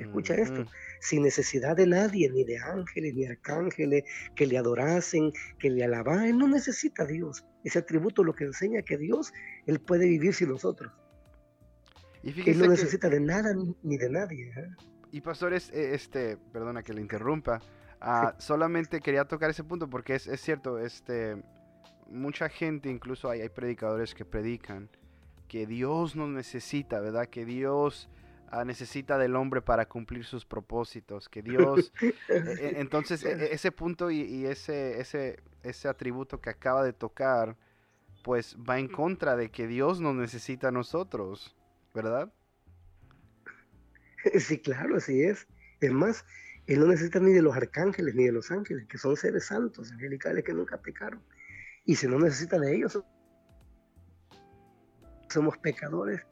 Escucha 0.00 0.34
esto. 0.34 0.64
Sin 1.00 1.22
necesidad 1.22 1.76
de 1.76 1.86
nadie, 1.86 2.30
ni 2.30 2.44
de 2.44 2.58
ángeles, 2.58 3.14
ni 3.14 3.26
arcángeles, 3.26 4.04
que 4.34 4.46
le 4.46 4.58
adorasen, 4.58 5.32
que 5.58 5.70
le 5.70 5.84
alabaran. 5.84 6.24
Él 6.24 6.38
no 6.38 6.48
necesita 6.48 7.02
a 7.02 7.06
Dios. 7.06 7.44
Ese 7.64 7.78
atributo 7.78 8.24
lo 8.24 8.34
que 8.34 8.44
enseña 8.44 8.82
que 8.82 8.96
Dios, 8.96 9.32
Él 9.66 9.80
puede 9.80 10.06
vivir 10.06 10.34
sin 10.34 10.48
nosotros. 10.48 10.92
Y 12.22 12.30
Él 12.48 12.58
no 12.58 12.64
que, 12.64 12.70
necesita 12.70 13.08
de 13.08 13.20
nada 13.20 13.54
ni- 13.82 13.96
de 13.98 14.10
nadie. 14.10 14.52
¿eh? 14.56 14.68
y 15.12 15.20
pastores, 15.20 15.70
eh, 15.74 15.94
este, 15.94 16.38
perdona 16.52 16.82
que 16.82 16.94
le 16.94 17.02
interrumpa, 17.02 17.60
ah, 18.00 18.34
solamente 18.38 19.00
quería 19.00 19.26
tocar 19.26 19.50
ese 19.50 19.62
punto 19.62 19.90
porque 19.90 20.14
es, 20.14 20.26
es 20.26 20.40
cierto, 20.40 20.78
este, 20.78 21.36
mucha 22.08 22.48
gente, 22.48 22.88
incluso 22.88 23.28
hay, 23.28 23.42
hay 23.42 23.50
predicadores 23.50 24.14
que 24.14 24.24
predican 24.24 24.88
que 25.48 25.66
Dios 25.66 26.16
nos 26.16 26.30
necesita, 26.30 26.98
¿verdad? 27.00 27.26
Que 27.28 27.44
Dios 27.44 28.08
necesita 28.64 29.18
del 29.18 29.34
hombre 29.36 29.62
para 29.62 29.86
cumplir 29.88 30.24
sus 30.24 30.44
propósitos, 30.44 31.28
que 31.28 31.42
Dios... 31.42 31.92
E- 32.00 32.14
e- 32.28 32.80
Entonces, 32.80 33.24
e- 33.24 33.52
ese 33.52 33.72
punto 33.72 34.10
y, 34.10 34.20
y 34.20 34.46
ese, 34.46 35.00
ese, 35.00 35.42
ese 35.62 35.88
atributo 35.88 36.40
que 36.40 36.50
acaba 36.50 36.84
de 36.84 36.92
tocar, 36.92 37.56
pues 38.22 38.56
va 38.56 38.78
en 38.78 38.88
contra 38.88 39.36
de 39.36 39.50
que 39.50 39.66
Dios 39.66 40.00
nos 40.00 40.14
necesita 40.14 40.68
a 40.68 40.70
nosotros, 40.70 41.56
¿verdad? 41.94 42.32
Sí, 44.38 44.60
claro, 44.60 44.96
así 44.96 45.22
es. 45.22 45.48
Es 45.80 45.90
más, 45.90 46.24
Él 46.68 46.78
no 46.78 46.86
necesita 46.86 47.18
ni 47.18 47.32
de 47.32 47.42
los 47.42 47.56
arcángeles 47.56 48.14
ni 48.14 48.24
de 48.24 48.32
los 48.32 48.52
ángeles, 48.52 48.86
que 48.86 48.96
son 48.96 49.16
seres 49.16 49.46
santos, 49.46 49.90
angelicales 49.90 50.44
que 50.44 50.54
nunca 50.54 50.80
pecaron. 50.80 51.20
Y 51.84 51.96
si 51.96 52.06
no 52.06 52.20
necesita 52.20 52.58
de 52.60 52.76
ellos, 52.76 53.02
somos 55.28 55.58
pecadores 55.58 56.24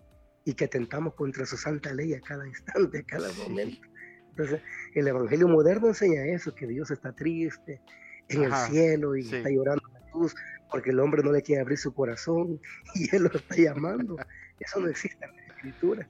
y 0.44 0.54
que 0.54 0.64
atentamos 0.64 1.14
contra 1.14 1.46
su 1.46 1.56
santa 1.56 1.92
ley 1.92 2.14
a 2.14 2.20
cada 2.20 2.46
instante, 2.46 2.98
a 2.98 3.02
cada 3.02 3.32
momento. 3.34 3.86
Entonces, 4.30 4.60
el 4.94 5.08
Evangelio 5.08 5.48
moderno 5.48 5.88
enseña 5.88 6.24
eso, 6.24 6.54
que 6.54 6.66
Dios 6.66 6.90
está 6.90 7.12
triste 7.12 7.80
en 8.28 8.44
Ajá, 8.44 8.66
el 8.66 8.72
cielo 8.72 9.16
y 9.16 9.24
sí. 9.24 9.36
está 9.36 9.50
llorando 9.50 9.82
a 9.88 10.04
Jesús 10.06 10.34
porque 10.70 10.90
el 10.90 11.00
hombre 11.00 11.22
no 11.22 11.32
le 11.32 11.42
quiere 11.42 11.62
abrir 11.62 11.78
su 11.78 11.92
corazón 11.92 12.60
y 12.94 13.14
Él 13.14 13.24
lo 13.24 13.32
está 13.32 13.56
llamando. 13.56 14.16
Eso 14.58 14.80
no 14.80 14.88
existe 14.88 15.24
en 15.24 15.36
la 15.36 15.54
Escritura. 15.54 16.08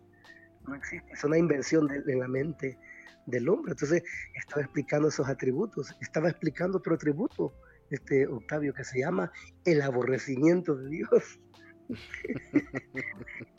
No 0.67 0.75
existe. 0.75 1.13
Es 1.13 1.25
una 1.25 1.39
invención 1.39 1.87
de, 1.87 2.03
de 2.03 2.17
la 2.17 2.29
mente 2.29 2.79
del 3.27 3.49
hombre. 3.49 3.73
Entonces, 3.73 4.03
estaba 4.35 4.63
explicando 4.63 5.09
esos 5.09 5.29
atributos. 5.29 5.97
Estaba 6.01 6.29
explicando 6.29 6.79
otro 6.79 6.95
atributo, 6.95 7.55
este 7.91 8.27
Octavio, 8.27 8.75
que 8.75 8.85
se 8.85 9.01
llama 9.01 9.33
el 9.65 9.83
aborrecimiento 9.83 10.77
de 10.77 10.89
Dios. 10.91 11.41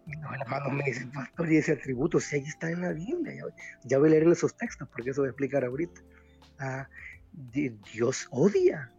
Y 0.06 0.16
los 0.20 0.32
hermanos 0.34 0.74
me 0.74 0.84
dicen, 0.84 1.12
pastor, 1.12 1.52
y 1.52 1.58
ese 1.58 1.74
atributo, 1.74 2.20
si 2.20 2.36
ahí 2.38 2.44
está 2.44 2.70
en 2.72 2.82
la 2.82 2.92
Biblia. 2.94 3.34
Ya, 3.36 3.44
ya 3.84 3.98
voy 4.00 4.08
a 4.10 4.12
leer 4.12 4.24
en 4.24 4.32
esos 4.32 4.56
textos, 4.58 4.88
porque 4.92 5.12
eso 5.12 5.22
voy 5.22 5.28
a 5.28 5.32
explicar 5.32 5.64
ahorita. 5.64 6.02
Ah, 6.60 6.90
di- 7.32 7.78
Dios 7.94 8.28
odia. 8.32 8.92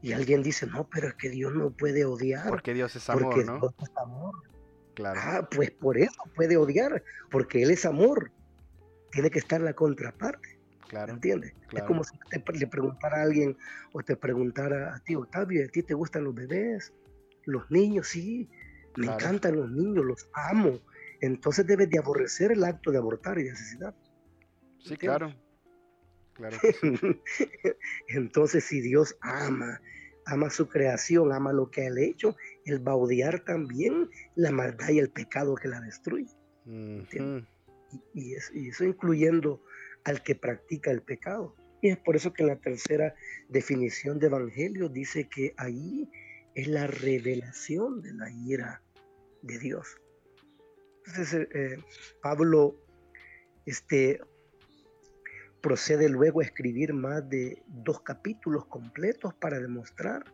Y 0.00 0.12
alguien 0.12 0.42
dice, 0.42 0.66
no, 0.66 0.88
pero 0.88 1.08
es 1.08 1.14
que 1.14 1.28
Dios 1.30 1.54
no 1.54 1.70
puede 1.70 2.04
odiar. 2.04 2.48
Porque 2.48 2.74
Dios 2.74 2.96
es 2.96 3.06
porque 3.06 3.42
amor, 3.42 3.46
¿no? 3.46 3.58
Dios 3.60 3.74
es 3.82 3.96
amor. 3.96 4.34
Claro. 4.94 5.20
Ah, 5.22 5.48
pues 5.50 5.70
por 5.70 5.96
eso 5.96 6.22
puede 6.34 6.56
odiar, 6.56 7.02
porque 7.30 7.62
Él 7.62 7.70
es 7.70 7.86
amor. 7.86 8.32
Tiene 9.12 9.30
que 9.30 9.38
estar 9.38 9.60
la 9.60 9.74
contraparte, 9.74 10.58
Claro, 10.88 11.12
¿entiendes? 11.12 11.52
claro. 11.68 11.76
Es 11.76 11.82
como 11.84 12.02
si 12.02 12.16
te, 12.30 12.42
le 12.58 12.66
preguntara 12.66 13.18
a 13.18 13.22
alguien 13.22 13.56
o 13.92 14.02
te 14.02 14.16
preguntara 14.16 14.94
a 14.94 15.00
ti, 15.00 15.14
Octavio, 15.14 15.64
¿a 15.64 15.68
ti 15.68 15.82
te 15.82 15.94
gustan 15.94 16.24
los 16.24 16.34
bebés? 16.34 16.92
Los 17.46 17.70
niños, 17.70 18.08
sí, 18.08 18.48
me 18.96 19.06
Claro. 19.06 19.18
encantan 19.20 19.56
los 19.56 19.70
niños, 19.70 20.04
los 20.04 20.28
amo. 20.34 20.80
Entonces 21.20 21.66
debes 21.66 21.88
de 21.90 21.98
aborrecer 21.98 22.52
el 22.52 22.64
acto 22.64 22.90
de 22.90 22.98
abortar 22.98 23.38
y 23.38 23.44
de 23.44 23.52
asesinar. 23.52 23.94
Sí, 24.78 24.96
claro. 24.96 25.32
Claro 26.34 26.56
sí. 26.60 27.20
Entonces, 28.08 28.64
si 28.64 28.80
Dios 28.80 29.16
ama, 29.20 29.80
ama 30.26 30.50
su 30.50 30.68
creación, 30.68 31.32
ama 31.32 31.52
lo 31.52 31.70
que 31.70 31.86
Él 31.86 31.98
ha 31.98 32.02
hecho, 32.02 32.36
Él 32.64 32.86
va 32.86 32.92
a 32.92 32.96
odiar 32.96 33.44
también 33.44 34.08
la 34.34 34.50
maldad 34.50 34.88
y 34.90 34.98
el 34.98 35.10
pecado 35.10 35.54
que 35.54 35.68
la 35.68 35.80
destruye. 35.80 36.30
Y, 36.64 37.08
y 38.14 38.34
es- 38.34 38.50
y 38.54 38.68
eso 38.70 38.84
incluyendo 38.84 39.62
al 40.04 40.22
que 40.22 40.34
practica 40.34 40.90
el 40.90 41.02
pecado. 41.02 41.54
Y 41.82 41.90
es 41.90 41.98
por 41.98 42.16
eso 42.16 42.32
que 42.32 42.44
la 42.44 42.56
tercera 42.56 43.14
definición 43.48 44.18
de 44.18 44.26
evangelio 44.28 44.88
dice 44.88 45.28
que 45.28 45.52
ahí 45.56 46.08
es 46.54 46.68
la 46.68 46.86
revelación 46.86 48.02
de 48.02 48.12
la 48.12 48.30
ira 48.30 48.82
de 49.42 49.58
Dios. 49.58 50.00
Entonces, 51.06 51.34
eh, 51.34 51.48
eh, 51.54 51.78
Pablo 52.22 52.76
este, 53.66 54.20
procede 55.60 56.08
luego 56.08 56.40
a 56.40 56.44
escribir 56.44 56.92
más 56.92 57.28
de 57.28 57.62
dos 57.66 58.00
capítulos 58.00 58.66
completos 58.66 59.34
para 59.34 59.58
demostrar 59.58 60.24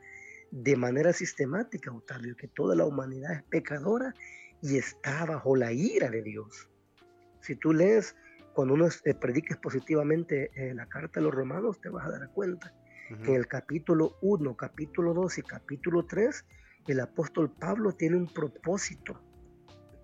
de 0.51 0.77
manera 0.77 1.13
sistemática, 1.13 1.93
Octavio, 1.93 2.37
que 2.37 2.49
toda 2.49 2.75
la 2.75 2.87
humanidad 2.87 3.35
es 3.35 3.43
pecadora 3.45 4.15
y 4.63 4.79
está 4.79 5.27
bajo 5.27 5.55
la 5.57 5.73
ira 5.73 6.11
de 6.11 6.23
Dios. 6.23 6.69
Si 7.41 7.55
tú 7.57 7.73
lees, 7.73 8.17
cuando 8.55 8.75
uno 8.75 8.89
eh, 9.05 9.15
predica 9.15 9.55
expositivamente 9.55 10.51
eh, 10.55 10.75
la 10.75 10.87
carta 10.87 11.21
a 11.21 11.23
los 11.23 11.35
romanos, 11.35 11.81
te 11.81 11.91
vas 11.91 12.07
a 12.07 12.11
dar 12.11 12.31
cuenta 12.33 12.75
en 13.11 13.35
el 13.35 13.47
capítulo 13.47 14.17
1, 14.21 14.57
capítulo 14.57 15.15
2 15.15 15.39
y 15.39 15.43
capítulo 15.43 16.05
3, 16.05 16.45
el 16.89 17.01
apóstol 17.01 17.51
Pablo 17.51 17.93
tiene 17.93 18.17
un 18.17 18.27
propósito 18.27 19.21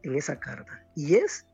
en 0.02 0.14
esa 0.14 0.40
carta 0.40 0.86
y 0.94 1.14
es 1.14 1.46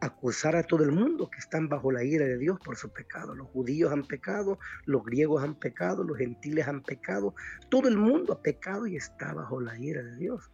acusar 0.00 0.56
a 0.56 0.62
todo 0.62 0.84
el 0.84 0.92
mundo 0.92 1.30
que 1.30 1.38
están 1.38 1.68
bajo 1.68 1.90
la 1.90 2.04
ira 2.04 2.26
de 2.26 2.38
Dios 2.38 2.58
por 2.64 2.76
su 2.76 2.92
pecado. 2.92 3.34
Los 3.34 3.48
judíos 3.48 3.92
han 3.92 4.04
pecado, 4.04 4.58
los 4.84 5.04
griegos 5.04 5.42
han 5.42 5.54
pecado, 5.54 6.04
los 6.04 6.18
gentiles 6.18 6.68
han 6.68 6.82
pecado, 6.82 7.34
todo 7.68 7.88
el 7.88 7.96
mundo 7.96 8.34
ha 8.34 8.42
pecado 8.42 8.86
y 8.86 8.96
está 8.96 9.32
bajo 9.32 9.60
la 9.60 9.78
ira 9.78 10.02
de 10.02 10.16
Dios. 10.16 10.50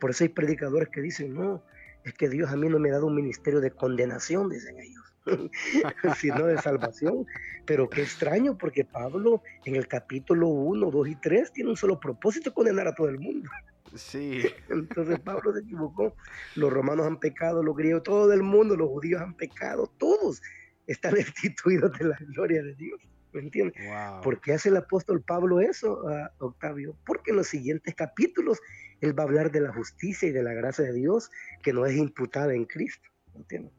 Por 0.00 0.10
eso 0.10 0.24
hay 0.24 0.28
predicadores 0.28 0.88
que 0.90 1.00
dicen, 1.00 1.34
no, 1.34 1.62
es 2.04 2.14
que 2.14 2.28
Dios 2.28 2.50
a 2.50 2.56
mí 2.56 2.68
no 2.68 2.78
me 2.78 2.90
ha 2.90 2.94
dado 2.94 3.06
un 3.06 3.14
ministerio 3.14 3.60
de 3.60 3.70
condenación, 3.70 4.48
dicen 4.48 4.78
ellos, 4.78 5.01
sino 6.18 6.46
de 6.46 6.58
salvación. 6.58 7.26
Pero 7.66 7.88
qué 7.88 8.02
extraño, 8.02 8.56
porque 8.58 8.84
Pablo 8.84 9.42
en 9.64 9.76
el 9.76 9.88
capítulo 9.88 10.48
1, 10.48 10.90
2 10.90 11.08
y 11.08 11.16
3 11.16 11.52
tiene 11.52 11.70
un 11.70 11.76
solo 11.76 11.98
propósito, 12.00 12.52
condenar 12.52 12.88
a 12.88 12.94
todo 12.94 13.08
el 13.08 13.18
mundo. 13.18 13.48
Sí, 13.94 14.42
Entonces 14.68 15.20
Pablo 15.20 15.52
se 15.52 15.60
equivocó. 15.60 16.16
Los 16.56 16.72
romanos 16.72 17.06
han 17.06 17.20
pecado, 17.20 17.62
los 17.62 17.76
griegos, 17.76 18.02
todo 18.02 18.32
el 18.32 18.42
mundo, 18.42 18.76
los 18.76 18.88
judíos 18.88 19.20
han 19.20 19.34
pecado, 19.34 19.92
todos 19.98 20.40
están 20.86 21.14
destituidos 21.14 21.96
de 21.98 22.06
la 22.06 22.16
gloria 22.34 22.62
de 22.62 22.74
Dios. 22.74 23.00
¿Me 23.32 23.40
entiendes? 23.40 23.74
wow. 23.86 24.20
¿Por 24.20 24.40
qué 24.40 24.52
hace 24.52 24.68
el 24.68 24.76
apóstol 24.76 25.22
Pablo 25.22 25.60
eso, 25.60 26.06
ah, 26.08 26.30
Octavio? 26.38 26.96
Porque 27.06 27.30
en 27.30 27.38
los 27.38 27.46
siguientes 27.46 27.94
capítulos 27.94 28.60
él 29.00 29.18
va 29.18 29.22
a 29.22 29.26
hablar 29.26 29.50
de 29.50 29.60
la 29.60 29.72
justicia 29.72 30.28
y 30.28 30.32
de 30.32 30.42
la 30.42 30.52
gracia 30.52 30.84
de 30.84 30.92
Dios 30.92 31.30
que 31.62 31.72
no 31.72 31.86
es 31.86 31.96
imputada 31.96 32.54
en 32.54 32.66
Cristo. 32.66 33.08
¿me 33.32 33.40
entiendes? 33.40 33.72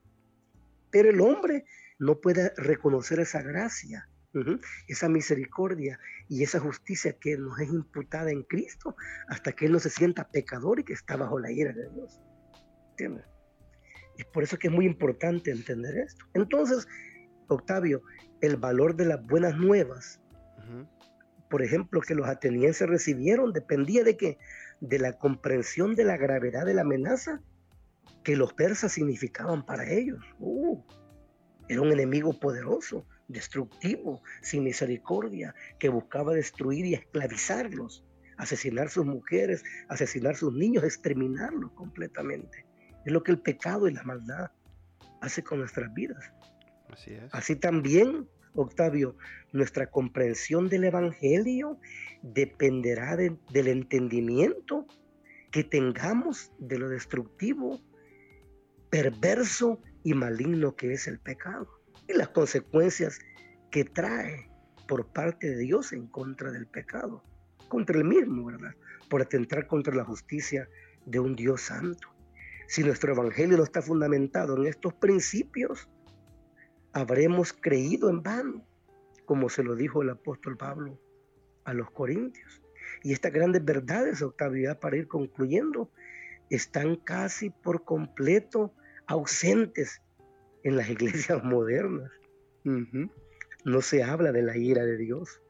Pero 0.93 1.09
el 1.09 1.19
hombre 1.19 1.65
no 1.99 2.21
puede 2.21 2.53
reconocer 2.55 3.19
esa 3.19 3.41
gracia, 3.41 4.07
esa 4.87 5.09
misericordia 5.09 5.99
y 6.29 6.43
esa 6.43 6.59
justicia 6.59 7.17
que 7.19 7.37
nos 7.37 7.59
es 7.59 7.69
imputada 7.69 8.31
en 8.31 8.43
Cristo 8.43 8.95
hasta 9.27 9.51
que 9.51 9.65
él 9.65 9.73
no 9.73 9.79
se 9.79 9.89
sienta 9.89 10.31
pecador 10.31 10.79
y 10.79 10.85
que 10.85 10.93
está 10.93 11.17
bajo 11.17 11.37
la 11.37 11.51
ira 11.51 11.73
de 11.73 11.89
Dios. 11.89 12.21
¿Entiendes? 12.91 13.25
Es 14.17 14.25
por 14.25 14.43
eso 14.43 14.57
que 14.57 14.67
es 14.67 14.73
muy 14.73 14.85
importante 14.85 15.51
entender 15.51 15.97
esto. 15.97 16.25
Entonces, 16.33 16.87
Octavio, 17.47 18.01
el 18.41 18.55
valor 18.55 18.95
de 18.95 19.05
las 19.05 19.25
buenas 19.25 19.57
nuevas 19.57 20.21
por 21.53 21.61
ejemplo, 21.61 22.01
que 22.01 22.15
los 22.15 22.27
atenienses 22.27 22.89
recibieron 22.89 23.53
dependía 23.53 24.03
de 24.03 24.17
que 24.17 24.39
de 24.79 24.97
la 24.97 25.13
comprensión 25.19 25.93
de 25.93 26.03
la 26.03 26.17
gravedad 26.17 26.65
de 26.65 26.73
la 26.73 26.81
amenaza 26.81 27.43
que 28.23 28.35
los 28.35 28.53
persas 28.53 28.91
significaban 28.93 29.65
para 29.65 29.89
ellos. 29.89 30.19
Uh, 30.39 30.81
era 31.69 31.81
un 31.81 31.91
enemigo 31.91 32.37
poderoso, 32.39 33.05
destructivo, 33.27 34.21
sin 34.41 34.63
misericordia, 34.63 35.55
que 35.79 35.89
buscaba 35.89 36.33
destruir 36.33 36.85
y 36.85 36.93
esclavizarlos 36.93 38.05
asesinar 38.37 38.89
sus 38.89 39.05
mujeres, 39.05 39.63
asesinar 39.89 40.35
sus 40.35 40.53
niños, 40.53 40.83
exterminarlos 40.83 41.71
completamente. 41.71 42.65
Es 43.05 43.11
lo 43.11 43.23
que 43.23 43.31
el 43.31 43.39
pecado 43.39 43.87
y 43.87 43.93
la 43.93 44.03
maldad 44.03 44.51
hace 45.21 45.43
con 45.43 45.59
nuestras 45.59 45.93
vidas. 45.93 46.31
Así 46.89 47.13
es. 47.13 47.33
Así 47.33 47.55
también, 47.55 48.27
Octavio, 48.53 49.15
nuestra 49.51 49.89
comprensión 49.89 50.69
del 50.69 50.85
Evangelio 50.85 51.79
dependerá 52.21 53.15
del 53.15 53.67
entendimiento 53.67 54.85
que 55.51 55.63
tengamos 55.63 56.51
de 56.59 56.79
lo 56.79 56.89
destructivo, 56.89 57.79
perverso 58.93 59.81
y 60.03 60.13
maligno 60.13 60.75
que 60.75 60.93
es 60.93 61.07
el 61.07 61.17
pecado 61.17 61.67
y 62.07 62.13
las 62.13 62.29
consecuencias 62.29 63.17
que 63.71 63.85
trae 63.85 64.47
por 64.87 65.07
parte 65.07 65.49
de 65.49 65.57
Dios 65.57 65.93
en 65.93 66.05
contra 66.05 66.51
del 66.51 66.67
pecado, 66.67 67.23
contra 67.69 67.97
el 67.97 68.03
mismo, 68.03 68.45
¿verdad? 68.45 68.75
Por 69.09 69.23
atentar 69.23 69.65
contra 69.65 69.95
la 69.95 70.05
justicia 70.05 70.69
de 71.07 71.19
un 71.19 71.35
Dios 71.35 71.61
santo. 71.63 72.07
Si 72.67 72.83
nuestro 72.83 73.13
evangelio 73.13 73.57
no 73.57 73.63
está 73.63 73.81
fundamentado 73.81 74.57
en 74.57 74.67
estos 74.67 74.93
principios, 74.93 75.89
habremos 76.91 77.51
creído 77.51 78.11
en 78.11 78.21
vano, 78.21 78.63
como 79.25 79.49
se 79.49 79.63
lo 79.63 79.73
dijo 79.73 80.03
el 80.03 80.11
apóstol 80.11 80.55
Pablo 80.55 81.01
a 81.65 81.73
los 81.73 81.89
corintios. 81.89 82.61
Y 83.01 83.11
estas 83.11 83.33
grandes 83.33 83.65
verdades, 83.65 84.21
Octavio, 84.21 84.79
para 84.79 84.97
ir 84.97 85.07
concluyendo, 85.07 85.89
están 86.51 86.95
casi 86.97 87.49
por 87.49 87.85
completo 87.85 88.71
ausentes 89.07 90.01
en 90.63 90.77
las 90.77 90.89
iglesias 90.89 91.43
modernas. 91.43 92.11
No 93.65 93.81
se 93.81 94.03
habla 94.03 94.31
de 94.31 94.41
la 94.41 94.57
ira 94.57 94.85
de 94.85 94.97
Dios. 94.97 95.41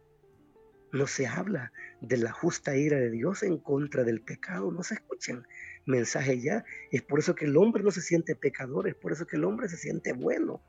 No 0.91 1.07
se 1.07 1.25
habla 1.25 1.71
de 2.01 2.17
la 2.17 2.31
justa 2.31 2.75
ira 2.75 2.97
de 2.97 3.09
Dios 3.09 3.41
en 3.43 3.57
contra 3.57 4.03
del 4.03 4.21
pecado. 4.21 4.71
No 4.71 4.83
se 4.83 4.95
escuchan 4.95 5.47
mensajes 5.85 6.43
ya. 6.43 6.63
Es 6.91 7.01
por 7.01 7.19
eso 7.19 7.33
que 7.33 7.45
el 7.45 7.57
hombre 7.57 7.83
no 7.83 7.91
se 7.91 8.01
siente 8.01 8.35
pecador. 8.35 8.87
Es 8.87 8.95
por 8.95 9.11
eso 9.11 9.25
que 9.25 9.37
el 9.37 9.45
hombre 9.45 9.67
se 9.69 9.77
siente 9.77 10.13
bueno. 10.13 10.61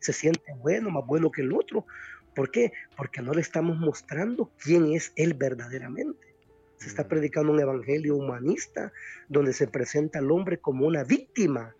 Se 0.00 0.12
siente 0.12 0.52
bueno, 0.58 0.90
más 0.90 1.06
bueno 1.06 1.30
que 1.30 1.42
el 1.42 1.52
otro. 1.52 1.86
¿Por 2.34 2.50
qué? 2.50 2.72
Porque 2.96 3.22
no 3.22 3.32
le 3.32 3.40
estamos 3.40 3.78
mostrando 3.78 4.52
quién 4.62 4.92
es 4.92 5.12
él 5.16 5.34
verdaderamente. 5.34 6.29
Se 6.80 6.88
está 6.88 7.06
predicando 7.06 7.52
un 7.52 7.60
evangelio 7.60 8.16
humanista 8.16 8.90
donde 9.28 9.52
se 9.52 9.68
presenta 9.68 10.18
al 10.18 10.30
hombre 10.30 10.58
como 10.58 10.86
una 10.86 11.04
víctima 11.04 11.76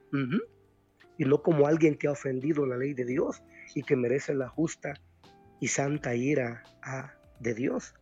y 1.16 1.24
no 1.24 1.42
como 1.42 1.66
alguien 1.66 1.96
que 1.96 2.06
ha 2.06 2.12
ofendido 2.12 2.66
la 2.66 2.76
ley 2.76 2.92
de 2.92 3.06
Dios 3.06 3.42
y 3.74 3.82
que 3.82 3.96
merece 3.96 4.34
la 4.34 4.48
justa 4.48 4.92
y 5.58 5.68
santa 5.68 6.14
ira 6.14 6.62
de 7.40 7.54
Dios. 7.54 7.94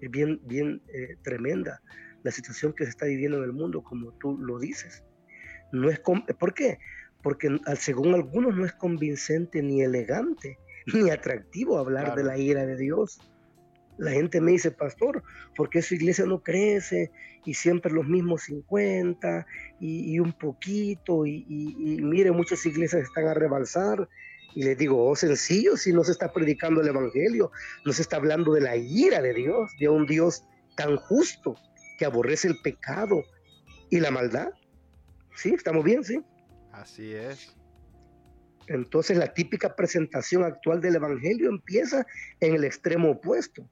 Es 0.00 0.10
bien, 0.10 0.40
bien 0.44 0.82
eh, 0.92 1.16
tremenda 1.22 1.80
la 2.24 2.32
situación 2.32 2.72
que 2.72 2.82
se 2.82 2.90
está 2.90 3.06
viviendo 3.06 3.38
en 3.38 3.44
el 3.44 3.52
mundo, 3.52 3.84
como 3.84 4.12
tú 4.14 4.36
lo 4.38 4.58
dices. 4.58 5.04
No 5.70 5.88
es 5.88 6.00
¿Por 6.00 6.52
qué? 6.52 6.78
Porque 7.22 7.48
según 7.76 8.14
algunos 8.14 8.56
no 8.56 8.64
es 8.64 8.72
convincente 8.72 9.62
ni 9.62 9.82
elegante 9.82 10.58
ni 10.92 11.10
atractivo 11.10 11.78
hablar 11.78 12.16
de 12.16 12.24
la 12.24 12.36
ira 12.38 12.66
de 12.66 12.76
Dios. 12.76 13.20
La 13.98 14.10
gente 14.12 14.40
me 14.40 14.52
dice, 14.52 14.70
pastor, 14.70 15.22
¿por 15.54 15.70
qué 15.70 15.82
su 15.82 15.94
iglesia 15.94 16.24
no 16.24 16.42
crece? 16.42 17.10
Y 17.44 17.54
siempre 17.54 17.92
los 17.92 18.06
mismos 18.06 18.42
50 18.44 19.46
y, 19.80 20.18
un 20.18 20.32
poquito, 20.32 21.26
y, 21.26 21.44
mire, 22.02 22.30
muchas 22.30 22.64
iglesias 22.66 23.02
están 23.02 23.26
a 23.26 23.34
rebalsar. 23.34 24.08
Y 24.54 24.64
les 24.64 24.76
digo, 24.76 25.04
oh, 25.04 25.16
sencillo, 25.16 25.76
si 25.76 25.92
no 25.92 26.04
se 26.04 26.12
está 26.12 26.32
predicando 26.32 26.80
el 26.80 26.88
Evangelio, 26.88 27.50
no 27.84 27.92
se 27.92 28.02
está 28.02 28.16
hablando 28.16 28.52
de 28.52 28.60
la 28.60 28.76
ira 28.76 29.22
de 29.22 29.32
Dios, 29.32 29.70
de 29.80 29.88
un 29.88 30.06
Dios 30.06 30.44
tan 30.76 30.96
justo 30.96 31.56
que 31.98 32.04
aborrece 32.04 32.48
el 32.48 32.60
pecado 32.62 33.22
y 33.90 34.00
la 34.00 34.10
maldad. 34.10 34.50
¿Sí? 35.34 35.54
¿Estamos 35.54 35.84
bien? 35.84 36.04
¿Sí? 36.04 36.22
Así 36.72 37.14
es. 37.14 37.54
Entonces 38.66 39.16
la 39.16 39.32
típica 39.32 39.74
presentación 39.74 40.44
actual 40.44 40.80
del 40.80 40.96
Evangelio 40.96 41.48
empieza 41.48 42.06
en 42.40 42.54
el 42.54 42.64
extremo 42.64 43.10
opuesto. 43.10 43.68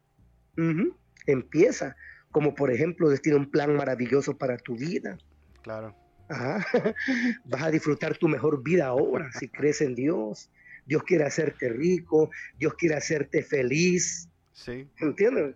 Empieza, 1.26 1.96
como 2.30 2.54
por 2.54 2.72
ejemplo, 2.72 3.08
Dios 3.08 3.22
tiene 3.22 3.38
un 3.38 3.50
plan 3.50 3.74
maravilloso 3.74 4.36
para 4.36 4.56
tu 4.56 4.76
vida. 4.76 5.18
Claro. 5.62 5.94
Vas 7.44 7.62
a 7.62 7.70
disfrutar 7.70 8.16
tu 8.16 8.28
mejor 8.28 8.62
vida 8.62 8.86
ahora 8.86 9.30
si 9.32 9.48
crees 9.48 9.80
en 9.80 9.94
Dios. 9.94 10.50
Dios 10.86 11.02
quiere 11.04 11.24
hacerte 11.24 11.68
rico, 11.68 12.30
Dios 12.58 12.74
quiere 12.74 12.96
hacerte 12.96 13.42
feliz. 13.42 14.28
Sí. 14.52 14.88
¿Entiendes? 14.98 15.54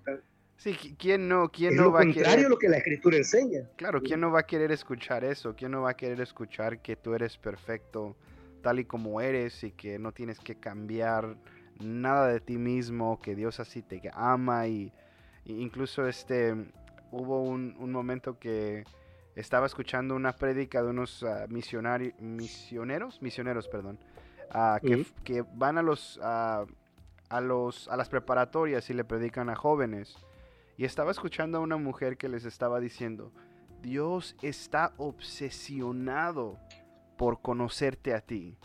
Sí, 0.57 0.97
¿quién 0.99 1.29
no, 1.29 1.51
quién 1.51 1.77
no 1.77 1.93
va 1.93 2.03
a 2.03 2.07
querer... 2.07 2.49
lo 2.49 2.57
que 2.57 2.69
la 2.69 2.79
escritura 2.79 3.17
enseña. 3.17 3.69
Claro, 3.77 4.01
¿quién 4.01 4.21
no 4.21 4.31
va 4.31 4.41
a 4.41 4.47
querer 4.47 4.73
escuchar 4.73 5.25
eso? 5.25 5.55
¿Quién 5.55 5.73
no 5.73 5.83
va 5.83 5.91
a 5.91 5.97
querer 5.97 6.21
escuchar 6.21 6.81
que 6.81 6.97
tú 6.97 7.15
eres 7.15 7.37
perfecto 7.37 8.17
tal 8.63 8.79
y 8.79 8.85
como 8.87 9.21
eres 9.21 9.63
y 9.63 9.73
que 9.73 9.99
no 9.99 10.13
tienes 10.13 10.41
que 10.41 10.55
cambiar 10.55 11.37
nada 11.81 12.29
de 12.29 12.41
ti 12.41 12.59
mismo, 12.59 13.20
que 13.20 13.35
Dios 13.35 13.61
así 13.61 13.83
te 13.83 14.11
ama 14.14 14.66
y, 14.66 14.93
incluso 15.47 16.07
este 16.07 16.55
hubo 17.11 17.43
un, 17.43 17.77
momento 17.93 18.39
que 18.39 18.85
estaba 19.37 19.66
escuchando 19.66 20.16
una 20.16 20.33
prédica 20.33 20.83
de 20.83 20.91
unos 20.91 21.22
uh, 21.22 21.47
misioneros, 21.49 23.20
misioneros, 23.22 23.68
perdón, 23.68 23.99
ah, 24.51 24.81
que, 25.25 25.45
van 25.55 25.79
a 25.79 25.83
los, 25.83 26.18
a 26.22 26.66
los 27.41 27.89
a 27.89 27.97
las 27.97 28.09
preparatorias 28.09 28.89
y 28.91 28.95
le 28.95 29.05
predican 29.05 29.51
a 29.51 29.57
jóvenes. 29.57 30.16
Y 30.77 30.85
estaba 30.85 31.12
escuchando 31.12 31.59
a 31.59 31.61
una 31.61 31.77
mujer 31.77 32.16
que 32.16 32.29
les 32.29 32.45
estaba 32.45 32.81
diciendo, 32.81 33.33
Dios 33.81 34.35
está 34.43 34.93
obsesionado 34.97 36.59
por 37.16 37.41
conocerte 37.43 38.14
a 38.14 38.20
ti. 38.20 38.57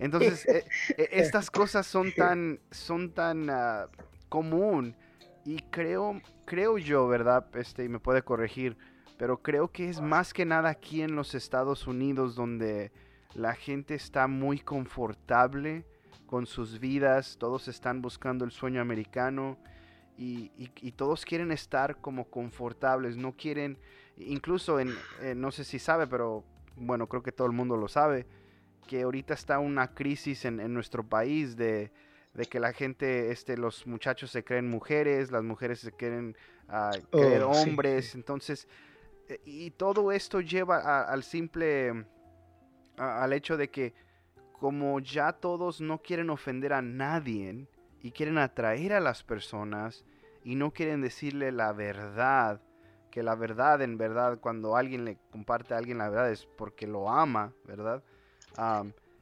Entonces, 0.00 0.46
e, 0.46 0.64
e, 0.96 1.08
estas 1.12 1.50
cosas 1.50 1.86
son 1.86 2.12
tan, 2.12 2.58
son 2.70 3.12
tan 3.12 3.50
uh, 3.50 3.88
común 4.28 4.96
y 5.44 5.58
creo, 5.70 6.20
creo 6.46 6.78
yo, 6.78 7.06
¿verdad? 7.06 7.46
Este, 7.54 7.84
y 7.84 7.88
me 7.88 8.00
puede 8.00 8.22
corregir, 8.22 8.76
pero 9.18 9.42
creo 9.42 9.70
que 9.70 9.88
es 9.88 10.00
más 10.00 10.32
que 10.32 10.46
nada 10.46 10.70
aquí 10.70 11.02
en 11.02 11.14
los 11.14 11.34
Estados 11.34 11.86
Unidos 11.86 12.34
donde 12.34 12.92
la 13.34 13.54
gente 13.54 13.94
está 13.94 14.26
muy 14.26 14.58
confortable 14.58 15.84
con 16.26 16.46
sus 16.46 16.80
vidas, 16.80 17.36
todos 17.38 17.68
están 17.68 18.00
buscando 18.00 18.44
el 18.44 18.52
sueño 18.52 18.80
americano 18.80 19.58
y, 20.16 20.50
y, 20.56 20.92
todos 20.92 21.24
quieren 21.24 21.50
estar 21.50 21.96
como 21.96 22.26
confortables, 22.26 23.16
no 23.16 23.32
quieren, 23.32 23.78
incluso 24.18 24.78
en, 24.78 24.94
no 25.36 25.50
sé 25.50 25.64
si 25.64 25.78
sabe, 25.78 26.06
pero 26.06 26.44
bueno, 26.76 27.08
creo 27.08 27.22
que 27.22 27.32
todo 27.32 27.46
el 27.46 27.54
mundo 27.54 27.76
lo 27.78 27.88
sabe, 27.88 28.26
que 28.86 29.02
ahorita 29.02 29.34
está 29.34 29.58
una 29.58 29.94
crisis 29.94 30.44
en, 30.44 30.72
nuestro 30.72 31.04
país 31.04 31.56
de, 31.56 31.92
que 32.50 32.60
la 32.60 32.72
gente, 32.72 33.30
este, 33.30 33.56
los 33.56 33.86
muchachos 33.86 34.30
se 34.30 34.44
creen 34.44 34.68
mujeres, 34.68 35.30
las 35.30 35.42
mujeres 35.42 35.80
se 35.80 35.92
creen, 35.92 36.36
uh, 36.68 37.44
hombres, 37.44 38.14
entonces, 38.14 38.66
eh, 39.28 39.40
y 39.44 39.70
todo 39.70 40.12
esto 40.12 40.40
lleva 40.40 41.02
al 41.02 41.22
simple, 41.22 42.04
al 42.96 43.32
hecho 43.32 43.56
de 43.56 43.70
que 43.70 43.94
como 44.52 45.00
ya 45.00 45.32
todos 45.32 45.80
no 45.80 46.02
quieren 46.02 46.28
ofender 46.28 46.72
a 46.74 46.82
nadie 46.82 47.66
y 48.02 48.10
quieren 48.10 48.38
atraer 48.38 48.92
a 48.92 49.00
las 49.00 49.22
personas 49.22 50.04
y 50.44 50.54
no 50.54 50.72
quieren 50.72 51.00
decirle 51.00 51.50
la 51.52 51.72
verdad, 51.72 52.60
que 53.10 53.22
la 53.22 53.34
verdad 53.34 53.82
en 53.82 53.98
verdad 53.98 54.38
cuando 54.38 54.76
alguien 54.76 55.04
le 55.04 55.18
comparte 55.30 55.74
a 55.74 55.78
alguien 55.78 55.98
la 55.98 56.08
verdad 56.08 56.30
es 56.30 56.46
porque 56.46 56.86
lo 56.86 57.10
ama, 57.10 57.52
¿verdad? 57.64 58.02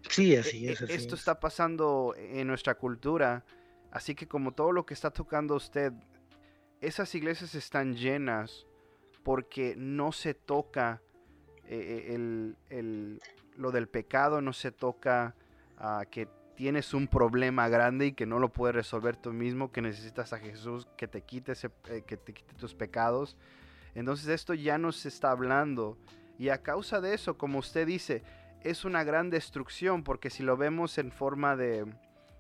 Sí, 0.09 0.37
así 0.37 0.69
e, 0.69 0.73
es. 0.73 0.83
E, 0.83 0.95
esto 0.95 1.15
está 1.15 1.41
pasando 1.41 2.15
en 2.17 2.47
nuestra 2.47 2.75
cultura, 2.75 3.45
así 3.91 4.15
que 4.15 4.27
como 4.27 4.53
todo 4.53 4.73
lo 4.73 4.87
que 4.87 4.95
está 4.95 5.11
tocando 5.11 5.55
usted, 5.55 5.93
esas 6.81 7.15
iglesias 7.15 7.55
están 7.55 7.97
llenas 7.97 8.67
porque 9.23 9.75
no 9.77 10.13
se 10.13 10.35
toca 10.35 11.03
eh, 11.67 12.15
el, 12.71 13.21
lo 13.57 13.73
del 13.73 13.89
pecado, 13.89 14.41
no 14.41 14.53
se 14.53 14.73
toca 14.73 15.35
uh, 15.81 16.09
que 16.11 16.29
tienes 16.55 16.95
un 16.95 17.07
problema 17.07 17.69
grande 17.69 18.07
y 18.07 18.13
que 18.13 18.27
no 18.27 18.39
lo 18.39 18.49
puedes 18.49 18.75
resolver 18.75 19.17
tú 19.17 19.33
mismo, 19.33 19.71
que 19.71 19.83
necesitas 19.83 20.33
a 20.33 20.39
Jesús 20.39 20.89
que 20.97 21.07
te 21.07 21.23
quite, 21.23 21.53
ese, 21.53 21.71
eh, 21.89 22.03
que 22.07 22.17
te 22.17 22.33
quite 22.33 22.55
tus 22.55 22.75
pecados. 22.75 23.37
Entonces 23.95 24.29
esto 24.29 24.55
ya 24.55 24.79
no 24.79 24.93
se 24.93 25.09
está 25.09 25.31
hablando. 25.31 25.99
Y 26.39 26.49
a 26.49 26.63
causa 26.63 27.01
de 27.01 27.15
eso, 27.15 27.37
como 27.37 27.59
usted 27.59 27.87
dice, 27.87 28.23
es 28.63 28.85
una 28.85 29.05
gran 29.05 29.31
destrucción 29.31 30.03
porque 30.03 30.31
si 30.31 30.43
lo 30.43 30.57
vemos 30.57 30.99
en 30.99 31.13
forma 31.13 31.57
de, 31.57 31.87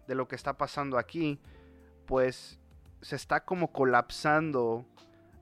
de 0.06 0.14
lo 0.14 0.28
que 0.28 0.36
está 0.36 0.54
pasando 0.54 0.98
aquí, 0.98 1.40
pues 2.06 2.58
se 3.02 3.16
está 3.16 3.44
como 3.44 3.72
colapsando 3.72 4.84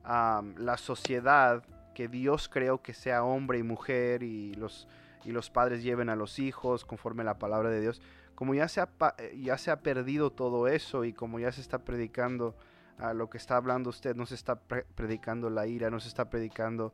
la 0.03 0.77
sociedad 0.77 1.63
que 1.93 2.07
Dios 2.07 2.47
creó 2.47 2.81
que 2.81 2.93
sea 2.93 3.23
hombre 3.23 3.57
y 3.57 3.63
mujer 3.63 4.23
y 4.23 4.53
los, 4.53 4.87
y 5.25 5.31
los 5.31 5.49
padres 5.49 5.83
lleven 5.83 6.09
a 6.09 6.15
los 6.15 6.39
hijos 6.39 6.85
conforme 6.85 7.23
la 7.23 7.39
palabra 7.39 7.69
de 7.69 7.81
Dios. 7.81 8.01
Como 8.35 8.53
ya 8.53 8.67
se 8.67 8.81
ha, 8.81 8.89
ya 9.35 9.57
se 9.57 9.71
ha 9.71 9.81
perdido 9.81 10.31
todo 10.31 10.67
eso 10.67 11.03
y 11.03 11.11
como 11.11 11.39
ya 11.39 11.51
se 11.51 11.59
está 11.59 11.79
predicando 11.79 12.55
a 12.99 13.13
lo 13.13 13.29
que 13.29 13.37
está 13.37 13.57
hablando 13.57 13.89
usted, 13.89 14.15
no 14.15 14.25
se 14.25 14.35
está 14.35 14.59
predicando 14.59 15.49
la 15.49 15.67
ira, 15.67 15.89
no 15.89 15.99
se 15.99 16.07
está 16.07 16.29
predicando 16.29 16.93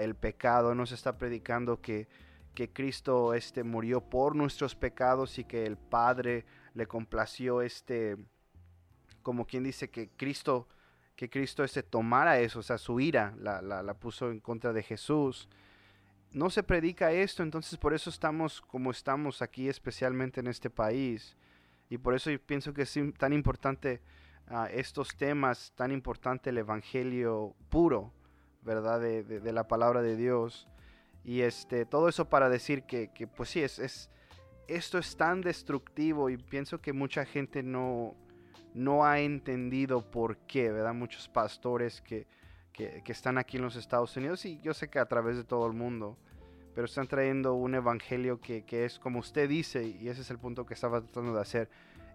el 0.00 0.14
pecado, 0.14 0.74
no 0.74 0.86
se 0.86 0.94
está 0.94 1.16
predicando 1.18 1.80
que, 1.80 2.08
que 2.58 2.72
Cristo 2.72 3.34
este, 3.34 3.62
murió 3.62 4.00
por 4.00 4.34
nuestros 4.34 4.74
pecados 4.74 5.38
y 5.38 5.44
que 5.44 5.64
el 5.64 5.76
Padre 5.76 6.44
le 6.74 6.88
complació 6.88 7.62
este, 7.62 8.16
como 9.22 9.46
quien 9.46 9.62
dice 9.62 9.90
que 9.90 10.08
Cristo, 10.16 10.66
que 11.14 11.30
Cristo 11.30 11.62
este, 11.62 11.84
tomara 11.84 12.40
eso, 12.40 12.58
o 12.58 12.62
sea, 12.64 12.76
su 12.76 12.98
ira 12.98 13.32
la, 13.38 13.62
la, 13.62 13.94
puso 13.94 14.32
en 14.32 14.40
contra 14.40 14.72
de 14.72 14.82
Jesús 14.82 15.48
no 16.32 16.50
se 16.50 16.64
predica 16.64 17.12
esto, 17.12 17.44
entonces 17.44 17.78
por 17.78 17.94
eso 17.94 18.10
estamos 18.10 18.60
como 18.60 18.90
estamos 18.90 19.40
aquí, 19.40 19.68
especialmente 19.68 20.40
en 20.40 20.48
este 20.48 20.68
país. 20.68 21.36
Y 21.88 21.98
por 21.98 22.16
eso 22.16 22.28
yo 22.28 22.40
pienso 22.40 22.74
que 22.74 22.82
es 22.82 22.98
tan 23.18 23.32
importante 23.32 24.02
ah, 24.48 24.68
estos 24.72 25.16
temas, 25.16 25.72
tan 25.76 25.92
importante 25.92 26.50
el 26.50 26.58
Evangelio 26.58 27.54
puro, 27.68 28.12
¿verdad? 28.62 29.00
De, 29.00 29.52
la 29.52 29.68
palabra 29.68 30.02
de 30.02 30.16
Dios. 30.16 30.68
Y 31.28 31.42
este, 31.42 31.84
todo 31.84 32.08
eso 32.08 32.28
para 32.28 32.48
decir 32.48 32.84
que, 32.84 33.10
pues 33.36 33.50
sí, 33.50 33.60
es, 33.60 33.78
es, 33.78 34.10
esto 34.66 34.96
es 34.96 35.16
tan 35.16 35.42
destructivo 35.42 36.30
y 36.30 36.38
pienso 36.38 36.80
que 36.80 36.92
mucha 36.92 37.26
gente 37.26 37.62
no, 37.62 38.14
no 38.72 39.04
ha 39.04 39.20
entendido 39.20 40.10
por 40.10 40.38
qué, 40.46 40.70
¿verdad? 40.70 40.94
Muchos 40.94 41.28
pastores 41.28 42.00
que 42.00 42.26
que, 42.78 43.12
están 43.12 43.38
aquí 43.38 43.56
en 43.56 43.64
los 43.64 43.74
Estados 43.74 44.16
Unidos 44.16 44.44
y 44.44 44.60
yo 44.60 44.72
sé 44.72 44.88
que 44.88 45.00
a 45.00 45.06
través 45.06 45.36
de 45.36 45.42
todo 45.42 45.66
el 45.66 45.72
mundo, 45.72 46.16
pero 46.74 46.84
están 46.84 47.08
trayendo 47.08 47.54
un 47.54 47.74
evangelio 47.74 48.40
que, 48.40 48.64
es 48.70 49.00
como 49.00 49.18
usted 49.18 49.48
dice, 49.48 49.82
y 50.00 50.08
ese 50.08 50.20
es 50.20 50.30
el 50.30 50.38
punto 50.38 50.64
que 50.64 50.74
estaba 50.74 51.00
tratando 51.00 51.34
de 51.34 51.40
hacer, 51.40 51.68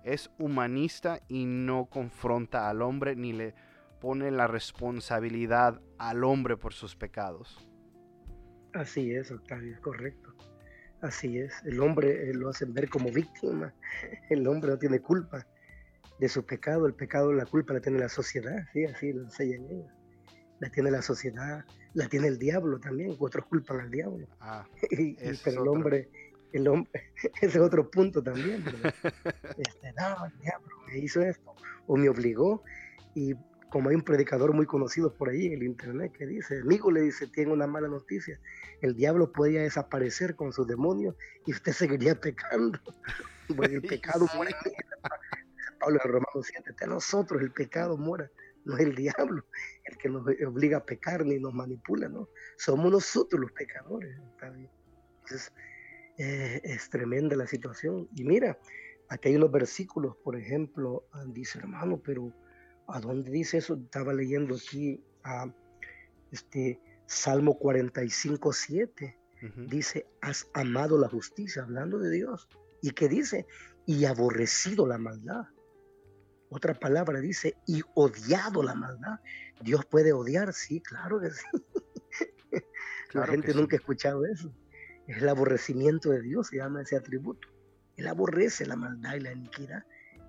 es 0.06 0.32
humanista 0.40 1.20
y 1.28 1.46
no 1.46 1.86
confronta 1.86 2.70
al 2.70 2.82
hombre 2.82 3.16
ni 3.16 3.34
le 3.34 3.54
pone 4.00 4.32
la 4.32 4.48
responsabilidad 4.48 5.82
al 5.98 6.24
hombre 6.24 6.56
por 6.56 6.74
sus 6.74 6.96
pecados. 6.96 7.68
Así 8.74 9.14
es, 9.14 9.32
Octavio, 9.32 9.78
correcto. 9.82 10.34
Así 11.02 11.40
es. 11.40 11.54
El 11.66 11.80
hombre 11.80 12.30
eh, 12.30 12.34
lo 12.34 12.50
hacen 12.50 12.74
ver 12.74 12.90
como 12.90 13.12
víctima. 13.12 13.74
El 14.30 14.48
hombre 14.48 14.72
no 14.72 14.78
tiene 14.78 15.00
culpa 15.00 15.46
de 16.20 16.30
su 16.30 16.46
pecado. 16.46 16.88
El 16.88 16.94
pecado, 16.94 17.34
la 17.34 17.46
culpa 17.46 17.74
la 17.74 17.82
tiene 17.82 18.00
la 18.00 18.10
sociedad. 18.10 18.66
Sí, 18.74 18.86
así 18.86 19.14
lo 19.14 19.24
enseñan 19.24 19.66
ellos 19.70 20.04
la 20.64 20.70
tiene 20.70 20.92
la 20.92 21.02
sociedad, 21.02 21.66
la 21.94 22.08
tiene 22.08 22.28
el 22.28 22.40
diablo 22.40 22.80
también, 22.80 23.16
otros 23.20 23.46
culpan 23.48 23.82
al 23.82 23.92
diablo. 23.92 24.26
Ah, 24.40 24.66
pero 25.44 25.62
el 25.62 25.68
hombre, 25.68 26.10
el 26.54 26.68
hombre, 26.70 27.12
ese 27.42 27.58
es 27.58 27.58
otro 27.58 27.92
punto 27.92 28.24
también. 28.24 28.64
este, 29.58 29.94
no, 29.94 30.26
el 30.26 30.40
diablo 30.40 30.70
me 30.88 31.00
hizo 31.00 31.22
esto, 31.22 31.54
o 31.86 31.98
me 31.98 32.08
obligó, 32.08 32.64
y 33.14 33.34
como 33.74 33.90
hay 33.90 33.96
un 33.96 34.04
predicador 34.04 34.54
muy 34.54 34.68
conocido 34.68 35.12
por 35.16 35.30
ahí 35.30 35.48
en 35.48 35.54
el 35.54 35.64
internet 35.64 36.12
que 36.16 36.28
dice, 36.28 36.60
amigo 36.60 36.92
le 36.92 37.02
dice, 37.02 37.26
tiene 37.26 37.52
una 37.52 37.66
mala 37.66 37.88
noticia, 37.88 38.40
el 38.82 38.96
diablo 38.96 39.32
podía 39.32 39.64
desaparecer 39.64 40.36
con 40.36 40.54
sus 40.54 40.68
demonios 40.68 41.16
y 41.48 41.54
usted 41.54 41.72
seguiría 42.12 42.14
pecando. 42.14 42.78
Porque 43.58 43.74
el 43.74 43.82
pecado 43.82 44.28
muere. 44.36 44.54
Pablo 45.80 46.00
en 46.06 46.12
Romanos 46.12 46.46
7, 46.52 46.76
a 46.84 46.86
nosotros 46.86 47.42
el 47.42 47.52
pecado 47.52 47.98
muera 47.98 48.30
no 48.64 48.78
es 48.78 48.82
el 48.82 48.94
diablo 48.94 49.44
el 49.86 49.98
que 49.98 50.08
nos 50.08 50.24
obliga 50.46 50.78
a 50.78 50.86
pecar 50.86 51.26
ni 51.26 51.40
nos 51.40 51.56
manipula, 51.56 52.08
¿no? 52.08 52.30
Somos 52.58 52.92
nosotros 52.92 53.42
los 53.42 53.52
pecadores. 53.54 54.16
Entonces, 54.44 55.52
eh, 56.20 56.62
es 56.64 56.92
tremenda 56.92 57.36
la 57.36 57.48
situación. 57.48 58.08
Y 58.16 58.24
mira, 58.24 58.56
aquí 59.10 59.30
hay 59.30 59.36
unos 59.36 59.52
versículos, 59.52 60.16
por 60.18 60.36
ejemplo, 60.36 61.08
ah, 61.12 61.26
dice 61.28 61.58
hermano, 61.58 62.00
pero 62.06 62.32
¿a 62.88 63.00
dónde 63.00 63.32
dice 63.32 63.58
eso? 63.58 63.76
Estaba 63.76 64.14
leyendo 64.14 64.56
aquí 64.56 65.04
a 65.24 65.54
este 66.32 66.80
Salmo 67.06 67.58
45, 67.58 68.54
7. 68.54 69.20
Dice, 69.68 70.08
has 70.22 70.48
amado 70.54 70.98
la 70.98 71.10
justicia, 71.10 71.64
hablando 71.64 72.00
de 72.00 72.10
Dios. 72.10 72.48
¿Y 72.82 72.92
qué 72.92 73.10
dice? 73.10 73.46
Y 73.86 74.06
aborrecido 74.06 74.88
la 74.88 74.98
maldad. 74.98 75.48
Otra 76.50 76.74
palabra 76.74 77.20
dice, 77.20 77.58
y 77.68 77.82
odiado 77.94 78.64
la 78.64 78.74
maldad. 78.74 79.20
Dios 79.62 79.86
puede 79.86 80.14
odiar, 80.14 80.54
sí, 80.54 80.80
claro 80.80 81.20
que 81.20 81.32
sí. 81.32 81.46
la 83.14 83.28
gente 83.28 83.54
nunca 83.54 83.76
ha 83.76 83.80
escuchado 83.80 84.26
eso. 84.26 84.54
Es 85.08 85.18
el 85.18 85.28
aborrecimiento 85.28 86.10
de 86.12 86.22
Dios, 86.22 86.48
se 86.48 86.58
llama 86.58 86.82
ese 86.82 86.96
atributo. 86.96 87.50
Él 87.98 88.08
aborrece 88.08 88.66
la 88.66 88.78
maldad 88.78 89.16
y 89.16 89.20
la 89.20 89.34
iniquidad 89.34 89.84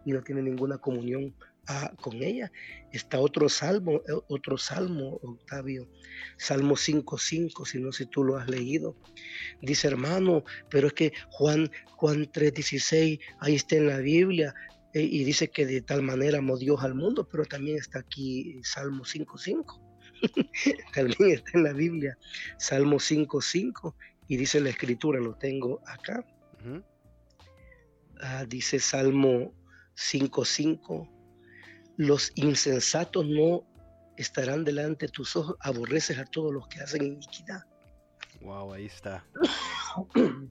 y 0.04 0.12
no 0.12 0.22
tiene 0.22 0.42
ninguna 0.42 0.78
comunión 0.78 1.34
ah, 1.68 1.92
con 2.00 2.22
ella. 2.22 2.50
Está 2.92 3.18
otro 3.18 3.48
salmo, 3.48 4.02
eh, 4.08 4.20
otro 4.28 4.58
salmo, 4.58 5.20
Octavio, 5.22 5.88
Salmo 6.36 6.74
5.5, 6.74 7.66
si 7.66 7.78
no 7.78 7.92
sé 7.92 8.04
si 8.04 8.10
tú 8.10 8.24
lo 8.24 8.36
has 8.36 8.48
leído. 8.48 8.96
Dice, 9.62 9.88
hermano, 9.88 10.44
pero 10.70 10.88
es 10.88 10.92
que 10.92 11.12
Juan, 11.30 11.70
Juan 11.96 12.30
3.16, 12.30 13.20
ahí 13.40 13.54
está 13.54 13.76
en 13.76 13.88
la 13.88 13.98
Biblia, 13.98 14.54
eh, 14.94 15.02
y 15.02 15.24
dice 15.24 15.48
que 15.48 15.66
de 15.66 15.82
tal 15.82 16.02
manera 16.02 16.38
amó 16.38 16.56
Dios 16.56 16.82
al 16.82 16.94
mundo, 16.94 17.28
pero 17.28 17.44
también 17.44 17.78
está 17.78 17.98
aquí 17.98 18.60
Salmo 18.62 19.04
5.5. 19.04 19.80
también 20.94 21.30
está 21.32 21.50
en 21.54 21.64
la 21.64 21.72
Biblia 21.72 22.16
Salmo 22.58 22.96
5.5 22.96 23.94
y 24.28 24.36
dice 24.36 24.60
la 24.60 24.70
escritura, 24.70 25.20
lo 25.20 25.34
tengo 25.34 25.80
acá. 25.86 26.24
Ah, 28.22 28.44
dice 28.48 28.78
Salmo 28.78 29.52
5.5, 29.96 31.10
los 31.96 32.32
insensatos 32.34 33.26
no 33.26 33.62
estarán 34.16 34.64
delante 34.64 35.06
de 35.06 35.12
tus 35.12 35.36
ojos, 35.36 35.56
aborreces 35.60 36.18
a 36.18 36.24
todos 36.24 36.52
los 36.52 36.66
que 36.68 36.80
hacen 36.80 37.04
iniquidad. 37.04 37.64
Wow, 38.40 38.74
ahí 38.74 38.86
está. 38.86 39.24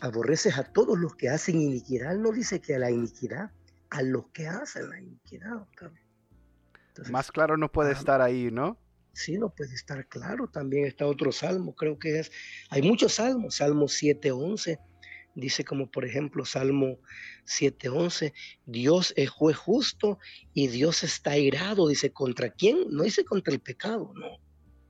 aborreces 0.00 0.58
a 0.58 0.64
todos 0.64 0.98
los 0.98 1.14
que 1.16 1.28
hacen 1.28 1.60
iniquidad. 1.60 2.16
no 2.16 2.32
dice 2.32 2.60
que 2.60 2.74
a 2.76 2.78
la 2.78 2.90
iniquidad, 2.90 3.50
a 3.90 4.02
los 4.02 4.26
que 4.32 4.46
hacen 4.46 4.88
la 4.90 5.00
iniquidad. 5.00 5.66
Más 7.10 7.30
claro 7.30 7.56
no 7.56 7.70
puede 7.70 7.92
estar 7.92 8.20
ahí, 8.20 8.50
¿no? 8.50 8.78
Sí, 9.12 9.38
no 9.38 9.50
puede 9.50 9.74
estar 9.74 10.06
claro. 10.06 10.48
También 10.48 10.86
está 10.86 11.06
otro 11.06 11.32
salmo, 11.32 11.74
creo 11.74 11.98
que 11.98 12.20
es. 12.20 12.30
Hay 12.70 12.82
muchos 12.82 13.14
salmos, 13.14 13.56
Salmo 13.56 13.86
7:11. 13.86 14.78
Dice 15.38 15.64
como 15.64 15.88
por 15.88 16.04
ejemplo 16.04 16.44
Salmo 16.44 16.98
7:11, 17.44 18.32
Dios 18.66 19.14
es 19.16 19.30
juez 19.30 19.56
justo 19.56 20.18
y 20.52 20.66
Dios 20.66 21.04
está 21.04 21.30
airado. 21.30 21.86
Dice, 21.86 22.12
¿contra 22.12 22.50
quién? 22.50 22.88
No 22.90 23.04
dice 23.04 23.24
contra 23.24 23.54
el 23.54 23.60
pecado, 23.60 24.12
no. 24.16 24.38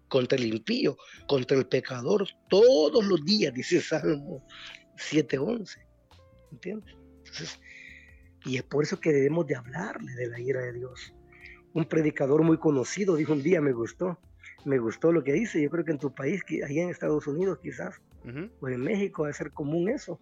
Contra 0.08 0.38
el 0.38 0.46
impío, 0.46 0.96
contra 1.26 1.54
el 1.58 1.66
pecador, 1.66 2.26
todos 2.48 3.04
los 3.04 3.22
días, 3.26 3.52
dice 3.52 3.82
Salmo 3.82 4.42
7.11. 4.96 5.86
¿Entiendes? 6.50 6.94
Entonces, 7.18 7.60
y 8.46 8.56
es 8.56 8.62
por 8.62 8.84
eso 8.84 8.98
que 8.98 9.12
debemos 9.12 9.46
de 9.46 9.56
hablarle 9.56 10.14
de 10.14 10.28
la 10.28 10.40
ira 10.40 10.62
de 10.62 10.72
Dios. 10.72 11.12
Un 11.74 11.84
predicador 11.84 12.42
muy 12.42 12.56
conocido 12.56 13.16
dijo 13.16 13.34
un 13.34 13.42
día, 13.42 13.60
me 13.60 13.72
gustó, 13.72 14.18
me 14.64 14.78
gustó 14.78 15.12
lo 15.12 15.22
que 15.22 15.34
dice. 15.34 15.60
Yo 15.60 15.68
creo 15.68 15.84
que 15.84 15.92
en 15.92 15.98
tu 15.98 16.14
país, 16.14 16.42
ahí 16.66 16.78
en 16.78 16.88
Estados 16.88 17.26
Unidos 17.26 17.58
quizás, 17.62 18.00
o 18.60 18.68
en 18.68 18.80
México, 18.80 19.24
debe 19.24 19.34
ser 19.34 19.52
común 19.52 19.90
eso, 19.90 20.18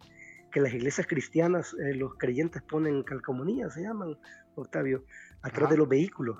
que 0.57 0.63
las 0.63 0.73
iglesias 0.73 1.07
cristianas, 1.07 1.75
eh, 1.75 1.93
los 1.93 2.15
creyentes 2.15 2.63
ponen 2.63 3.03
calcomanías, 3.03 3.75
se 3.75 3.83
llaman, 3.83 4.17
Octavio, 4.55 5.05
atrás 5.43 5.69
de 5.69 5.77
los 5.77 5.87
vehículos. 5.87 6.39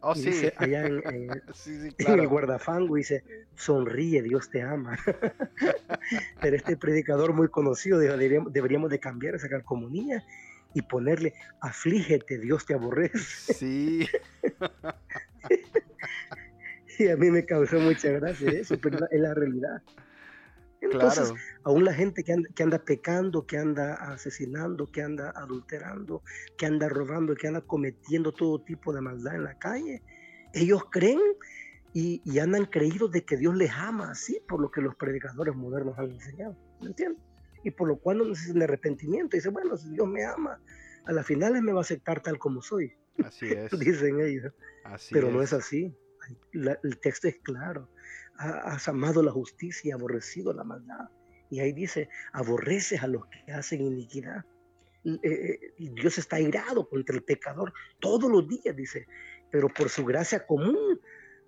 Oh, 0.00 0.14
sí. 0.14 0.50
allá 0.56 0.86
en, 0.86 1.02
el 1.98 2.26
guardafango 2.26 2.96
dice, 2.96 3.22
sonríe, 3.56 4.22
Dios 4.22 4.48
te 4.48 4.62
ama. 4.62 4.98
Pero 6.40 6.56
este 6.56 6.78
predicador 6.78 7.34
muy 7.34 7.48
conocido 7.48 7.98
dijo, 7.98 8.16
deberíamos, 8.16 8.90
de 8.90 8.98
cambiar 8.98 9.34
esa 9.34 9.50
calcomanía 9.50 10.24
y 10.72 10.80
ponerle, 10.80 11.34
aflígete, 11.60 12.38
Dios 12.38 12.64
te 12.64 12.72
aborrece. 12.72 13.52
Sí. 13.52 14.08
y 16.98 17.08
a 17.08 17.16
mí 17.18 17.30
me 17.30 17.44
causó 17.44 17.78
mucha 17.78 18.08
gracia 18.08 18.52
eso, 18.52 18.78
pero 18.80 19.06
es 19.10 19.20
la 19.20 19.34
realidad. 19.34 19.82
Entonces, 20.80 21.32
aún 21.62 21.84
la 21.84 21.92
gente 21.92 22.24
que 22.24 22.32
anda, 22.32 22.48
que 22.54 22.62
anda, 22.62 22.78
pecando, 22.78 23.46
que 23.46 23.58
anda 23.58 23.94
asesinando, 23.94 24.86
que 24.86 25.02
anda 25.02 25.30
adulterando, 25.36 26.22
que 26.56 26.66
anda 26.66 26.88
robando, 26.88 27.34
que 27.34 27.48
anda 27.48 27.60
cometiendo 27.60 28.32
todo 28.32 28.62
tipo 28.62 28.92
de 28.92 29.00
maldad 29.00 29.34
en 29.34 29.44
la 29.44 29.58
calle, 29.58 30.02
ellos 30.54 30.84
creen 30.90 31.20
y, 31.92 32.22
y 32.24 32.38
andan 32.38 32.64
creídos 32.64 33.10
de 33.12 33.24
que 33.24 33.36
Dios 33.36 33.54
les 33.56 33.70
ama 33.72 34.10
así, 34.10 34.40
por 34.48 34.60
lo 34.60 34.70
que 34.70 34.80
los 34.80 34.94
predicadores 34.96 35.54
modernos 35.54 35.98
han 35.98 36.10
enseñado, 36.10 36.56
¿me 36.80 36.88
entiendes? 36.88 37.22
Y 37.62 37.70
por 37.70 37.88
lo 37.88 37.98
cual 37.98 38.18
no 38.18 38.24
necesitan 38.24 38.62
arrepentimiento. 38.62 39.36
Dice, 39.36 39.50
bueno, 39.50 39.76
si 39.76 39.90
Dios 39.90 40.08
me 40.08 40.24
ama, 40.24 40.58
a 41.04 41.12
las 41.12 41.26
finales 41.26 41.62
me 41.62 41.72
va 41.72 41.80
a 41.80 41.82
aceptar 41.82 42.22
tal 42.22 42.38
como 42.38 42.62
soy. 42.62 42.94
Así 43.22 43.46
es. 43.52 43.78
Dicen 43.78 44.18
ellos. 44.18 44.52
Pero 45.10 45.30
no 45.30 45.42
es 45.42 45.52
así. 45.52 45.94
el 46.52 46.98
texto 47.00 47.28
es 47.28 47.36
claro 47.42 47.86
has 48.40 48.88
amado 48.88 49.22
la 49.22 49.32
justicia 49.32 49.88
y 49.88 49.92
aborrecido 49.92 50.52
la 50.52 50.64
maldad. 50.64 51.08
Y 51.50 51.60
ahí 51.60 51.72
dice, 51.72 52.08
aborreces 52.32 53.02
a 53.02 53.06
los 53.06 53.26
que 53.26 53.52
hacen 53.52 53.82
iniquidad. 53.82 54.44
Dios 55.02 56.18
está 56.18 56.36
airado 56.36 56.88
contra 56.88 57.16
el 57.16 57.22
pecador 57.22 57.72
todos 57.98 58.30
los 58.30 58.48
días, 58.48 58.74
dice, 58.76 59.06
pero 59.50 59.68
por 59.68 59.88
su 59.88 60.04
gracia 60.04 60.46
común 60.46 61.00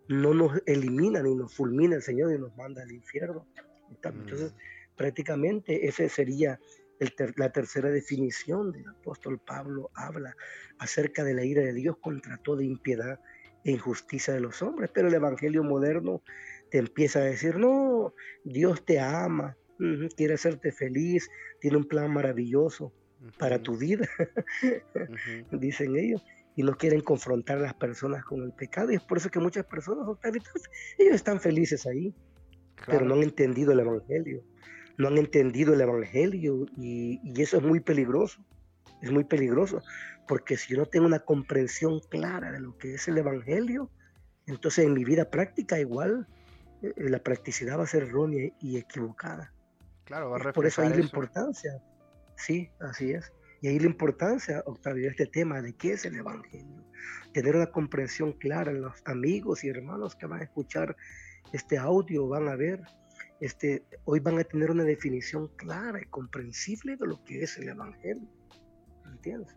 no 0.09 0.35
nos 0.35 0.61
elimina 0.67 1.23
ni 1.23 1.35
nos 1.35 1.55
fulmina 1.55 1.97
el 1.97 2.03
Señor 2.03 2.33
y 2.33 2.39
nos 2.39 2.55
manda 2.57 2.83
al 2.83 2.93
infierno. 2.93 3.47
Entonces, 3.91 4.53
mm. 4.53 4.97
prácticamente 4.97 5.87
esa 5.87 6.09
sería 6.09 6.59
la 7.37 7.51
tercera 7.51 7.91
definición 7.91 8.73
del 8.73 8.89
apóstol 8.89 9.39
Pablo, 9.39 9.91
habla 9.95 10.37
acerca 10.79 11.25
de 11.25 11.35
la 11.35 11.45
ira 11.45 11.63
de 11.63 11.73
Dios 11.73 11.97
contra 11.99 12.37
toda 12.39 12.63
impiedad 12.63 13.19
e 13.65 13.73
injusticia 13.73 14.35
de 14.35 14.41
los 14.41 14.63
hombres, 14.63 14.91
pero 14.93 15.09
el 15.09 15.15
Evangelio 15.15 15.63
moderno 15.63 16.23
te 16.73 16.79
empieza 16.79 17.19
a 17.19 17.25
decir, 17.25 17.57
no, 17.57 18.15
Dios 18.45 18.83
te 18.87 18.99
ama, 18.99 19.59
quiere 20.17 20.35
hacerte 20.35 20.73
feliz, 20.73 21.29
tiene 21.61 21.77
un 21.77 21.85
plan 21.85 22.11
maravilloso 22.11 22.95
para 23.39 23.63
tu 23.63 23.77
vida, 23.77 24.09
dicen 25.53 25.97
ellos 25.97 26.25
y 26.57 26.63
no 26.63 26.79
quieren 26.79 27.03
confrontar 27.03 27.59
a 27.59 27.61
las 27.61 27.75
personas 27.75 28.25
con 28.25 28.43
el 28.43 28.53
pecado. 28.53 28.91
Y 28.91 28.95
es 28.95 29.03
por 29.03 29.19
eso 29.19 29.31
que 29.31 29.39
muchas 29.39 29.67
personas, 29.67 30.07
ellos 30.99 31.15
están 31.15 31.41
felices 31.41 31.87
ahí, 31.87 32.15
pero 32.87 33.05
no 33.05 33.17
han 33.17 33.23
entendido 33.23 33.73
el 33.73 33.81
Evangelio. 33.81 34.43
No 34.97 35.09
han 35.09 35.19
entendido 35.19 35.75
el 35.75 35.81
Evangelio 35.83 36.65
y, 36.79 37.21
eso 37.39 37.59
es 37.59 37.63
muy 37.63 37.81
peligroso. 37.81 38.43
Es 39.03 39.11
muy 39.11 39.25
peligroso, 39.25 39.83
porque 40.27 40.57
si 40.57 40.73
yo 40.73 40.79
no 40.79 40.87
tengo 40.87 41.05
una 41.05 41.19
comprensión 41.19 42.01
clara 42.09 42.51
de 42.51 42.61
lo 42.61 42.79
que 42.79 42.95
es 42.95 43.09
el 43.09 43.19
Evangelio, 43.19 43.91
entonces 44.47 44.87
en 44.87 44.95
mi 44.95 45.05
vida 45.05 45.29
práctica 45.29 45.79
igual 45.79 46.27
la 46.97 47.19
practicidad 47.19 47.79
va 47.79 47.85
a 47.85 47.87
ser 47.87 48.05
errónea 48.05 48.51
y 48.61 48.77
equivocada. 48.77 49.53
Claro, 50.05 50.31
va 50.31 50.39
a 50.39 50.53
Por 50.53 50.67
eso 50.67 50.83
hay 50.83 50.91
la 50.91 51.01
importancia. 51.01 51.81
Sí, 52.37 52.71
así 52.81 53.13
es. 53.13 53.33
Y 53.61 53.69
ahí 53.69 53.79
la 53.79 53.87
importancia, 53.87 54.63
Octavio, 54.67 55.05
de 55.05 55.11
este 55.11 55.27
tema 55.27 55.63
de 55.63 55.75
qué 55.75 55.93
es 55.93 56.05
el 56.05 56.17
Evangelio. 56.17 56.85
Tener 57.33 57.55
una 57.55 57.71
comprensión 57.71 58.33
clara, 58.33 58.73
los 58.73 59.01
amigos 59.05 59.63
y 59.63 59.69
hermanos 59.69 60.17
que 60.17 60.27
van 60.27 60.41
a 60.41 60.45
escuchar 60.45 60.97
este 61.53 61.79
audio 61.79 62.27
van 62.29 62.49
a 62.49 62.57
ver, 62.57 62.83
este, 63.41 63.85
hoy 64.05 64.21
van 64.21 64.39
a 64.39 64.45
tener 64.45 64.71
una 64.71 64.85
definición 64.85 65.49
clara 65.57 66.01
y 66.01 66.07
comprensible 66.07 66.97
de 66.97 67.07
lo 67.07 67.23
que 67.25 67.43
es 67.43 67.57
el 67.59 67.69
Evangelio. 67.69 68.29
¿Entiendes? 69.07 69.57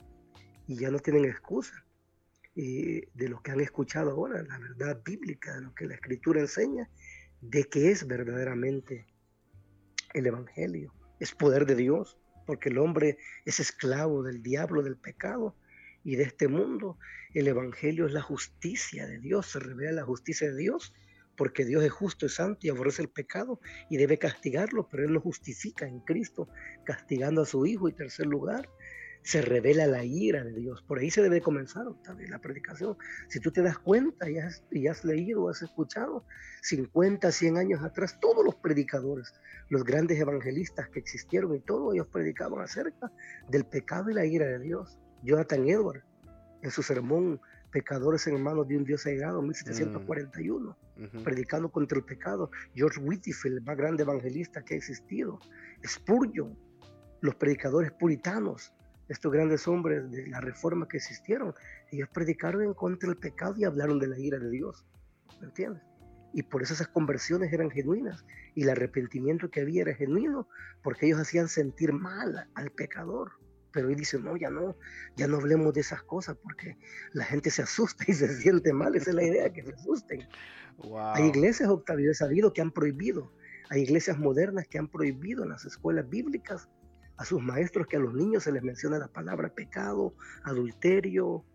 Y 0.67 0.75
ya 0.77 0.91
no 0.91 0.99
tienen 0.99 1.25
excusa 1.25 1.85
de 2.55 3.27
lo 3.29 3.41
que 3.41 3.51
han 3.51 3.59
escuchado 3.59 4.11
ahora, 4.11 4.41
la 4.43 4.57
verdad 4.59 5.01
bíblica, 5.03 5.55
de 5.55 5.61
lo 5.61 5.75
que 5.75 5.87
la 5.87 5.95
Escritura 5.95 6.39
enseña, 6.39 6.89
de 7.49 7.65
qué 7.65 7.91
es 7.91 8.07
verdaderamente 8.07 9.05
el 10.13 10.27
Evangelio. 10.27 10.93
Es 11.19 11.33
poder 11.33 11.65
de 11.65 11.75
Dios 11.75 12.17
porque 12.45 12.69
el 12.69 12.77
hombre 12.77 13.17
es 13.45 13.59
esclavo 13.59 14.23
del 14.23 14.41
diablo, 14.41 14.83
del 14.83 14.97
pecado 14.97 15.55
y 16.03 16.15
de 16.15 16.23
este 16.23 16.47
mundo. 16.47 16.97
El 17.33 17.47
Evangelio 17.47 18.05
es 18.05 18.13
la 18.13 18.21
justicia 18.21 19.07
de 19.07 19.19
Dios, 19.19 19.47
se 19.47 19.59
revela 19.59 19.91
la 19.91 20.03
justicia 20.05 20.49
de 20.49 20.57
Dios, 20.57 20.93
porque 21.35 21.65
Dios 21.65 21.83
es 21.83 21.91
justo 21.91 22.25
y 22.25 22.29
santo 22.29 22.59
y 22.63 22.69
aborrece 22.69 23.01
el 23.01 23.09
pecado 23.09 23.59
y 23.89 23.97
debe 23.97 24.17
castigarlo, 24.17 24.87
pero 24.89 25.03
Él 25.03 25.13
lo 25.13 25.21
justifica 25.21 25.85
en 25.87 25.99
Cristo, 25.99 26.47
castigando 26.85 27.41
a 27.41 27.45
su 27.45 27.65
Hijo. 27.65 27.89
Y 27.89 27.93
tercer 27.93 28.27
lugar, 28.27 28.69
se 29.25 29.41
revela 29.41 29.87
la 29.87 30.03
ira 30.03 30.43
de 30.43 30.53
Dios. 30.53 30.83
Por 30.83 30.99
ahí 30.99 31.09
se 31.09 31.23
debe 31.23 31.41
comenzar 31.41 31.87
también 32.03 32.29
la 32.29 32.39
predicación. 32.39 32.95
Si 33.27 33.39
tú 33.39 33.51
te 33.51 33.63
das 33.63 33.79
cuenta 33.79 34.29
y 34.29 34.37
has, 34.37 34.63
y 34.69 34.85
has 34.85 35.03
leído, 35.03 35.49
has 35.49 35.63
escuchado, 35.63 36.23
50, 36.61 37.31
100 37.31 37.57
años 37.57 37.83
atrás, 37.83 38.19
todos 38.19 38.45
los 38.45 38.53
predicadores, 38.53 39.33
los 39.69 39.83
grandes 39.83 40.19
evangelistas 40.19 40.89
que 40.89 40.99
existieron 40.99 41.55
y 41.55 41.59
todos 41.59 41.95
ellos 41.95 42.07
predicaban 42.07 42.61
acerca 42.61 43.11
del 43.49 43.65
pecado 43.65 44.11
y 44.11 44.13
la 44.13 44.25
ira 44.25 44.45
de 44.45 44.59
Dios. 44.59 44.99
Jonathan 45.23 45.67
Edwards, 45.67 46.05
en 46.61 46.69
su 46.69 46.83
sermón 46.83 47.41
Pecadores 47.75 48.25
en 48.27 48.41
manos 48.41 48.69
de 48.69 48.77
un 48.77 48.85
Dios 48.85 49.05
airado, 49.05 49.41
1741, 49.41 50.77
predicando 51.25 51.69
contra 51.69 51.97
el 51.97 52.05
pecado. 52.05 52.49
George 52.73 53.01
Whitefield, 53.01 53.57
el 53.57 53.63
más 53.65 53.75
grande 53.75 54.03
evangelista 54.03 54.63
que 54.63 54.75
ha 54.75 54.77
existido. 54.77 55.41
Spurgeon, 55.85 56.57
los 57.19 57.35
predicadores 57.35 57.91
puritanos, 57.91 58.71
estos 59.07 59.31
grandes 59.31 59.67
hombres 59.67 60.09
de 60.09 60.27
la 60.27 60.41
reforma 60.41 60.87
que 60.87 60.97
existieron, 60.97 61.53
ellos 61.91 62.09
predicaron 62.13 62.63
en 62.63 62.73
contra 62.73 63.09
del 63.09 63.17
pecado 63.17 63.55
y 63.57 63.63
hablaron 63.63 63.99
de 63.99 64.07
la 64.07 64.19
ira 64.19 64.39
de 64.39 64.49
Dios. 64.49 64.85
¿Me 65.39 65.47
entiendes? 65.47 65.83
Y 66.33 66.43
por 66.43 66.61
eso 66.61 66.73
esas 66.73 66.89
conversiones 66.89 67.53
eran 67.53 67.71
genuinas 67.71 68.25
y 68.55 68.63
el 68.63 68.69
arrepentimiento 68.69 69.49
que 69.49 69.61
había 69.61 69.83
era 69.83 69.93
genuino, 69.93 70.49
porque 70.83 71.05
ellos 71.05 71.19
hacían 71.19 71.47
sentir 71.47 71.93
mal 71.93 72.49
al 72.55 72.71
pecador. 72.71 73.31
Pero 73.71 73.87
hoy 73.87 73.95
dicen, 73.95 74.23
no, 74.23 74.35
ya 74.35 74.49
no, 74.49 74.75
ya 75.15 75.27
no 75.27 75.37
hablemos 75.37 75.73
de 75.73 75.81
esas 75.81 76.01
cosas 76.03 76.37
porque 76.41 76.77
la 77.13 77.25
gente 77.25 77.49
se 77.51 77.61
asusta 77.61 78.03
y 78.07 78.13
se 78.13 78.27
siente 78.35 78.73
mal. 78.73 78.95
Esa 78.95 79.11
es 79.11 79.15
la 79.15 79.23
idea, 79.23 79.53
que 79.53 79.63
se 79.63 79.73
asusten. 79.73 80.27
Hay 81.13 81.27
iglesias, 81.27 81.69
Octavio, 81.69 82.11
he 82.11 82.15
sabido 82.15 82.51
que 82.53 82.61
han 82.61 82.71
prohibido. 82.71 83.31
Hay 83.69 83.81
iglesias 83.83 84.17
modernas 84.17 84.67
que 84.67 84.77
han 84.77 84.89
prohibido 84.89 85.43
en 85.43 85.49
las 85.49 85.65
escuelas 85.65 86.09
bíblicas 86.09 86.69
a 87.17 87.25
sus 87.25 87.41
maestros 87.41 87.87
que 87.87 87.97
a 87.97 87.99
los 87.99 88.13
niños 88.13 88.43
se 88.43 88.51
les 88.51 88.63
menciona 88.63 88.97
la 88.97 89.07
palabra 89.07 89.53
pecado, 89.53 90.13
adulterio, 90.43 91.45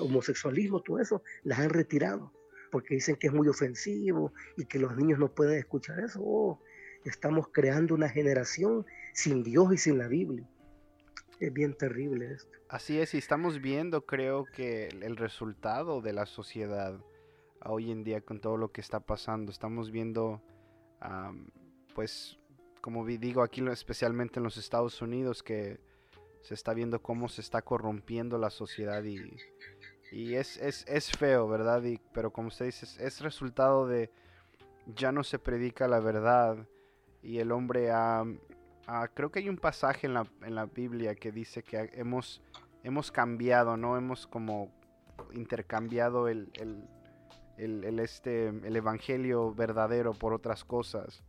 homosexualismo, 0.00 0.80
todo 0.80 1.00
eso, 1.00 1.22
las 1.42 1.58
han 1.58 1.70
retirado 1.70 2.32
porque 2.74 2.96
dicen 2.96 3.14
que 3.14 3.28
es 3.28 3.32
muy 3.32 3.46
ofensivo 3.46 4.32
y 4.56 4.64
que 4.64 4.80
los 4.80 4.96
niños 4.96 5.20
no 5.20 5.32
pueden 5.32 5.58
escuchar 5.58 6.00
eso. 6.00 6.20
Oh, 6.24 6.60
estamos 7.04 7.46
creando 7.52 7.94
una 7.94 8.08
generación 8.08 8.84
sin 9.12 9.44
Dios 9.44 9.72
y 9.72 9.78
sin 9.78 9.96
la 9.96 10.08
Biblia. 10.08 10.44
Es 11.38 11.52
bien 11.52 11.76
terrible 11.76 12.32
esto. 12.32 12.50
Así 12.68 12.98
es, 12.98 13.14
y 13.14 13.18
estamos 13.18 13.60
viendo, 13.60 14.04
creo 14.06 14.44
que 14.46 14.88
el 14.88 15.16
resultado 15.16 16.00
de 16.00 16.14
la 16.14 16.26
sociedad 16.26 16.98
hoy 17.64 17.92
en 17.92 18.02
día 18.02 18.20
con 18.22 18.40
todo 18.40 18.56
lo 18.56 18.72
que 18.72 18.80
está 18.80 18.98
pasando. 18.98 19.52
Estamos 19.52 19.92
viendo, 19.92 20.42
pues, 21.94 22.40
como 22.84 23.06
digo 23.06 23.42
aquí 23.42 23.66
especialmente 23.66 24.38
en 24.38 24.44
los 24.44 24.58
Estados 24.58 25.00
Unidos, 25.00 25.42
que 25.42 25.80
se 26.42 26.52
está 26.52 26.74
viendo 26.74 27.00
cómo 27.00 27.30
se 27.30 27.40
está 27.40 27.62
corrompiendo 27.62 28.36
la 28.36 28.50
sociedad 28.50 29.02
y, 29.02 29.38
y 30.12 30.34
es, 30.34 30.58
es, 30.58 31.10
feo, 31.16 31.48
¿verdad? 31.48 31.82
Pero 32.12 32.30
como 32.30 32.48
usted 32.48 32.66
dice, 32.66 32.84
es 33.02 33.22
resultado 33.22 33.86
de 33.86 34.10
ya 34.94 35.12
no 35.12 35.24
se 35.24 35.38
predica 35.38 35.88
la 35.88 35.98
verdad 35.98 36.68
y 37.22 37.38
el 37.38 37.52
hombre 37.52 37.90
ha... 37.90 38.22
creo 39.14 39.30
que 39.30 39.38
hay 39.38 39.48
un 39.48 39.56
pasaje 39.56 40.06
en 40.06 40.12
la, 40.12 40.26
en 40.42 40.54
la 40.54 40.66
Biblia 40.66 41.14
que 41.14 41.32
dice 41.32 41.62
que 41.62 41.88
hemos, 41.94 42.42
hemos 42.82 43.10
cambiado, 43.10 43.78
¿no? 43.78 43.96
Hemos 43.96 44.26
como 44.26 44.70
intercambiado 45.32 46.28
el, 46.28 46.52
el, 47.56 47.98
este, 47.98 48.48
el 48.48 48.76
evangelio 48.76 49.54
verdadero 49.54 50.12
por 50.12 50.34
otras 50.34 50.66
cosas. 50.66 51.24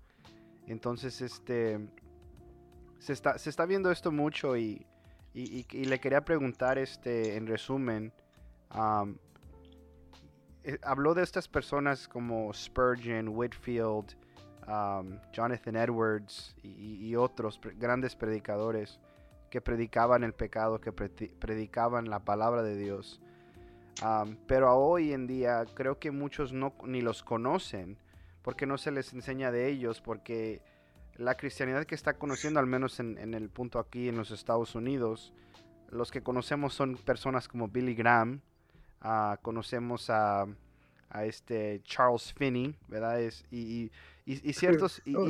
Entonces, 0.68 1.22
este, 1.22 1.80
se 3.00 3.14
está, 3.14 3.38
se 3.38 3.50
está 3.50 3.66
viendo 3.66 3.92
esto 3.92 4.12
mucho 4.12 4.58
y, 4.58 4.86
le 5.34 6.00
quería 6.00 6.24
preguntar, 6.24 6.78
este, 6.78 7.36
en 7.36 7.46
resumen, 7.46 8.14
eh, 10.64 10.80
habló 10.82 11.14
de 11.14 11.24
estas 11.24 11.48
personas 11.48 12.08
como 12.08 12.54
Spurgeon, 12.54 13.30
Whitfield, 13.30 14.16
Jonathan 15.32 15.76
Edwards 15.76 16.56
y, 16.64 17.16
otros 17.16 17.60
grandes 17.78 18.16
predicadores 18.16 19.00
que 19.52 19.62
predicaban 19.62 20.24
el 20.24 20.34
pecado, 20.34 20.82
que 20.82 20.92
predicaban 20.92 22.10
la 22.10 22.20
palabra 22.20 22.64
de 22.64 22.76
Dios. 22.76 23.22
pero 24.48 24.76
hoy 24.76 25.14
en 25.14 25.28
día 25.28 25.64
creo 25.76 26.00
que 26.00 26.12
muchos 26.12 26.52
no 26.52 26.74
ni 26.84 27.02
los 27.02 27.24
conocen 27.24 27.98
porque 28.46 28.68
no 28.68 28.78
se 28.78 28.92
les 28.92 29.12
enseña 29.12 29.52
de 29.52 29.68
ellos, 29.68 30.02
porque 30.02 30.62
la 31.16 31.36
cristianidad 31.36 31.86
que 31.86 31.96
está 31.96 32.14
conociendo, 32.14 32.60
al 32.60 32.68
menos 32.68 33.00
en, 33.00 33.34
el 33.34 33.50
punto 33.50 33.80
aquí 33.80 34.08
en 34.08 34.18
los 34.18 34.30
Estados 34.30 34.76
Unidos, 34.76 35.34
los 35.90 36.12
que 36.12 36.22
conocemos 36.22 36.76
son 36.76 36.96
personas 36.96 37.48
como 37.48 37.70
Billy 37.70 37.96
Graham, 37.96 38.42
ah, 39.02 39.40
conocemos 39.42 40.12
a, 40.12 40.46
este 41.24 41.82
Charles 41.86 42.34
Finney, 42.34 42.78
¿verdad? 42.88 43.20
y, 43.50 43.90
ciertos, 44.54 45.02
y, 45.06 45.16
oh, 45.16 45.28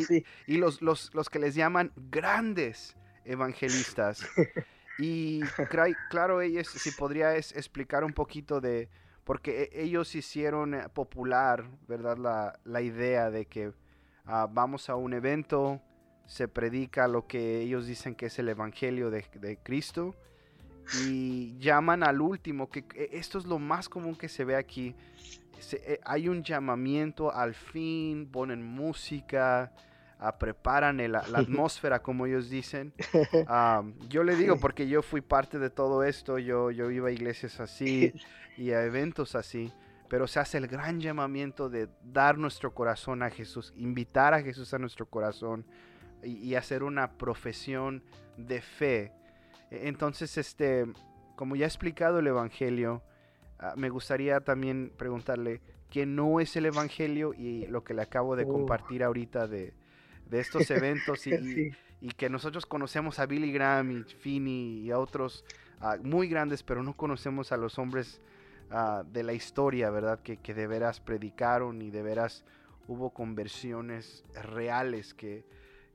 los, 0.48 0.82
los, 0.82 1.30
que 1.30 1.40
les 1.40 1.56
llaman 1.56 1.94
grandes 1.96 2.98
evangelistas. 3.24 4.28
Y 4.98 5.42
claro, 6.10 6.40
ellos, 6.40 6.70
si 6.70 6.90
podría 6.92 7.36
explicar 7.36 8.06
un 8.06 8.14
poquito 8.14 8.62
de, 8.62 8.88
porque 9.26 9.70
e, 9.74 9.84
ellos 9.84 10.16
hicieron 10.16 10.74
eh, 10.74 10.88
popular, 10.94 11.66
¿verdad? 11.88 12.56
La, 12.64 12.82
idea 12.82 13.30
de 13.30 13.46
que 13.48 13.74
ah, 14.26 14.48
vamos 14.50 14.90
a 14.90 14.96
un 14.96 15.14
evento, 15.14 15.82
se 16.26 16.48
predica 16.48 17.08
lo 17.08 17.28
que 17.28 17.62
ellos 17.62 17.88
dicen 17.88 18.16
que 18.16 18.28
es 18.28 18.40
el 18.40 18.48
Evangelio 18.48 19.12
de, 19.12 19.60
Cristo 19.62 20.16
y 21.06 21.58
llaman 21.58 22.04
al 22.04 22.22
último, 22.22 22.70
que 22.70 22.86
esto 23.12 23.40
es 23.40 23.46
lo 23.46 23.60
más 23.60 23.90
común 23.90 24.16
que 24.16 24.30
se 24.30 24.46
ve 24.46 24.56
aquí. 24.56 24.96
Eh, 25.72 26.00
hay 26.04 26.30
un 26.30 26.44
llamamiento 26.44 27.34
al 27.34 27.56
fin, 27.56 28.30
ponen 28.32 28.64
música, 28.64 29.72
preparan 30.40 30.98
la 31.12 31.20
atmósfera, 31.34 32.02
como 32.02 32.26
ellos 32.26 32.50
dicen. 32.50 32.94
yo 34.10 34.24
le 34.24 34.36
digo, 34.36 34.58
porque 34.60 34.88
yo 34.88 35.02
fui 35.02 35.22
parte 35.22 35.60
de 35.60 35.70
todo 35.70 36.04
esto, 36.04 36.38
yo, 36.38 36.72
yo 36.72 36.92
iba 36.92 37.10
a 37.10 37.12
iglesias 37.12 37.60
así 37.60 38.14
y 38.58 38.72
a 38.72 38.84
eventos 38.84 39.36
así, 39.36 39.72
pero 40.08 40.28
se 40.28 40.40
hace 40.40 40.58
el 40.58 40.68
gran 40.68 41.00
llamamiento 41.00 41.70
de 41.70 41.90
dar 42.04 42.38
nuestro 42.38 42.74
corazón 42.74 43.24
a 43.24 43.30
Jesús, 43.30 43.74
invitar 43.76 44.34
a 44.34 44.42
Jesús 44.42 44.74
a 44.74 44.80
nuestro 44.80 45.08
corazón 45.08 45.66
y, 46.24 46.56
hacer 46.56 46.84
una 46.84 47.18
profesión 47.18 48.04
de 48.38 48.62
fe. 48.62 49.12
E, 49.72 49.88
entonces, 49.88 50.38
este, 50.38 50.86
como 51.36 51.56
ya 51.56 51.66
he 51.66 51.68
explicado 51.68 52.20
el 52.20 52.28
Evangelio, 52.28 53.04
ah, 53.60 53.74
me 53.78 53.90
gustaría 53.90 54.40
también 54.42 54.92
preguntarle 54.98 55.62
qué 55.90 56.06
no 56.06 56.40
es 56.40 56.56
el 56.56 56.66
Evangelio 56.66 57.34
y 57.34 57.68
lo 57.68 57.84
que 57.84 57.94
le 57.94 58.02
acabo 58.02 58.36
de 58.36 58.46
compartir 58.46 59.04
ahorita 59.04 59.48
de, 59.48 59.74
de 60.30 60.40
estos 60.40 60.70
eventos 60.72 61.26
y, 61.28 61.74
que 62.18 62.30
nosotros 62.30 62.68
conocemos 62.68 63.18
a 63.18 63.26
Billy 63.26 63.52
Graham 63.52 63.92
y 63.92 64.04
Finney 64.04 64.80
y 64.82 64.92
a 64.92 65.00
otros 65.00 65.44
ah, 65.80 65.98
muy 66.04 66.28
grandes, 66.28 66.62
pero 66.62 66.84
no 66.84 66.96
conocemos 66.96 67.52
a 67.52 67.58
los 67.58 67.80
hombres 67.80 68.22
ah, 68.72 69.04
de 69.06 69.24
la 69.24 69.34
historia, 69.34 69.90
¿verdad? 69.90 70.22
Que, 70.22 70.38
que, 70.38 70.54
de 70.54 70.68
veras 70.68 71.00
predicaron 71.00 71.82
y 71.82 71.92
de 71.92 72.02
veras 72.04 72.46
hubo 72.88 73.12
conversiones 73.14 74.24
reales 74.34 75.14
que, 75.14 75.46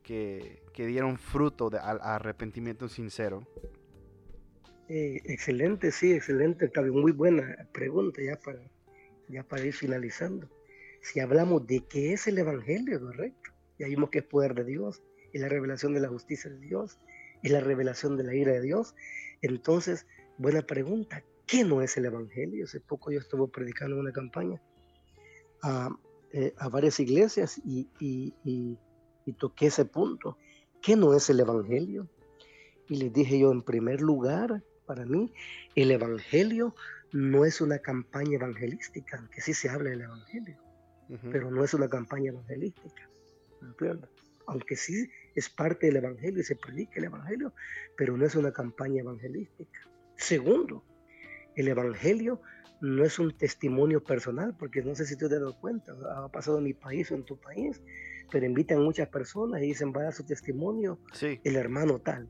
que, 0.03 0.61
dieron 0.75 1.19
fruto 1.19 1.71
de 1.71 1.79
arrepentimiento 1.79 2.89
sincero. 2.89 3.47
Eh, 4.89 5.21
excelente, 5.25 5.93
sí, 5.93 6.13
excelente, 6.13 6.71
muy 6.91 7.13
buena 7.13 7.69
pregunta 7.73 8.21
ya 8.23 8.37
para, 8.41 8.61
ya 9.29 9.45
para 9.45 9.65
ir 9.65 9.73
finalizando. 9.73 10.49
Si 11.01 11.21
hablamos 11.21 11.67
de 11.67 11.85
qué 11.89 12.13
es 12.13 12.27
el 12.27 12.39
Evangelio, 12.39 13.01
correcto 13.01 13.51
ya 13.79 13.87
vimos 13.87 14.11
que 14.11 14.19
es 14.19 14.25
poder 14.25 14.55
de 14.55 14.65
Dios, 14.65 15.03
y 15.33 15.39
la 15.39 15.49
revelación 15.49 15.95
de 15.95 16.01
la 16.01 16.09
justicia 16.09 16.51
de 16.51 16.59
Dios, 16.59 16.99
y 17.43 17.49
la 17.49 17.61
revelación 17.61 18.19
de 18.19 18.25
la 18.25 18.35
ira 18.35 18.53
de 18.53 18.61
Dios. 18.61 18.95
Entonces, 19.41 20.07
buena 20.37 20.61
pregunta, 20.61 21.25
¿qué 21.51 21.65
no 21.65 21.83
es 21.83 21.97
el 21.97 22.05
Evangelio? 22.05 22.65
Hace 22.65 22.81
poco 22.81 23.11
yo 23.11 23.19
estuve 23.19 23.49
predicando 23.49 23.99
una 23.99 24.13
campaña 24.13 24.63
a, 25.63 25.91
eh, 26.33 26.55
varias 26.71 27.01
iglesias 27.01 27.61
y, 27.65 27.89
y, 27.99 28.79
toqué 29.39 29.67
ese 29.67 29.85
punto. 29.85 30.37
¿Qué 30.83 30.97
no 30.97 31.15
es 31.15 31.31
el 31.31 31.41
Evangelio? 31.41 32.09
Y 32.89 32.97
les 32.97 33.13
dije 33.13 33.39
yo, 33.39 33.53
en 33.53 33.63
primer 33.63 34.01
lugar, 34.01 34.63
para 34.87 35.07
mí, 35.07 35.33
el 35.75 35.91
Evangelio 35.91 36.75
no 37.13 37.45
es 37.45 37.61
una 37.61 37.79
campaña 37.79 38.35
evangelística, 38.35 39.19
aunque 39.19 39.41
sí 39.41 39.55
se 39.55 39.69
habla 39.69 39.91
del 39.91 40.03
Evangelio, 40.03 40.59
pero 41.31 41.51
no 41.51 41.65
es 41.65 41.75
una 41.75 41.89
campaña 41.89 42.31
evangelística. 42.31 43.09
Aunque 44.47 44.77
sí 44.77 45.09
es 45.35 45.49
parte 45.49 45.87
del 45.87 45.97
Evangelio 45.97 46.41
y 46.41 46.45
se 46.45 46.57
predica 46.57 46.99
el 46.99 47.05
Evangelio, 47.05 47.53
pero 47.97 48.17
no 48.17 48.27
es 48.27 48.35
una 48.35 48.53
campaña 48.53 49.01
evangelística. 49.01 49.81
Segundo, 50.17 50.85
el 51.57 51.69
Evangelio 51.69 52.41
no 52.81 53.05
es 53.05 53.19
un 53.19 53.37
testimonio 53.37 54.03
personal, 54.03 54.55
porque 54.59 54.83
no 54.83 54.95
sé 54.95 55.05
si 55.05 55.17
tú 55.17 55.29
te 55.29 55.35
has 55.35 55.41
dado 55.41 55.59
cuenta, 55.61 55.93
ha 56.17 56.29
pasado 56.29 56.59
en 56.59 56.65
mi 56.65 56.75
país 56.75 57.11
o 57.11 57.15
en 57.15 57.25
tu 57.25 57.39
país, 57.39 57.83
pero 58.31 58.47
invitan 58.47 58.83
muchas 58.83 59.09
personas 59.09 59.61
y 59.63 59.67
dicen, 59.67 59.93
vaya 59.93 60.13
su 60.13 60.25
testimonio, 60.25 60.99
el 61.21 61.57
hermano 61.57 61.99
tal, 61.99 62.29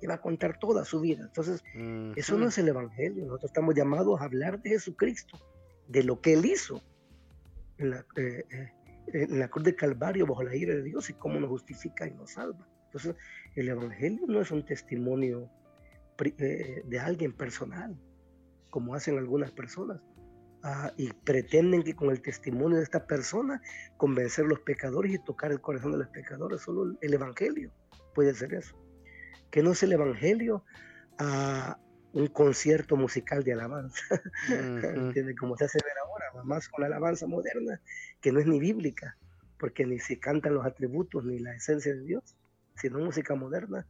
y 0.00 0.06
va 0.06 0.14
a 0.14 0.20
contar 0.20 0.58
toda 0.58 0.84
su 0.84 1.00
vida. 1.00 1.24
Entonces, 1.24 1.64
eso 2.16 2.36
no 2.36 2.48
es 2.48 2.58
el 2.58 2.68
Evangelio, 2.68 3.24
nosotros 3.24 3.50
estamos 3.50 3.74
llamados 3.74 4.20
a 4.20 4.24
hablar 4.24 4.60
de 4.60 4.70
Jesucristo, 4.70 5.38
de 5.88 6.02
lo 6.02 6.20
que 6.20 6.34
Él 6.34 6.44
hizo 6.44 6.82
en 7.78 7.90
la, 7.90 8.04
eh, 8.16 8.44
eh, 8.50 8.72
en 9.12 9.38
la 9.38 9.48
cruz 9.48 9.64
del 9.64 9.76
Calvario 9.76 10.26
bajo 10.26 10.42
la 10.42 10.54
ira 10.54 10.74
de 10.74 10.82
Dios 10.82 11.08
y 11.10 11.14
cómo 11.14 11.38
nos 11.40 11.48
justifica 11.48 12.06
y 12.06 12.12
nos 12.12 12.32
salva. 12.32 12.68
Entonces, 12.86 13.14
el 13.54 13.68
Evangelio 13.68 14.26
no 14.26 14.40
es 14.40 14.50
un 14.50 14.64
testimonio 14.64 15.50
eh, 16.18 16.82
de 16.84 16.98
alguien 16.98 17.32
personal, 17.32 17.96
como 18.76 18.94
hacen 18.94 19.16
algunas 19.16 19.52
personas, 19.52 20.02
ah, 20.62 20.92
y 20.98 21.10
pretenden 21.10 21.82
que 21.82 21.96
con 21.96 22.10
el 22.10 22.20
testimonio 22.20 22.76
de 22.76 22.82
esta 22.82 23.06
persona 23.06 23.62
convencer 23.96 24.44
a 24.44 24.48
los 24.48 24.60
pecadores 24.60 25.14
y 25.14 25.18
tocar 25.18 25.50
el 25.50 25.62
corazón 25.62 25.92
de 25.92 25.98
los 26.00 26.08
pecadores. 26.08 26.60
Solo 26.60 26.94
el 27.00 27.14
Evangelio 27.14 27.72
puede 28.14 28.34
ser 28.34 28.52
eso. 28.52 28.76
Que 29.50 29.62
no 29.62 29.72
es 29.72 29.82
el 29.82 29.94
Evangelio 29.94 30.62
a 31.16 31.78
un 32.12 32.26
concierto 32.26 32.96
musical 32.96 33.44
de 33.44 33.54
alabanza, 33.54 34.04
como 35.40 35.56
se 35.56 35.64
hace 35.64 35.78
ver 35.82 35.94
ahora, 36.04 36.44
más 36.44 36.68
con 36.68 36.82
la 36.82 36.88
alabanza 36.88 37.26
moderna, 37.26 37.80
que 38.20 38.30
no 38.30 38.40
es 38.40 38.46
ni 38.46 38.60
bíblica, 38.60 39.16
porque 39.58 39.86
ni 39.86 40.00
se 40.00 40.18
cantan 40.18 40.52
los 40.52 40.66
atributos 40.66 41.24
ni 41.24 41.38
la 41.38 41.54
esencia 41.54 41.94
de 41.94 42.02
Dios, 42.02 42.36
sino 42.74 42.98
música 42.98 43.34
moderna, 43.34 43.86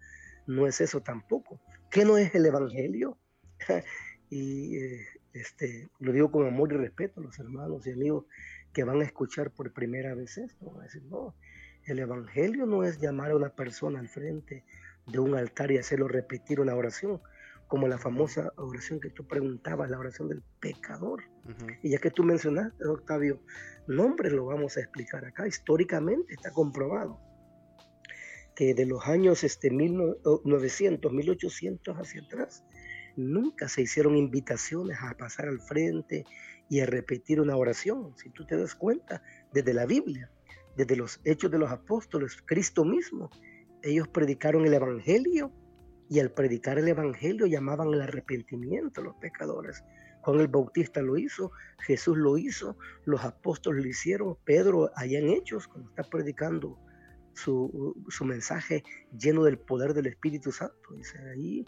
no 0.47 0.64
es 0.68 0.80
eso 0.80 1.01
tampoco. 1.01 1.61
¿Qué 1.91 2.05
no 2.05 2.16
es 2.18 2.32
el 2.37 2.47
Evangelio? 2.47 3.18
y 4.31 4.77
eh, 4.77 5.07
este, 5.33 5.89
lo 6.01 6.12
digo 6.12 6.31
con 6.31 6.47
amor 6.47 6.72
y 6.72 6.77
respeto 6.77 7.20
a 7.20 7.24
los 7.24 7.39
hermanos 7.39 7.87
y 7.87 7.93
amigos 7.93 8.24
que 8.72 8.85
van 8.85 9.01
a 9.01 9.05
escuchar 9.05 9.51
por 9.51 9.72
primera 9.72 10.14
vez 10.14 10.39
esto. 10.39 10.66
Van 10.66 10.81
a 10.81 10.85
decir, 10.85 11.03
no, 11.05 11.35
el 11.85 11.99
Evangelio 11.99 12.66
no 12.66 12.85
es 12.85 13.01
llamar 13.01 13.31
a 13.31 13.37
una 13.37 13.51
persona 13.51 14.01
al 14.01 14.09
frente 14.09 14.64
de 15.07 15.18
un 15.18 15.35
altar 15.35 15.70
y 15.70 15.79
hacerlo 15.79 16.09
repetir 16.09 16.61
una 16.61 16.74
oración 16.74 17.20
como 17.68 17.89
la 17.89 17.99
famosa 17.99 18.53
oración 18.57 19.01
que 19.01 19.11
tú 19.11 19.27
preguntabas, 19.27 19.91
la 19.91 19.99
oración 19.99 20.29
del 20.29 20.43
pecador. 20.61 21.24
Y 21.83 21.91
ya 21.91 21.99
que 21.99 22.11
tú 22.11 22.22
mencionaste, 22.22 22.85
Octavio, 22.87 23.41
nombre 23.87 24.31
lo 24.31 24.47
vamos 24.47 24.77
a 24.77 24.81
explicar 24.81 25.24
acá. 25.24 25.47
Históricamente 25.47 26.35
está 26.35 26.51
comprobado 26.51 27.20
que 28.55 28.74
de 28.74 28.87
los 28.87 29.07
años 29.07 29.45
este, 29.45 29.70
1900, 29.70 31.12
1800 31.12 31.97
hacia 31.97 32.22
atrás, 32.22 32.64
nunca 33.16 33.68
se 33.68 33.82
hicieron 33.82 34.16
invitaciones 34.16 34.98
a 35.00 35.16
pasar 35.16 35.48
al 35.48 35.60
frente 35.60 36.24
y 36.68 36.80
a 36.80 36.86
repetir 36.86 37.40
una 37.40 37.56
oración. 37.56 38.16
Si 38.16 38.30
tú 38.30 38.46
te 38.46 38.56
das 38.56 38.74
cuenta, 38.74 39.22
desde 39.52 39.74
la 39.74 39.86
Biblia, 39.86 40.30
desde 40.76 40.96
los 40.96 41.20
hechos 41.24 41.50
de 41.50 41.58
los 41.58 41.70
apóstoles, 41.70 42.42
Cristo 42.44 42.84
mismo, 42.84 43.30
ellos 43.82 44.08
predicaron 44.08 44.66
el 44.66 44.74
Evangelio 44.74 45.52
y 46.08 46.20
al 46.20 46.30
predicar 46.30 46.78
el 46.78 46.88
Evangelio 46.88 47.46
llamaban 47.46 47.88
al 47.88 48.02
arrepentimiento 48.02 49.00
a 49.00 49.04
los 49.04 49.16
pecadores. 49.16 49.82
Juan 50.22 50.40
el 50.40 50.48
Bautista 50.48 51.02
lo 51.02 51.16
hizo, 51.16 51.52
Jesús 51.78 52.16
lo 52.16 52.36
hizo, 52.36 52.76
los 53.04 53.24
apóstoles 53.24 53.84
lo 53.84 53.88
hicieron, 53.88 54.36
Pedro 54.44 54.90
allá 54.96 55.18
en 55.18 55.30
Hechos, 55.30 55.68
cuando 55.68 55.88
está 55.90 56.02
predicando 56.02 56.78
su, 57.32 58.24
mensaje 58.24 58.82
lleno 59.16 59.44
del 59.44 59.58
poder 59.58 59.94
del 59.94 60.06
Espíritu 60.06 60.50
Santo, 60.50 60.94
dice 60.94 61.18
ahí, 61.30 61.64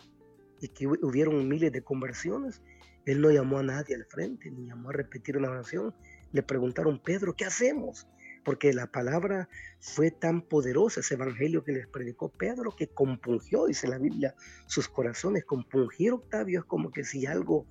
y 0.61 0.69
que 0.69 0.87
hubieron 0.87 1.49
miles 1.49 1.73
de 1.73 1.83
conversiones. 1.83 2.63
Él 3.05 3.21
no 3.21 3.31
llamó 3.31 3.59
a 3.59 3.63
nadie 3.63 3.95
al 3.95 4.05
frente, 4.05 4.51
ni 4.51 4.67
llamó 4.67 4.91
a 4.91 4.93
repetir 4.93 5.37
una 5.37 5.51
oración. 5.51 5.95
Le 6.33 6.43
preguntaron, 6.43 7.01
Pedro, 7.03 7.35
¿qué 7.35 7.45
hacemos? 7.45 8.07
porque 8.49 8.73
la 8.73 8.87
palabra 8.87 9.47
fue 9.79 10.11
tan 10.11 10.41
poderosa, 10.41 11.01
ese 11.01 11.17
evangelio 11.17 11.65
que 11.65 11.73
les 11.73 11.87
predicó 11.87 12.31
Pedro, 12.31 12.75
que 12.75 12.89
compungió, 12.89 13.67
dice 13.67 13.87
la 13.89 13.99
Biblia, 13.99 14.35
sus 14.67 14.89
corazones. 14.89 15.45
Compungir, 15.45 16.13
Octavio, 16.13 16.61
es 16.61 16.65
como 16.65 16.91
que 16.91 17.05
si 17.05 17.27
algo, 17.27 17.67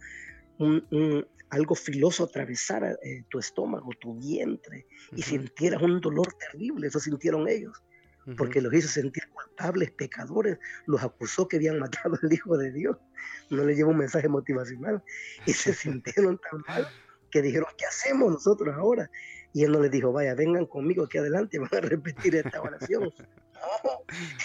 algo 1.50 1.74
filoso 1.74 2.26
atravesara 2.26 2.92
eh, 2.92 3.24
tu 3.28 3.40
estómago, 3.40 3.90
tu 4.00 4.20
vientre, 4.20 4.86
y 5.16 5.24
sintieras 5.24 5.82
un 5.82 6.00
dolor 6.00 6.28
terrible, 6.34 6.90
eso 6.90 7.00
sintieron 7.00 7.48
ellos. 7.48 7.84
Porque 8.36 8.60
los 8.62 8.74
hizo 8.74 8.90
sentir 8.90 9.24
culpables, 9.30 9.92
pecadores, 9.92 10.58
los 10.86 11.02
acusó 11.02 11.48
que 11.48 11.56
habían 11.56 11.80
matado 11.80 12.20
al 12.22 12.34
Hijo 12.34 12.58
de 12.58 12.72
Dios. 12.72 12.98
No 13.50 13.64
le 13.64 13.76
llevó 13.76 13.92
un 13.92 14.00
mensaje 14.00 14.28
motivacional 14.28 15.02
y 15.46 15.54
se 15.54 15.74
sintieron 15.74 16.38
tan 16.38 16.62
mal 16.68 16.88
que 17.32 17.42
dijeron, 17.42 17.70
¿qué 17.78 17.86
hacemos 17.86 18.32
nosotros 18.32 18.76
ahora? 18.76 19.10
Y 19.54 19.64
él 19.64 19.72
no 19.72 19.80
les 19.80 19.92
dijo, 19.92 20.12
vaya, 20.12 20.36
vengan 20.36 20.66
conmigo 20.66 21.06
aquí 21.06 21.18
adelante, 21.18 21.60
van 21.72 21.74
a 21.74 21.80
repetir 21.80 22.36
esta 22.36 22.62
oración. 22.62 23.14
no, 23.84 24.02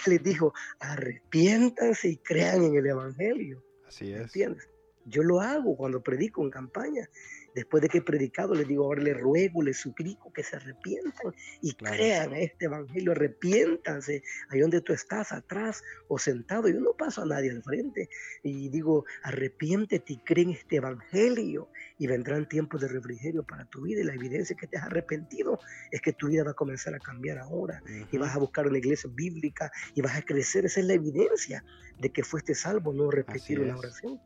les 0.06 0.22
dijo, 0.22 0.54
arrepiéntanse 0.78 2.08
y 2.08 2.16
crean 2.18 2.62
en 2.62 2.76
el 2.76 2.86
Evangelio. 2.86 3.64
Así 3.86 4.12
es. 4.12 4.22
¿Entiendes? 4.22 4.68
Yo 5.04 5.22
lo 5.22 5.40
hago 5.40 5.76
cuando 5.76 6.02
predico 6.02 6.42
en 6.42 6.50
campaña. 6.50 7.08
Después 7.54 7.82
de 7.82 7.88
que 7.88 7.98
he 7.98 8.02
predicado, 8.02 8.54
les 8.54 8.66
digo, 8.66 8.84
ahora 8.84 9.02
les 9.02 9.18
ruego, 9.18 9.62
les 9.62 9.78
suplico 9.78 10.32
que 10.32 10.42
se 10.42 10.56
arrepientan 10.56 11.34
y 11.60 11.74
crean 11.74 12.34
este 12.34 12.66
evangelio, 12.66 13.12
arrepiéntanse 13.12 14.22
ahí 14.48 14.60
donde 14.60 14.80
tú 14.80 14.92
estás, 14.92 15.32
atrás 15.32 15.82
o 16.08 16.18
sentado. 16.18 16.68
Yo 16.68 16.80
no 16.80 16.94
paso 16.94 17.22
a 17.22 17.26
nadie 17.26 17.50
al 17.50 17.62
frente 17.62 18.08
y 18.42 18.68
digo, 18.68 19.04
arrepiéntete 19.22 20.14
y 20.14 20.18
cree 20.18 20.44
en 20.44 20.50
este 20.50 20.76
evangelio 20.76 21.68
y 21.98 22.06
vendrán 22.06 22.48
tiempos 22.48 22.80
de 22.80 22.88
refrigerio 22.88 23.42
para 23.44 23.64
tu 23.66 23.82
vida 23.82 24.00
y 24.00 24.04
la 24.04 24.14
evidencia 24.14 24.56
que 24.56 24.66
te 24.66 24.78
has 24.78 24.84
arrepentido 24.84 25.58
es 25.90 26.00
que 26.00 26.12
tu 26.12 26.28
vida 26.28 26.44
va 26.44 26.52
a 26.52 26.54
comenzar 26.54 26.94
a 26.94 26.98
cambiar 26.98 27.38
ahora 27.38 27.82
y 28.10 28.18
vas 28.18 28.34
a 28.34 28.38
buscar 28.38 28.66
una 28.66 28.78
iglesia 28.78 29.10
bíblica 29.12 29.70
y 29.94 30.00
vas 30.00 30.16
a 30.16 30.22
crecer. 30.22 30.64
Esa 30.64 30.80
es 30.80 30.86
la 30.86 30.94
evidencia 30.94 31.64
de 31.98 32.10
que 32.10 32.24
fuiste 32.24 32.54
salvo, 32.54 32.92
no 32.92 33.10
repetir 33.10 33.60
una 33.60 33.76
oración. 33.76 34.20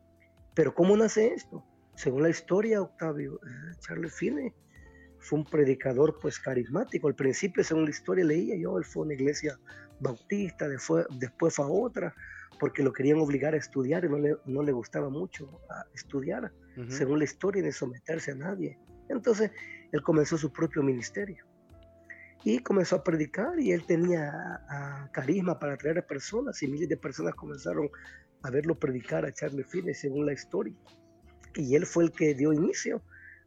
Pero 0.53 0.73
¿cómo 0.73 0.97
nace 0.97 1.33
esto? 1.33 1.63
Según 1.97 2.21
la 2.21 2.29
historia, 2.29 2.79
Octavio, 2.79 3.39
eh, 3.43 3.75
Charles 3.79 4.13
Finney 4.13 4.53
fue 5.17 5.39
un 5.39 5.45
predicador 5.45 6.19
pues 6.21 6.37
carismático. 6.37 7.07
Al 7.07 7.15
principio, 7.15 7.63
según 7.63 7.85
la 7.85 7.89
historia 7.89 8.23
leía 8.23 8.55
yo, 8.55 8.77
él 8.77 8.85
fue 8.85 9.01
a 9.01 9.05
una 9.05 9.15
iglesia 9.15 9.59
bautista, 9.99 10.69
después, 10.69 11.07
después 11.19 11.55
fue 11.55 11.65
a 11.65 11.69
otra, 11.69 12.13
porque 12.59 12.83
lo 12.83 12.93
querían 12.93 13.17
obligar 13.17 13.55
a 13.55 13.57
estudiar 13.57 14.05
y 14.05 14.09
no 14.09 14.19
le, 14.19 14.37
no 14.45 14.61
le 14.61 14.71
gustaba 14.73 15.09
mucho 15.09 15.59
estudiar, 15.95 16.53
según 16.87 17.17
la 17.17 17.25
historia, 17.25 17.63
de 17.63 17.71
someterse 17.71 18.31
a 18.31 18.35
nadie. 18.35 18.77
Entonces, 19.09 19.49
él 19.91 20.03
comenzó 20.03 20.37
su 20.37 20.53
propio 20.53 20.83
ministerio 20.83 21.47
y 22.43 22.59
comenzó 22.59 22.97
a 22.97 23.03
predicar 23.03 23.59
y 23.59 23.71
él 23.71 23.83
tenía 23.87 24.31
carisma 25.11 25.57
para 25.57 25.73
atraer 25.73 25.97
a 25.97 26.05
personas 26.05 26.61
y 26.61 26.67
miles 26.67 26.89
de 26.89 26.97
personas 26.97 27.33
comenzaron 27.33 27.89
a 28.43 28.51
verlo 28.51 28.77
predicar, 28.77 29.25
a 29.25 29.29
echarle 29.29 29.63
fines 29.63 29.99
según 29.99 30.27
la 30.27 30.33
historia. 30.33 30.75
Y 31.57 31.75
él 31.75 31.85
fue 31.85 32.05
el 32.05 32.11
que 32.11 32.33
dio 32.35 32.53
inicio 32.53 33.01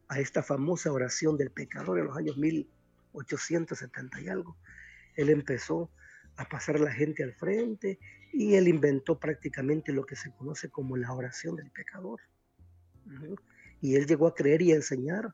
a 0.07 0.19
esta 0.19 0.43
famosa 0.43 0.91
oración 0.91 1.37
del 1.37 1.51
pecador 1.51 1.99
en 1.99 2.05
los 2.05 2.17
años 2.17 2.37
1870 2.37 4.21
y 4.21 4.27
algo. 4.27 4.57
Él 5.15 5.29
empezó 5.29 5.89
a 6.35 6.45
pasar 6.45 6.79
la 6.79 6.91
gente 6.91 7.23
al 7.23 7.33
frente 7.33 7.99
y 8.33 8.55
él 8.55 8.67
inventó 8.67 9.19
prácticamente 9.19 9.91
lo 9.93 10.05
que 10.05 10.15
se 10.15 10.31
conoce 10.31 10.69
como 10.69 10.97
la 10.97 11.13
oración 11.13 11.55
del 11.55 11.71
pecador. 11.71 12.19
Y 13.79 13.95
él 13.95 14.05
llegó 14.05 14.27
a 14.27 14.35
creer 14.35 14.61
y 14.61 14.71
a 14.73 14.75
enseñar 14.75 15.33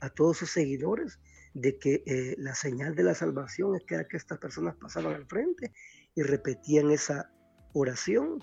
a 0.00 0.10
todos 0.10 0.38
sus 0.38 0.50
seguidores 0.50 1.18
de 1.54 1.78
que 1.78 2.02
eh, 2.06 2.34
la 2.38 2.54
señal 2.54 2.94
de 2.94 3.02
la 3.02 3.14
salvación 3.14 3.74
es 3.74 3.82
que, 3.84 4.06
que 4.08 4.16
estas 4.16 4.38
personas 4.38 4.76
pasaban 4.76 5.14
al 5.14 5.26
frente 5.26 5.72
y 6.14 6.22
repetían 6.22 6.90
esa 6.90 7.30
oración, 7.72 8.42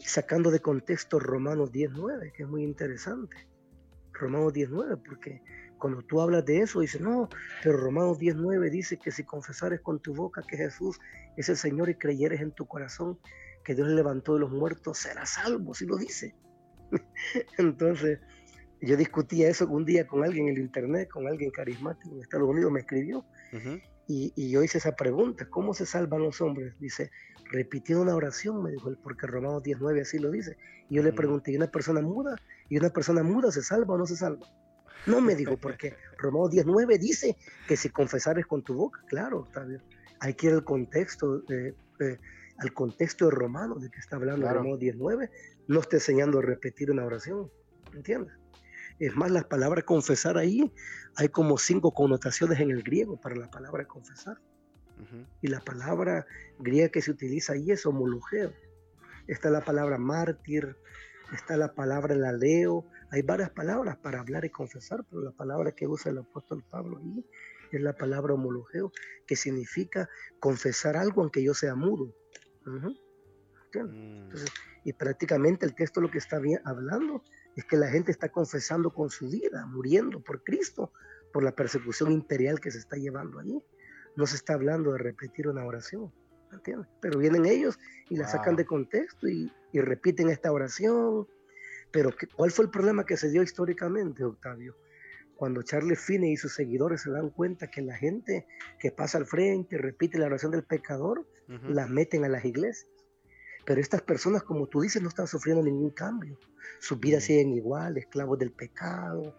sacando 0.00 0.50
de 0.50 0.60
contexto 0.60 1.18
Romanos 1.18 1.72
19, 1.72 2.32
que 2.32 2.42
es 2.42 2.48
muy 2.48 2.62
interesante. 2.62 3.36
Romanos 4.12 4.52
19, 4.52 4.96
porque 4.98 5.42
cuando 5.78 6.02
tú 6.02 6.20
hablas 6.20 6.44
de 6.44 6.60
eso, 6.60 6.80
dices, 6.80 7.00
no, 7.00 7.28
pero 7.62 7.78
Romanos 7.78 8.18
19 8.18 8.70
dice 8.70 8.98
que 8.98 9.10
si 9.10 9.24
confesares 9.24 9.80
con 9.80 10.00
tu 10.00 10.14
boca 10.14 10.42
que 10.46 10.56
Jesús 10.56 10.98
es 11.36 11.48
el 11.48 11.56
Señor 11.56 11.88
y 11.88 11.94
creyeres 11.94 12.40
en 12.40 12.52
tu 12.52 12.66
corazón 12.66 13.18
que 13.64 13.74
Dios 13.74 13.88
le 13.88 13.94
levantó 13.94 14.34
de 14.34 14.40
los 14.40 14.50
muertos, 14.50 14.98
serás 14.98 15.30
salvo, 15.30 15.74
si 15.74 15.86
lo 15.86 15.96
dice. 15.96 16.34
Entonces, 17.58 18.20
yo 18.80 18.96
discutía 18.96 19.48
eso 19.48 19.66
un 19.66 19.84
día 19.84 20.06
con 20.06 20.24
alguien 20.24 20.48
en 20.48 20.56
el 20.56 20.62
internet, 20.62 21.08
con 21.10 21.26
alguien 21.26 21.50
carismático 21.50 22.14
en 22.14 22.22
Estados 22.22 22.48
Unidos, 22.48 22.72
me 22.72 22.80
escribió. 22.80 23.24
y, 24.06 24.50
yo 24.50 24.62
hice 24.62 24.78
esa 24.78 24.96
pregunta, 24.96 25.48
¿cómo 25.48 25.74
se 25.74 25.86
salvan 25.86 26.22
los 26.22 26.40
hombres? 26.40 26.78
Dice, 26.78 27.10
repitiendo 27.50 28.02
una 28.02 28.14
oración, 28.14 28.62
me 28.62 28.70
dijo 28.70 28.88
él, 28.88 28.98
porque 29.02 29.26
Romanos 29.26 29.62
19 29.62 30.00
así 30.00 30.18
lo 30.18 30.30
dice. 30.30 30.56
Y 30.88 30.96
yo 30.96 31.02
le 31.02 31.12
pregunté, 31.12 31.52
¿y 31.52 31.56
una 31.56 31.70
persona 31.70 32.00
muda? 32.00 32.36
¿Y 32.68 32.78
una 32.78 32.90
persona 32.90 33.22
muda 33.22 33.50
se 33.50 33.62
salva 33.62 33.94
o 33.94 33.98
no 33.98 34.06
se 34.06 34.16
salva? 34.16 34.46
No 35.06 35.20
me 35.20 35.34
dijo, 35.34 35.56
porque 35.56 35.96
Romanos 36.18 36.50
19 36.50 36.98
dice 36.98 37.36
que 37.66 37.76
si 37.76 37.88
confesares 37.90 38.46
con 38.46 38.62
tu 38.62 38.74
boca, 38.74 39.02
claro, 39.06 39.40
Octavio, 39.40 39.80
hay 40.20 40.34
que 40.34 40.48
ir 40.48 40.52
al 40.52 40.64
contexto, 40.64 41.42
al 42.58 42.72
contexto 42.74 43.24
de 43.26 43.30
Romano, 43.30 43.76
de 43.76 43.90
que 43.90 43.98
está 43.98 44.16
hablando 44.16 44.48
Romanos 44.48 44.78
19, 44.78 45.30
no 45.68 45.80
está 45.80 45.96
enseñando 45.96 46.38
a 46.38 46.42
repetir 46.42 46.90
una 46.90 47.04
oración, 47.04 47.50
¿entiendes? 47.94 48.34
Es 48.98 49.16
más, 49.16 49.30
la 49.30 49.42
palabra 49.42 49.80
confesar 49.82 50.36
ahí, 50.36 50.70
hay 51.16 51.30
como 51.30 51.56
cinco 51.56 51.92
connotaciones 51.94 52.60
en 52.60 52.70
el 52.70 52.82
griego 52.82 53.18
para 53.18 53.34
la 53.34 53.50
palabra 53.50 53.86
confesar. 53.86 54.36
Y 55.40 55.48
la 55.48 55.60
palabra 55.60 56.26
griega 56.58 56.88
que 56.88 57.02
se 57.02 57.10
utiliza 57.10 57.54
ahí 57.54 57.70
es 57.70 57.86
homologeo. 57.86 58.52
Está 59.26 59.50
la 59.50 59.64
palabra 59.64 59.98
mártir, 59.98 60.76
está 61.32 61.56
la 61.56 61.74
palabra 61.74 62.14
laleo. 62.14 62.86
Hay 63.10 63.22
varias 63.22 63.50
palabras 63.50 63.96
para 63.98 64.20
hablar 64.20 64.44
y 64.44 64.50
confesar, 64.50 65.04
pero 65.08 65.22
la 65.22 65.32
palabra 65.32 65.72
que 65.72 65.86
usa 65.86 66.10
el 66.10 66.18
apóstol 66.18 66.64
Pablo 66.70 66.98
ahí 66.98 67.24
es 67.72 67.80
la 67.80 67.92
palabra 67.92 68.34
homologeo, 68.34 68.92
que 69.26 69.36
significa 69.36 70.08
confesar 70.40 70.96
algo 70.96 71.22
aunque 71.22 71.42
yo 71.42 71.54
sea 71.54 71.74
mudo. 71.74 72.14
Mm. 73.72 74.28
y 74.84 74.92
prácticamente 74.92 75.64
el 75.64 75.74
texto 75.74 76.00
lo 76.00 76.10
que 76.10 76.18
está 76.18 76.40
hablando 76.64 77.22
es 77.56 77.64
que 77.64 77.76
la 77.76 77.88
gente 77.88 78.10
está 78.10 78.30
confesando 78.30 78.92
con 78.92 79.10
su 79.10 79.28
vida, 79.28 79.64
muriendo 79.66 80.20
por 80.20 80.42
Cristo, 80.42 80.92
por 81.32 81.44
la 81.44 81.54
persecución 81.54 82.12
imperial 82.12 82.60
que 82.60 82.70
se 82.70 82.78
está 82.78 82.96
llevando 82.96 83.38
allí. 83.38 83.62
No 84.16 84.26
se 84.26 84.36
está 84.36 84.54
hablando 84.54 84.92
de 84.92 84.98
repetir 84.98 85.48
una 85.48 85.64
oración, 85.64 86.12
¿entiendes? 86.52 86.88
Pero 87.00 87.18
vienen 87.18 87.46
ellos 87.46 87.78
y 88.08 88.16
la 88.16 88.26
sacan 88.26 88.56
de 88.56 88.64
contexto 88.64 89.28
y, 89.28 89.52
repiten 89.72 90.30
esta 90.30 90.52
oración. 90.52 91.26
Pero 91.92 92.10
¿cuál 92.36 92.50
fue 92.50 92.64
el 92.64 92.70
problema 92.70 93.04
que 93.06 93.16
se 93.16 93.30
dio 93.30 93.42
históricamente, 93.42 94.24
Octavio? 94.24 94.76
Cuando 95.36 95.62
Charles 95.62 96.00
Finney 96.00 96.32
y 96.32 96.36
sus 96.36 96.54
seguidores 96.54 97.02
se 97.02 97.10
dan 97.10 97.30
cuenta 97.30 97.70
que 97.70 97.80
la 97.80 97.96
gente 97.96 98.46
que 98.78 98.90
pasa 98.90 99.16
al 99.16 99.26
frente 99.26 99.76
y 99.76 99.78
repite 99.78 100.18
la 100.18 100.26
oración 100.26 100.50
del 100.50 100.64
pecador, 100.64 101.26
la 101.46 101.86
meten 101.86 102.24
a 102.24 102.28
las 102.28 102.44
iglesias. 102.44 102.86
Pero 103.64 103.80
estas 103.80 104.02
personas, 104.02 104.42
como 104.42 104.66
tú 104.66 104.80
dices, 104.80 105.02
no 105.02 105.08
están 105.08 105.26
sufriendo 105.26 105.62
ningún 105.62 105.90
cambio. 105.90 106.38
Sus 106.78 106.98
vidas 106.98 107.24
siguen 107.24 107.52
igual, 107.52 107.96
esclavos 107.96 108.38
del 108.38 108.52
pecado. 108.52 109.34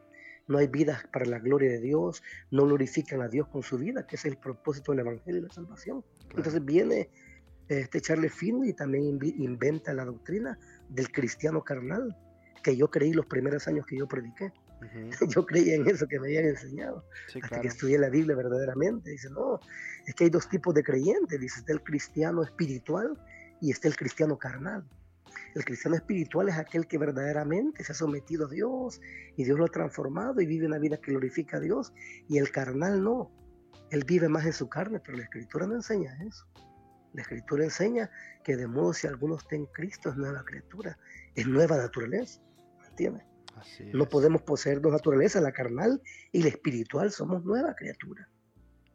No 0.52 0.58
hay 0.58 0.68
vidas 0.68 1.04
para 1.14 1.26
la 1.26 1.40
gloria 1.40 1.72
de 1.72 1.80
Dios. 1.80 2.22
No 2.52 2.66
glorifican 2.66 3.22
a 3.22 3.30
Dios 3.30 3.48
con 3.48 3.64
su 3.64 3.78
vida, 3.78 4.06
que 4.06 4.18
es 4.18 4.26
el 4.26 4.36
propósito 4.38 4.92
del 4.92 5.00
Evangelio 5.00 5.40
y 5.40 5.44
la 5.44 5.54
salvación. 5.54 6.04
Entonces 6.36 6.64
viene 6.66 7.10
este 7.70 8.02
Charles 8.02 8.34
Finney 8.34 8.72
y 8.72 8.74
también 8.74 9.18
inventa 9.38 9.94
la 9.94 10.04
doctrina 10.04 10.60
del 10.90 11.10
cristiano 11.10 11.64
carnal, 11.64 12.18
que 12.64 12.76
yo 12.76 12.90
creí 12.90 13.14
los 13.14 13.28
primeros 13.28 13.66
años 13.70 13.86
que 13.86 13.98
yo 13.98 14.08
prediqué. 14.08 14.52
Yo 15.30 15.46
creía 15.46 15.76
en 15.76 15.88
eso 15.88 16.08
que 16.08 16.20
me 16.20 16.26
habían 16.26 16.46
enseñado. 16.46 17.06
hasta 17.40 17.62
que 17.62 17.68
estudié 17.68 18.00
la 18.00 18.10
Biblia 18.10 18.36
verdaderamente. 18.36 19.12
Dice, 19.12 19.30
no, 19.30 19.60
es 20.08 20.16
que 20.16 20.24
hay 20.24 20.32
dos 20.32 20.50
tipos 20.50 20.74
de 20.74 20.82
creyentes. 20.82 21.40
Dice, 21.40 21.60
está 21.60 21.72
el 21.72 21.84
cristiano 21.84 22.42
espiritual 22.42 23.16
y 23.62 23.70
está 23.70 23.88
el 23.88 23.96
cristiano 23.96 24.40
carnal. 24.40 24.84
El 25.54 25.66
cristiano 25.66 25.96
espiritual 25.98 26.50
es 26.50 26.58
aquel 26.58 26.88
que 26.88 26.98
verdaderamente 26.98 27.84
se 27.84 27.92
ha 27.92 27.96
sometido 27.96 28.46
a 28.46 28.50
Dios 28.50 29.02
y 29.36 29.44
Dios 29.44 29.58
lo 29.58 29.66
ha 29.66 29.70
transformado 29.70 30.40
y 30.40 30.46
vive 30.46 30.66
una 30.66 30.80
vida 30.80 30.98
que 30.98 31.12
glorifica 31.12 31.58
a 31.58 31.60
Dios. 31.60 31.94
Y 32.30 32.38
el 32.38 32.52
carnal 32.52 33.04
no. 33.04 33.32
Él 33.90 34.06
vive 34.06 34.30
más 34.30 34.46
en 34.46 34.54
su 34.54 34.70
carne, 34.70 35.02
pero 35.04 35.18
la 35.18 35.24
escritura 35.24 35.68
no 35.68 35.76
enseña 35.76 36.18
eso. 36.24 36.46
La 37.14 37.24
escritura 37.24 37.66
enseña 37.66 38.10
que 38.44 38.56
de 38.56 38.68
modo 38.68 38.94
si 38.94 39.08
alguno 39.08 39.36
está 39.36 39.56
en 39.56 39.66
Cristo 39.66 40.10
es 40.10 40.16
nueva 40.16 40.46
criatura, 40.46 40.98
es 41.36 41.46
nueva 41.46 41.78
naturaleza. 41.78 42.42
¿Me 42.80 42.88
entiendes? 42.88 43.24
no 43.94 44.08
podemos 44.08 44.42
poseer 44.42 44.82
dos 44.82 44.92
naturalezas, 44.92 45.44
la 45.44 45.52
carnal 45.52 46.02
y 46.32 46.42
la 46.42 46.50
espiritual, 46.50 47.12
somos 47.12 47.44
nueva 47.44 47.76
criatura. 47.76 48.28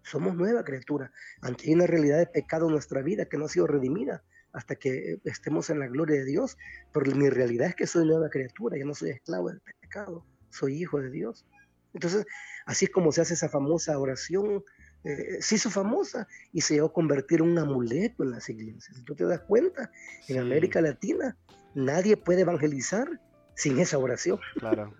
Somos 0.02 0.34
nueva 0.34 0.64
criatura. 0.64 1.12
Ante 1.40 1.72
una 1.72 1.86
realidad 1.86 2.18
de 2.18 2.26
pecado 2.26 2.66
en 2.66 2.72
nuestra 2.72 3.02
vida 3.02 3.26
que 3.26 3.36
no 3.36 3.44
ha 3.44 3.48
sido 3.48 3.66
redimida, 3.66 4.24
hasta 4.56 4.74
que 4.74 5.20
estemos 5.24 5.68
en 5.68 5.80
la 5.80 5.86
gloria 5.86 6.16
de 6.16 6.24
Dios, 6.24 6.56
pero 6.90 7.14
mi 7.14 7.28
realidad 7.28 7.68
es 7.68 7.74
que 7.74 7.86
soy 7.86 8.06
nueva 8.06 8.30
criatura, 8.30 8.78
ya 8.78 8.86
no 8.86 8.94
soy 8.94 9.10
esclavo 9.10 9.50
del 9.50 9.60
pecado, 9.82 10.24
soy 10.48 10.80
hijo 10.80 10.98
de 10.98 11.10
Dios. 11.10 11.44
Entonces, 11.92 12.24
así 12.64 12.86
es 12.86 12.90
como 12.90 13.12
se 13.12 13.20
hace 13.20 13.34
esa 13.34 13.50
famosa 13.50 13.98
oración, 13.98 14.64
eh, 15.04 15.36
se 15.40 15.56
hizo 15.56 15.68
famosa 15.68 16.26
y 16.54 16.62
se 16.62 16.72
llegó 16.72 16.86
a 16.86 16.92
convertir 16.94 17.40
en 17.40 17.50
un 17.50 17.58
amuleto 17.58 18.24
en 18.24 18.30
las 18.30 18.48
iglesias. 18.48 18.96
Si 18.96 19.04
tú 19.04 19.14
te 19.14 19.24
das 19.24 19.40
cuenta, 19.40 19.90
en 20.26 20.38
América 20.38 20.80
Latina 20.80 21.36
nadie 21.74 22.16
puede 22.16 22.40
evangelizar 22.40 23.08
sin 23.56 23.78
esa 23.78 23.98
oración. 23.98 24.40
Claro, 24.58 24.94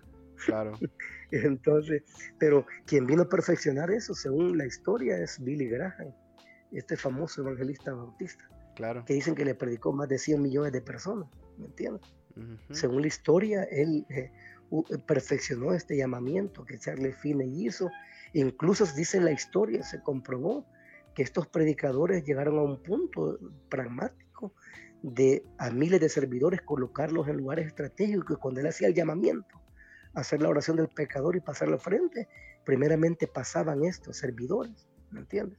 claro. 0.45 0.73
Entonces, 1.31 2.03
pero 2.37 2.67
quien 2.85 3.07
vino 3.07 3.23
a 3.23 3.29
perfeccionar 3.29 3.89
eso, 3.89 4.13
según 4.13 4.55
la 4.55 4.67
historia, 4.67 5.17
es 5.17 5.43
Billy 5.43 5.67
Graham, 5.67 6.13
este 6.71 6.95
famoso 6.95 7.41
evangelista 7.41 7.91
bautista 7.91 8.47
que 9.05 9.13
dicen 9.13 9.35
que 9.35 9.45
le 9.45 9.55
predicó 9.55 9.91
más 9.91 10.07
de 10.07 10.17
100 10.17 10.41
millones 10.41 10.71
de 10.71 10.81
personas, 10.81 11.27
¿me 11.57 11.65
entiendes? 11.65 12.01
Según 12.71 13.01
la 13.01 13.07
historia, 13.07 13.63
él 13.63 14.05
eh, 14.09 14.31
eh, 14.71 14.97
perfeccionó 15.07 15.73
este 15.73 15.97
llamamiento 15.97 16.65
que 16.65 16.77
Charles 16.77 17.17
Finney 17.17 17.65
hizo. 17.65 17.89
Incluso 18.33 18.85
dice 18.95 19.19
la 19.19 19.31
historia, 19.31 19.81
se 19.81 20.01
comprobó 20.03 20.65
que 21.15 21.23
estos 21.23 21.47
predicadores 21.47 22.23
llegaron 22.23 22.59
a 22.59 22.61
un 22.61 22.83
punto 22.83 23.39
pragmático 23.69 24.53
de 25.01 25.43
a 25.57 25.71
miles 25.71 25.99
de 25.99 26.09
servidores 26.09 26.61
colocarlos 26.61 27.27
en 27.27 27.37
lugares 27.37 27.65
estratégicos. 27.65 28.37
Cuando 28.37 28.59
él 28.59 28.67
hacía 28.67 28.87
el 28.87 28.93
llamamiento, 28.93 29.59
hacer 30.13 30.41
la 30.41 30.49
oración 30.49 30.77
del 30.77 30.89
pecador 30.89 31.35
y 31.35 31.39
pasar 31.39 31.69
la 31.69 31.79
frente, 31.79 32.27
primeramente 32.65 33.25
pasaban 33.25 33.83
estos 33.83 34.17
servidores, 34.17 34.87
¿me 35.09 35.21
entiendes? 35.21 35.57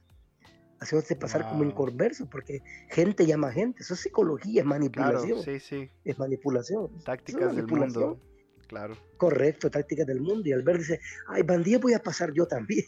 Haciéndose 0.79 1.15
pasar 1.15 1.47
como 1.49 1.63
inconverso, 1.63 2.29
porque 2.29 2.61
gente 2.89 3.25
llama 3.25 3.51
gente, 3.51 3.83
eso 3.83 3.93
es 3.93 3.99
psicología, 4.01 4.61
es 4.61 4.67
manipulación. 4.67 5.43
sí, 5.43 5.59
sí. 5.59 5.89
Es 6.03 6.17
manipulación. 6.17 6.89
Tácticas 7.03 7.55
del 7.55 7.67
mundo. 7.67 8.19
Claro. 8.67 8.95
Correcto, 9.17 9.71
tácticas 9.71 10.05
del 10.05 10.21
mundo. 10.21 10.47
Y 10.47 10.53
al 10.53 10.61
ver 10.61 10.77
dice, 10.77 10.99
ay, 11.27 11.41
bandido 11.41 11.79
voy 11.79 11.93
a 11.93 12.03
pasar 12.03 12.31
yo 12.33 12.45
también. 12.45 12.85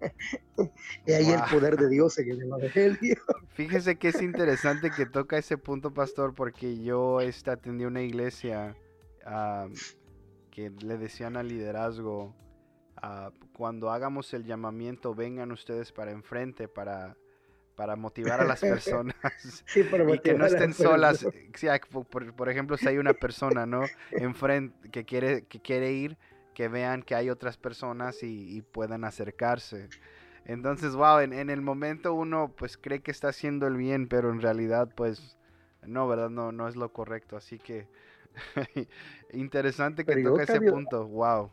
y 1.06 1.12
ahí 1.12 1.28
el 1.28 1.40
poder 1.50 1.76
de 1.76 1.88
Dios 1.88 2.18
en 2.18 2.30
el 2.30 2.42
Evangelio. 2.42 3.16
Fíjese 3.54 3.96
que 3.96 4.08
es 4.08 4.22
interesante 4.22 4.90
que 4.90 5.06
toca 5.06 5.38
ese 5.38 5.58
punto, 5.58 5.92
pastor, 5.92 6.34
porque 6.34 6.82
yo 6.82 7.20
este, 7.20 7.50
atendí 7.50 7.84
una 7.84 8.02
iglesia 8.02 8.76
que 10.50 10.70
le 10.70 10.98
decían 10.98 11.36
al 11.36 11.48
liderazgo 11.48 12.34
cuando 13.62 13.92
hagamos 13.92 14.34
el 14.34 14.44
llamamiento 14.44 15.14
vengan 15.14 15.52
ustedes 15.52 15.92
para 15.92 16.10
enfrente 16.10 16.66
para, 16.66 17.16
para 17.76 17.94
motivar 17.94 18.40
a 18.40 18.44
las 18.44 18.60
personas 18.60 19.14
y 19.76 20.18
que 20.18 20.34
no 20.34 20.46
estén 20.46 20.74
solas. 20.74 21.24
por, 22.36 22.48
ejemplo, 22.50 22.76
si 22.76 22.88
hay 22.88 22.98
una 22.98 23.12
persona, 23.12 23.64
¿no? 23.64 23.84
Enfrente 24.10 24.90
que 24.90 25.04
quiere, 25.04 25.44
que 25.44 25.60
quiere 25.60 25.92
ir, 25.92 26.18
que 26.54 26.66
vean 26.66 27.04
que 27.04 27.14
hay 27.14 27.30
otras 27.30 27.56
personas 27.56 28.24
y, 28.24 28.62
puedan 28.62 29.04
acercarse. 29.04 29.88
Entonces, 30.44 30.96
wow, 30.96 31.20
en, 31.20 31.32
en, 31.32 31.48
el 31.48 31.60
momento 31.60 32.14
uno 32.14 32.52
pues 32.56 32.76
cree 32.76 33.00
que 33.00 33.12
está 33.12 33.28
haciendo 33.28 33.68
el 33.68 33.76
bien, 33.76 34.08
pero 34.08 34.32
en 34.32 34.40
realidad 34.40 34.92
pues 34.96 35.38
no, 35.86 36.08
¿verdad? 36.08 36.30
No, 36.30 36.50
no 36.50 36.66
es 36.66 36.74
lo 36.74 36.92
correcto. 36.92 37.36
Así 37.36 37.60
que 37.60 37.86
Interesante 39.32 40.04
que 40.04 40.22
toque 40.22 40.42
ese 40.42 40.60
punto, 40.60 41.06
wow. 41.08 41.50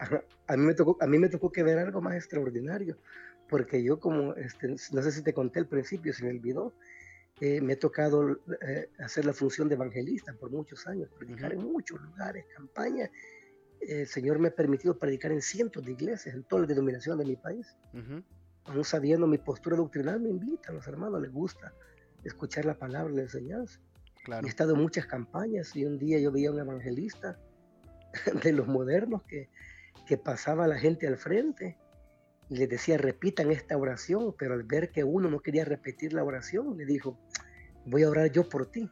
A 0.48 0.58
mí, 0.58 0.66
me 0.66 0.74
tocó, 0.74 0.98
a 1.02 1.08
mí 1.08 1.18
me 1.18 1.30
tocó 1.30 1.52
que 1.52 1.64
ver 1.64 1.80
algo 1.80 2.02
más 2.02 2.16
extraordinario, 2.16 2.98
porque 3.48 3.84
yo 3.84 4.00
como, 4.00 4.34
este, 4.36 4.68
no 4.68 5.02
sé 5.02 5.12
si 5.12 5.24
te 5.24 5.34
conté 5.34 5.60
al 5.60 5.68
principio, 5.68 6.14
se 6.14 6.24
me 6.24 6.32
olvidó, 6.32 6.74
eh, 7.42 7.62
me 7.62 7.74
ha 7.74 7.80
tocado 7.80 8.32
eh, 8.62 8.90
hacer 9.00 9.26
la 9.26 9.34
función 9.34 9.70
de 9.70 9.76
evangelista 9.76 10.34
por 10.34 10.52
muchos 10.52 10.86
años, 10.88 11.10
predicar 11.18 11.54
en 11.54 11.64
muchos 11.64 12.02
lugares, 12.02 12.46
campañas. 12.56 13.10
El 13.80 14.08
Señor 14.08 14.40
me 14.40 14.50
ha 14.50 14.56
permitido 14.56 14.98
predicar 14.98 15.32
en 15.32 15.42
cientos 15.42 15.86
de 15.86 15.94
iglesias, 15.94 16.36
en 16.36 16.44
todas 16.44 16.64
las 16.64 16.70
denominaciones 16.70 17.26
de 17.26 17.32
mi 17.32 17.38
país. 17.38 17.78
Aún 18.66 18.84
sabiendo 18.84 19.26
mi 19.26 19.38
postura 19.38 19.78
doctrinal, 19.78 20.20
me 20.20 20.30
invitan, 20.30 20.76
los 20.76 20.86
hermanos 20.86 21.22
les 21.22 21.32
gusta 21.32 21.74
escuchar 22.26 22.66
la 22.66 22.78
palabra 22.78 23.14
de 23.14 23.22
enseñanza. 23.22 23.80
He 24.28 24.48
estado 24.48 24.74
en 24.74 24.82
muchas 24.82 25.06
campañas 25.06 25.76
y 25.76 25.86
un 25.86 25.98
día 25.98 26.20
yo 26.20 26.32
veía 26.32 26.50
a 26.50 26.54
un 26.54 26.60
evangelista 26.60 27.40
de 28.44 28.52
los 28.52 28.68
modernos 28.68 29.24
que, 29.24 29.50
que 30.06 30.18
pasaba 30.18 30.66
a 30.66 30.68
la 30.68 30.78
gente 30.78 31.08
al 31.08 31.18
frente 31.18 31.78
y 32.50 32.58
les 32.58 32.70
decía 32.70 32.98
repitan 32.98 33.52
esta 33.52 33.78
oración, 33.78 34.36
pero 34.38 34.56
al 34.56 34.64
ver 34.64 34.92
que 34.92 35.04
uno 35.04 35.30
no 35.30 35.40
quería 35.40 35.66
repetir 35.66 36.14
la 36.14 36.24
oración, 36.24 36.78
le 36.78 36.86
dijo, 36.86 37.20
voy 37.86 38.04
a 38.04 38.10
orar 38.10 38.32
yo 38.32 38.48
por 38.48 38.66
ti, 38.66 38.90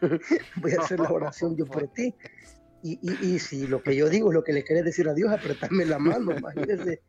voy 0.56 0.72
a 0.72 0.80
hacer 0.80 1.00
la 1.00 1.10
oración 1.10 1.56
yo 1.56 1.66
por 1.66 1.88
ti. 1.88 2.14
Y, 2.82 2.98
y, 3.02 3.38
si 3.40 3.66
lo 3.66 3.82
que 3.82 3.96
yo 3.96 4.08
digo 4.08 4.30
es 4.30 4.34
lo 4.34 4.44
que 4.44 4.52
le 4.52 4.62
quería 4.62 4.82
decir 4.82 5.08
a 5.08 5.14
Dios, 5.14 5.32
apretarme 5.32 5.84
la 5.84 5.98
mano, 5.98 6.32
imagínense, 6.38 7.02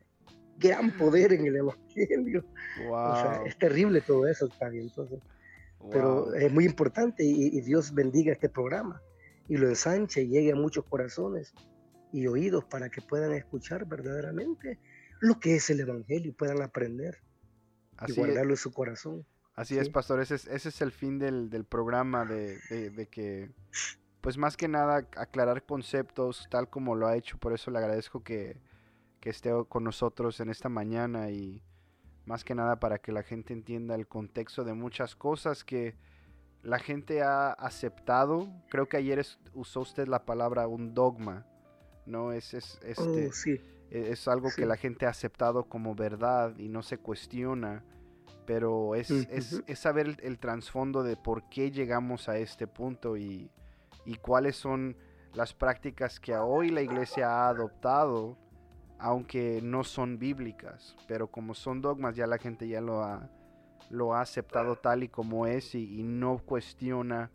gran 0.57 0.91
poder 0.97 1.33
en 1.33 1.45
el 1.45 1.55
Evangelio. 1.57 2.43
O 2.89 3.15
sea, 3.15 3.43
es 3.45 3.57
terrible 3.57 4.01
todo 4.01 4.27
eso, 4.27 4.45
Octavio. 4.45 4.81
Entonces, 4.81 5.19
pero 5.91 6.33
es 6.33 6.51
muy 6.51 6.65
importante 6.65 7.23
y, 7.23 7.61
Dios 7.61 7.93
bendiga 7.93 8.33
este 8.33 8.49
programa 8.49 9.01
y 9.47 9.57
lo 9.57 9.67
ensanche 9.67 10.23
y 10.23 10.27
llegue 10.27 10.51
a 10.51 10.55
muchos 10.55 10.85
corazones 10.85 11.53
y 12.11 12.27
oídos 12.27 12.65
para 12.65 12.89
que 12.89 13.01
puedan 13.01 13.33
escuchar 13.33 13.85
verdaderamente 13.85 14.79
lo 15.19 15.39
que 15.39 15.55
es 15.55 15.69
el 15.69 15.79
Evangelio 15.79 16.29
y 16.29 16.33
puedan 16.33 16.61
aprender 16.61 17.17
y 18.07 18.13
guardarlo 18.13 18.51
en 18.51 18.57
su 18.57 18.71
corazón. 18.71 19.25
Así 19.55 19.77
es, 19.77 19.89
pastor, 19.89 20.21
ese 20.21 20.35
es, 20.35 20.45
ese 20.47 20.69
es 20.69 20.81
el 20.81 20.91
fin 20.91 21.17
del, 21.17 21.49
del 21.49 21.65
programa, 21.65 22.25
de, 22.25 22.59
de, 22.69 23.07
que, 23.07 23.49
pues 24.21 24.37
más 24.37 24.55
que 24.55 24.67
nada, 24.67 25.07
aclarar 25.15 25.65
conceptos 25.65 26.47
tal 26.51 26.69
como 26.69 26.95
lo 26.95 27.07
ha 27.07 27.17
hecho, 27.17 27.39
por 27.39 27.53
eso 27.53 27.71
le 27.71 27.79
agradezco 27.79 28.23
que, 28.23 28.61
que 29.19 29.31
esté 29.31 29.49
con 29.67 29.83
nosotros 29.83 30.39
en 30.41 30.49
esta 30.49 30.69
mañana 30.69 31.31
y 31.31 31.63
más 32.27 32.43
que 32.43 32.53
nada 32.53 32.75
para 32.79 32.99
que 32.99 33.11
la 33.11 33.23
gente 33.23 33.53
entienda 33.53 33.95
el 33.95 34.05
contexto 34.05 34.65
de 34.65 34.73
muchas 34.73 35.15
cosas 35.15 35.63
que 35.63 35.95
la 36.61 36.77
gente 36.77 37.23
ha 37.23 37.51
aceptado. 37.53 38.49
Creo 38.69 38.87
que 38.87 38.97
ayer 38.97 39.25
usó 39.53 39.79
usted 39.79 40.07
la 40.07 40.25
palabra 40.25 40.67
un 40.67 40.93
dogma, 40.93 41.45
¿no? 42.05 42.33
Es, 42.33 42.53
es, 42.53 42.79
este, 42.83 43.29
oh, 43.29 43.49
e, 43.89 44.11
es 44.11 44.27
algo 44.27 44.49
que 44.53 44.65
la 44.65 44.75
gente 44.75 45.05
ha 45.05 45.09
aceptado 45.09 45.63
como 45.63 45.95
verdad 45.95 46.53
y 46.57 46.67
no 46.67 46.83
se 46.83 46.97
cuestiona, 46.97 47.85
pero 48.45 48.93
es, 48.95 49.09
es, 49.09 49.63
es 49.65 49.79
saber 49.79 50.07
el, 50.07 50.17
el, 50.21 50.37
trasfondo 50.37 51.03
de 51.03 51.15
por 51.15 51.47
qué 51.47 51.71
llegamos 51.71 52.27
a 52.27 52.37
este 52.37 52.67
punto 52.67 53.15
y, 53.15 53.49
y 54.03 54.15
cuáles 54.15 54.57
son 54.57 54.97
las 55.33 55.53
prácticas 55.53 56.19
que 56.19 56.35
hoy 56.35 56.71
la 56.71 56.81
iglesia 56.81 57.29
ha 57.29 57.49
adoptado 57.49 58.37
aunque 58.99 59.61
no 59.61 59.83
son 59.83 60.17
bíblicas, 60.17 60.95
pero 61.07 61.27
como 61.27 61.53
son 61.53 61.81
dogmas 61.81 62.15
ya 62.15 62.27
la 62.27 62.37
gente 62.37 62.67
ya 62.67 62.81
lo 62.81 63.03
ha, 63.03 63.29
lo 63.89 64.13
ha 64.13 64.21
aceptado 64.21 64.75
tal 64.75 65.03
y 65.03 65.07
como 65.07 65.45
es 65.45 65.75
y, 65.75 66.03
no 66.03 66.39
cuestiona 66.39 67.31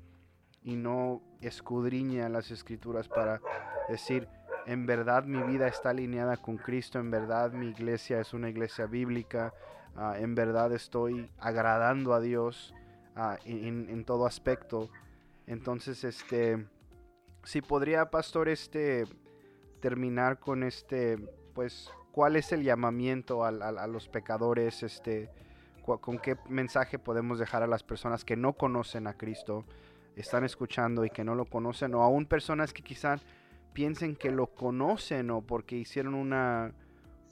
y 0.63 0.77
no 0.77 1.23
escudriña 1.41 2.29
las 2.29 2.51
escrituras 2.51 3.09
para 3.09 3.41
decir, 3.89 4.29
en 4.67 4.87
verdad 4.87 5.25
mi 5.25 5.43
vida 5.43 5.69
está 5.69 5.91
alineada 5.91 6.37
con 6.37 6.57
Cristo, 6.57 6.99
en 6.99 7.11
verdad 7.11 7.53
mi 7.53 7.69
iglesia 7.69 8.21
es 8.21 8.33
una 8.33 8.49
iglesia 8.49 8.87
bíblica, 8.87 9.55
ah, 9.97 10.17
en 10.19 10.35
verdad 10.35 10.73
estoy 10.73 11.31
agradando 11.39 12.13
a 12.13 12.21
Dios 12.21 12.75
ah, 13.17 13.39
en, 13.45 13.89
en, 13.89 14.05
todo 14.05 14.27
aspecto. 14.27 14.89
Entonces, 15.47 16.05
este, 16.05 16.65
si 17.43 17.61
podría, 17.61 18.11
pastor, 18.11 18.49
este, 18.49 19.05
terminar 19.81 20.39
con 20.39 20.63
este 20.63 21.19
pues, 21.55 21.91
cuál 22.13 22.37
es 22.37 22.53
el 22.53 22.63
llamamiento 22.63 23.45
a, 23.45 23.87
los 23.87 24.09
pecadores, 24.09 24.83
este, 24.83 25.31
con 25.85 26.19
qué 26.19 26.37
mensaje 26.49 26.99
podemos 26.99 27.39
dejar 27.39 27.63
a 27.63 27.67
las 27.67 27.83
personas 27.83 28.25
que 28.25 28.37
no 28.37 28.53
conocen 28.53 29.07
a 29.07 29.15
Cristo, 29.15 29.65
están 30.17 30.45
escuchando 30.45 31.05
y 31.05 31.11
que 31.11 31.25
no 31.25 31.35
lo 31.35 31.47
conocen, 31.47 31.95
o 31.95 32.03
aún 32.03 32.27
personas 32.27 32.73
que 32.73 32.83
quizás 32.83 33.25
piensen 33.73 34.17
que 34.17 34.31
lo 34.31 34.49
conocen 34.49 35.31
o 35.31 35.41
porque 35.43 35.77
hicieron 35.77 36.15
una, 36.15 36.75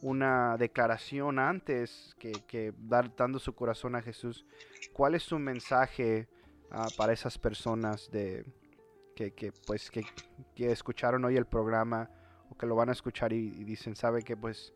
una 0.03 0.57
declaración 0.57 1.39
antes 1.39 2.17
que, 2.19 2.73
dar, 2.79 3.15
dando 3.15 3.39
su 3.39 3.55
corazón 3.55 3.95
a 3.95 4.03
Jesús. 4.03 4.47
¿Cuál 4.93 5.15
es 5.15 5.23
su 5.23 5.39
mensaje 5.39 6.29
ah, 6.71 6.89
para 6.97 7.13
esas 7.13 7.39
personas 7.39 8.11
de, 8.11 8.45
que, 9.15 9.53
pues, 9.67 9.91
que, 9.91 10.05
que 10.55 10.73
escucharon 10.73 11.25
hoy 11.25 11.37
el 11.37 11.47
programa? 11.47 12.11
Que 12.59 12.67
lo 12.67 12.75
van 12.77 12.89
a 12.89 12.93
escuchar 12.93 13.33
y, 13.33 13.51
dicen, 13.65 13.97
sabe 13.97 14.23
que 14.23 14.37
pues 14.37 14.75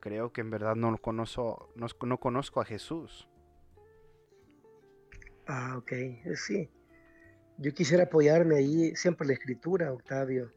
creo 0.00 0.32
que 0.32 0.40
en 0.40 0.50
verdad 0.50 0.76
no 0.76 0.96
conozco, 0.98 1.72
no, 1.74 1.86
no 2.02 2.18
conozco 2.18 2.60
a 2.60 2.64
Jesús. 2.64 3.28
Ah, 5.46 5.76
ok, 5.78 5.92
eh, 5.92 6.36
sí. 6.36 6.70
Yo 7.56 7.72
quisiera 7.72 8.04
apoyarme 8.04 8.56
ahí 8.56 8.94
siempre 8.94 9.26
la 9.26 9.32
escritura, 9.32 9.92
Octavio, 9.92 10.52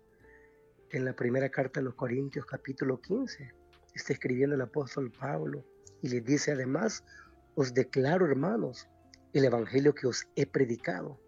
en 0.91 1.05
la 1.05 1.13
primera 1.13 1.49
carta 1.49 1.79
a 1.79 1.83
los 1.83 1.95
Corintios 1.95 2.45
capítulo 2.45 2.99
15. 2.99 3.53
Está 3.95 4.13
escribiendo 4.13 4.55
el 4.55 4.61
apóstol 4.61 5.11
Pablo 5.11 5.65
y 6.01 6.09
le 6.09 6.21
dice 6.21 6.51
además, 6.51 7.03
os 7.55 7.73
declaro 7.73 8.25
hermanos 8.25 8.87
el 9.33 9.45
evangelio 9.45 9.95
que 9.95 10.07
os 10.07 10.27
he 10.35 10.45
predicado, 10.45 11.19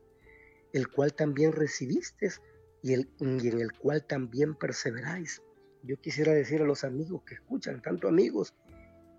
el 0.74 0.90
cual 0.90 1.14
también 1.14 1.54
recibisteis 1.54 2.41
y, 2.84 2.93
en 2.93 3.60
el 3.60 3.72
cual 3.72 4.05
también 4.05 4.55
perseveráis. 4.55 5.41
Yo 5.84 5.99
quisiera 5.99 6.34
decir 6.34 6.61
a 6.61 6.65
los 6.65 6.84
amigos 6.84 7.23
que 7.26 7.35
escuchan, 7.35 7.81
tanto 7.81 8.10
amigos 8.10 8.53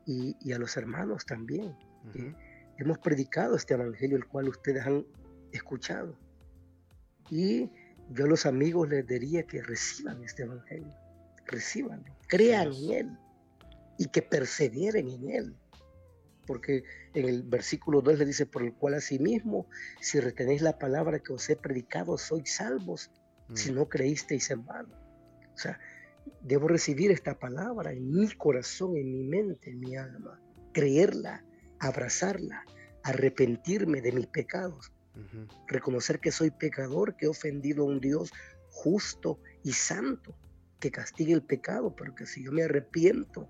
y, 0.06 0.52
a 0.52 0.58
los 0.58 0.76
hermanos 0.76 1.24
también, 1.24 1.74
hemos 2.78 2.98
predicado 2.98 3.56
este 3.56 3.74
evangelio, 3.74 4.16
el 4.16 4.26
cual 4.26 4.48
ustedes 4.48 4.86
han 4.86 5.06
escuchado. 5.50 6.16
Y 7.30 7.70
yo 8.10 8.26
a 8.26 8.28
los 8.28 8.44
amigos 8.44 8.88
les 8.90 9.06
diría 9.06 9.44
que 9.44 9.62
reciban 9.62 10.22
este 10.22 10.42
evangelio, 10.42 10.94
recibanlo, 11.46 12.14
crean 12.28 12.70
en 12.72 12.90
él 12.92 13.18
y 13.98 14.06
que 14.08 14.20
perseveren 14.20 15.08
en 15.08 15.30
él. 15.30 15.56
Porque 16.46 16.84
en 17.14 17.26
el 17.26 17.42
versículo 17.42 18.02
2 18.02 18.18
le 18.18 18.26
dice, 18.26 18.44
por 18.44 18.62
el 18.62 18.74
cual 18.74 18.92
asimismo, 18.94 19.66
si 20.02 20.20
retenéis 20.20 20.60
la 20.60 20.78
palabra 20.78 21.20
que 21.20 21.32
os 21.32 21.48
he 21.48 21.56
predicado, 21.56 22.18
sois 22.18 22.56
salvos 22.56 23.10
si 23.52 23.72
mm. 23.72 23.74
no 23.74 23.88
creísteis 23.88 24.50
en 24.50 24.64
vano. 24.64 24.94
O 25.54 25.58
sea, 25.58 25.78
debo 26.40 26.68
recibir 26.68 27.10
esta 27.10 27.38
palabra 27.38 27.92
en 27.92 28.10
mi 28.10 28.30
corazón, 28.32 28.96
en 28.96 29.12
mi 29.12 29.24
mente, 29.24 29.70
en 29.70 29.80
mi 29.80 29.96
alma, 29.96 30.40
creerla, 30.72 31.44
abrazarla, 31.78 32.64
arrepentirme 33.02 34.00
de 34.00 34.12
mis 34.12 34.26
pecados, 34.26 34.92
reconocer 35.68 36.18
que 36.18 36.32
soy 36.32 36.50
pecador, 36.50 37.16
que 37.16 37.26
he 37.26 37.28
ofendido 37.28 37.84
a 37.84 37.86
un 37.86 38.00
Dios 38.00 38.32
justo 38.70 39.38
y 39.62 39.72
santo, 39.72 40.36
que 40.80 40.90
castigue 40.90 41.32
el 41.32 41.42
pecado, 41.42 41.94
pero 41.94 42.14
que 42.14 42.26
si 42.26 42.42
yo 42.42 42.50
me 42.50 42.64
arrepiento 42.64 43.48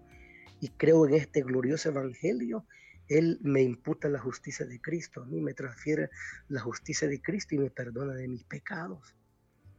y 0.61 0.69
creo 0.69 1.07
en 1.07 1.15
este 1.15 1.43
glorioso 1.43 1.89
evangelio, 1.89 2.67
Él 3.09 3.39
me 3.43 3.63
imputa 3.63 4.09
la 4.09 4.19
justicia 4.19 4.67
de 4.67 4.81
Cristo, 4.81 5.23
a 5.23 5.27
mí 5.27 5.41
me 5.41 5.55
transfiere 5.55 6.11
la 6.49 6.61
justicia 6.61 7.09
de 7.09 7.21
Cristo 7.23 7.55
y 7.55 7.59
me 7.59 7.71
perdona 7.71 8.15
de 8.15 8.29
mis 8.29 8.45
pecados. 8.45 9.15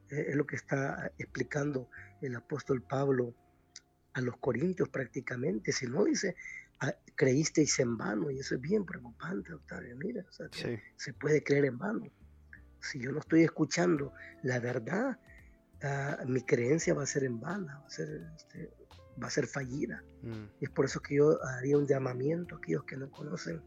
Eh, 0.10 0.27
es 0.30 0.36
lo 0.36 0.45
que 0.45 0.56
está 0.56 1.11
explicando 1.18 1.90
el 2.22 2.36
apóstol 2.36 2.82
Pablo 2.82 3.36
a 4.14 4.22
los 4.22 4.38
corintios 4.38 4.90
prácticamente. 4.90 5.72
Si 5.72 5.88
no 5.88 6.06
dice, 6.06 6.36
ah, 6.80 6.94
creísteis 7.15 7.80
en 7.80 7.98
vano, 7.98 8.32
y 8.32 8.40
eso 8.40 8.56
es 8.56 8.61
bien 8.61 8.86
preocupante, 8.86 9.53
Octavio. 9.53 9.95
Mira, 9.98 10.26
se 10.95 11.14
puede 11.14 11.44
creer 11.44 11.65
en 11.65 11.77
vano. 11.77 12.06
Si 12.80 12.99
yo 12.99 13.11
no 13.11 13.19
estoy 13.19 13.44
escuchando 13.44 14.14
la 14.44 14.60
verdad, 14.60 15.19
ah, 15.84 16.19
mi 16.27 16.41
creencia 16.41 16.94
va 16.94 17.03
a 17.03 17.07
ser 17.07 17.23
en 17.23 17.40
vano, 17.40 17.68
va 17.68 17.88
a 17.88 17.90
ser 17.90 18.27
este, 18.36 18.72
va 19.22 19.27
a 19.27 19.32
ser 19.32 19.48
fallida. 19.48 20.03
Mm. 20.22 20.45
Es 20.61 20.69
por 20.69 20.86
eso 20.86 21.02
que 21.02 21.15
yo 21.15 21.44
haría 21.44 21.77
un 21.77 21.88
llamamiento 21.88 22.56
a 22.56 22.57
aquellos 22.57 22.84
que 22.84 22.98
no 22.98 23.10
conocen 23.10 23.61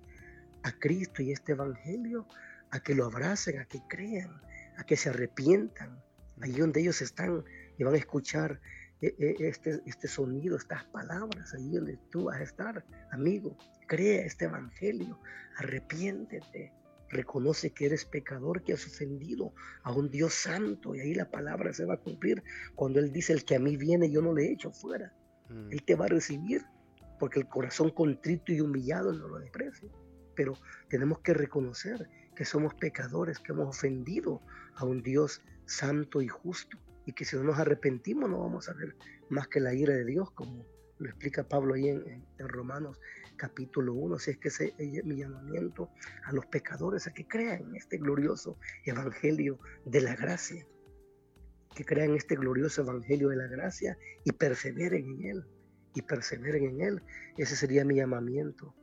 a 0.63 0.73
Cristo 0.73 1.23
y 1.23 1.33
este 1.33 1.53
Evangelio, 1.53 2.27
a 2.71 2.81
que 2.81 2.95
lo 2.95 3.07
abracen, 3.07 3.59
a 3.61 3.65
que 3.65 3.81
crean, 3.89 4.41
a 4.77 4.85
que 4.85 4.97
se 4.97 5.11
arrepientan. 5.11 6.03
Allí 6.41 6.61
donde 6.61 6.81
ellos 6.81 7.01
están 7.03 7.45
y 7.79 7.85
van 7.85 7.95
a 7.95 7.99
escuchar 7.99 8.61
eh, 9.01 9.15
eh, 9.19 9.37
este, 9.39 9.81
este 9.87 10.09
sonido, 10.09 10.57
estas 10.57 10.85
palabras, 10.87 11.55
allí 11.55 11.77
donde 11.77 11.99
tú 12.11 12.25
vas 12.25 12.39
a 12.39 12.43
estar, 12.43 12.85
amigo. 13.13 13.57
Crea 13.87 14.25
este 14.25 14.47
Evangelio, 14.47 15.21
arrepiéntete, 15.57 16.73
reconoce 17.09 17.71
que 17.71 17.87
eres 17.87 18.05
pecador, 18.05 18.63
que 18.63 18.73
has 18.73 18.85
ofendido 18.87 19.53
a 19.83 19.93
un 19.93 20.11
Dios 20.11 20.35
santo 20.35 20.95
y 20.95 21.01
ahí 21.01 21.15
la 21.15 21.31
palabra 21.31 21.73
se 21.73 21.85
va 21.85 21.95
a 21.95 22.01
cumplir 22.01 22.43
cuando 22.75 22.99
Él 22.99 23.13
dice, 23.13 23.33
el 23.33 23.45
que 23.45 23.55
a 23.55 23.61
mí 23.61 23.77
viene 23.77 24.11
yo 24.11 24.21
no 24.21 24.35
le 24.35 24.51
echo 24.51 24.73
fuera. 24.73 25.13
Mm. 25.49 25.73
Él 25.73 25.83
te 25.85 25.95
va 25.95 26.07
a 26.07 26.09
recibir 26.09 26.65
porque 27.21 27.41
el 27.41 27.49
corazón 27.49 27.91
contrito 27.91 28.53
y 28.53 28.61
humillado 28.61 29.13
no 29.13 29.29
lo 29.29 29.39
desprecia. 29.39 29.89
Pero 30.35 30.55
tenemos 30.89 31.21
que 31.21 31.35
reconocer 31.35 32.09
que 32.35 32.45
somos 32.45 32.75
pecadores, 32.75 33.39
que 33.39 33.53
hemos 33.53 33.77
ofendido 33.77 34.43
a 34.77 34.85
un 34.85 35.03
Dios 35.03 35.35
santo 35.35 35.58
y 36.21 36.29
justo 36.29 36.79
y 37.05 37.13
que 37.13 37.25
si 37.25 37.37
no 37.37 37.43
nos 37.43 37.59
arrepentimos 37.59 38.29
no 38.29 38.41
vamos 38.41 38.69
a 38.69 38.75
ver 38.75 38.97
más 39.29 39.49
que 39.49 39.61
la 39.61 39.75
ira 39.75 39.95
de 39.95 40.05
Dios, 40.05 40.31
como 40.31 40.65
lo 40.99 41.09
explica 41.09 41.49
Pablo 41.49 41.75
ahí 41.75 41.89
en, 41.89 42.25
Romanos 42.39 42.99
capítulo 43.37 43.95
1, 43.95 44.17
así 44.17 44.33
es 44.33 44.39
que 44.39 44.49
ese 44.49 44.75
es 44.79 45.05
mi 45.05 45.17
llamamiento 45.17 45.91
a 46.25 46.33
los 46.33 46.47
pecadores 46.47 47.07
a 47.07 47.13
que 47.13 47.27
crean 47.27 47.63
en 47.69 47.77
este 47.77 47.99
glorioso 47.99 48.59
evangelio 48.85 49.61
de 49.85 50.01
la 50.01 50.17
gracia, 50.17 50.67
que 51.75 51.85
crean 51.85 52.15
este 52.17 52.35
glorioso 52.35 52.83
evangelio 52.83 53.29
de 53.29 53.37
la 53.37 53.47
gracia 53.47 53.97
y 54.25 54.33
perseveren 54.33 55.07
en 55.09 55.25
él, 55.25 55.45
y 55.95 56.03
perseveren 56.03 56.65
en 56.65 56.81
él. 56.81 57.03
Ese 57.37 57.55
sería 57.55 57.85
mi 57.85 57.97
llamamiento 57.97 58.75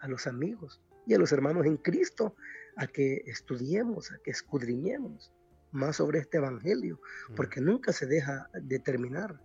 a 0.00 0.08
los 0.08 0.26
amigos 0.26 0.82
y 1.06 1.14
a 1.14 1.18
los 1.18 1.32
hermanos 1.32 1.64
en 1.64 1.78
Cristo, 1.78 2.36
a 2.76 2.86
que 2.86 3.22
estudiemos, 3.26 4.12
a 4.12 4.18
que 4.22 4.30
escudriñemos 4.30 5.32
más 5.72 5.96
sobre 5.96 6.20
este 6.20 6.38
evangelio, 6.38 7.00
mm. 7.30 7.34
porque 7.34 7.60
nunca 7.60 7.92
se 7.92 8.06
deja 8.06 8.48
de 8.54 8.78
terminar 8.78 9.40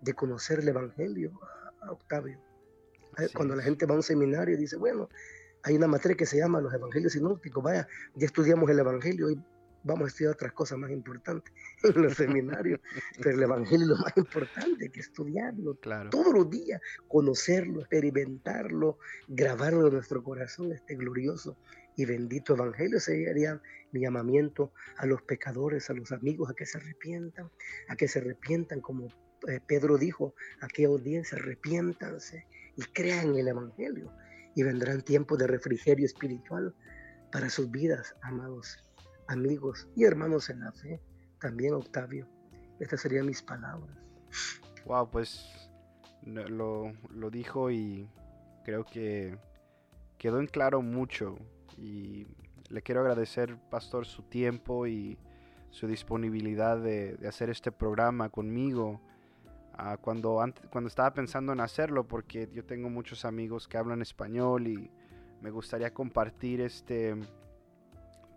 de 0.00 0.14
conocer 0.14 0.60
el 0.60 0.68
evangelio, 0.68 1.32
a, 1.82 1.92
Octavio. 1.92 2.38
Eh, 3.18 3.28
cuando 3.34 3.56
la 3.56 3.62
gente 3.62 3.86
va 3.86 3.94
a 3.94 3.96
un 3.96 4.02
seminario 4.02 4.54
y 4.54 4.58
dice, 4.58 4.76
bueno, 4.76 5.08
hay 5.62 5.76
una 5.76 5.86
materia 5.86 6.16
que 6.16 6.26
se 6.26 6.38
llama 6.38 6.60
los 6.60 6.72
evangelios 6.72 7.12
sinópticos, 7.12 7.62
vaya, 7.62 7.88
ya 8.14 8.26
estudiamos 8.26 8.70
el 8.70 8.78
evangelio 8.78 9.30
y 9.30 9.42
vamos 9.84 10.04
a 10.04 10.08
estudiar 10.08 10.32
otras 10.34 10.52
cosas 10.52 10.78
más 10.78 10.90
importantes 10.90 11.52
en 11.82 12.02
los 12.02 12.14
seminarios, 12.14 12.80
pero 13.22 13.36
el 13.36 13.42
Evangelio 13.42 13.84
es 13.84 13.88
lo 13.88 13.96
más 13.96 14.16
importante, 14.16 14.90
que 14.90 15.00
estudiarlo 15.00 15.74
todos 16.10 16.32
los 16.32 16.50
días, 16.50 16.80
conocerlo, 17.06 17.80
experimentarlo, 17.80 18.98
grabarlo 19.28 19.86
en 19.86 19.94
nuestro 19.94 20.22
corazón, 20.22 20.72
este 20.72 20.94
glorioso 20.96 21.56
y 21.98 22.04
bendito 22.04 22.54
Evangelio. 22.54 23.00
Sería 23.00 23.60
mi 23.92 24.00
llamamiento 24.00 24.72
a 24.96 25.04
los 25.04 25.20
pecadores, 25.22 25.90
a 25.90 25.94
los 25.94 26.12
amigos, 26.12 26.48
a 26.48 26.54
que 26.54 26.64
se 26.64 26.78
arrepientan, 26.78 27.50
a 27.88 27.96
que 27.96 28.06
se 28.06 28.20
arrepientan 28.20 28.80
como 28.80 29.08
eh, 29.48 29.60
Pedro 29.66 29.98
dijo, 29.98 30.34
a 30.60 30.66
aquella 30.66 30.88
audiencia, 30.88 31.36
arrepiéntanse 31.38 32.46
y 32.76 32.82
crean 32.82 33.30
en 33.30 33.38
el 33.38 33.48
Evangelio 33.48 34.12
y 34.54 34.62
vendrán 34.62 35.02
tiempos 35.02 35.38
de 35.38 35.48
refrigerio 35.48 36.06
espiritual 36.06 36.74
para 37.32 37.50
sus 37.50 37.70
vidas, 37.70 38.14
amados 38.22 38.78
amigos 39.26 39.88
y 39.94 40.04
hermanos 40.04 40.50
en 40.50 40.60
la 40.60 40.72
fe, 40.72 41.02
también 41.40 41.74
Octavio. 41.74 42.28
Estas 42.78 43.00
serían 43.00 43.26
mis 43.26 43.42
palabras. 43.42 43.96
Wow, 44.86 45.10
pues 45.10 45.44
lo, 46.24 46.92
lo 47.10 47.30
dijo 47.30 47.72
y 47.72 48.08
creo 48.64 48.84
que 48.84 49.36
quedó 50.16 50.38
en 50.38 50.46
claro 50.46 50.80
mucho 50.80 51.36
y 51.78 52.26
le 52.68 52.82
quiero 52.82 53.00
agradecer, 53.00 53.56
pastor, 53.70 54.06
su 54.06 54.22
tiempo 54.22 54.86
y 54.86 55.18
su 55.70 55.86
disponibilidad 55.86 56.78
de, 56.78 57.18
hacer 57.26 57.50
este 57.50 57.72
programa 57.72 58.28
conmigo. 58.28 59.00
Uh, 59.78 59.96
cuando, 60.00 60.42
cuando 60.70 60.88
estaba 60.88 61.12
pensando 61.12 61.52
en 61.52 61.60
hacerlo, 61.60 62.06
porque 62.06 62.48
yo 62.52 62.64
tengo 62.64 62.90
muchos 62.90 63.24
amigos 63.24 63.68
que 63.68 63.78
hablan 63.78 64.02
español 64.02 64.66
y 64.66 64.90
me 65.40 65.50
gustaría 65.50 65.94
compartir 65.94 66.60
este 66.60 67.14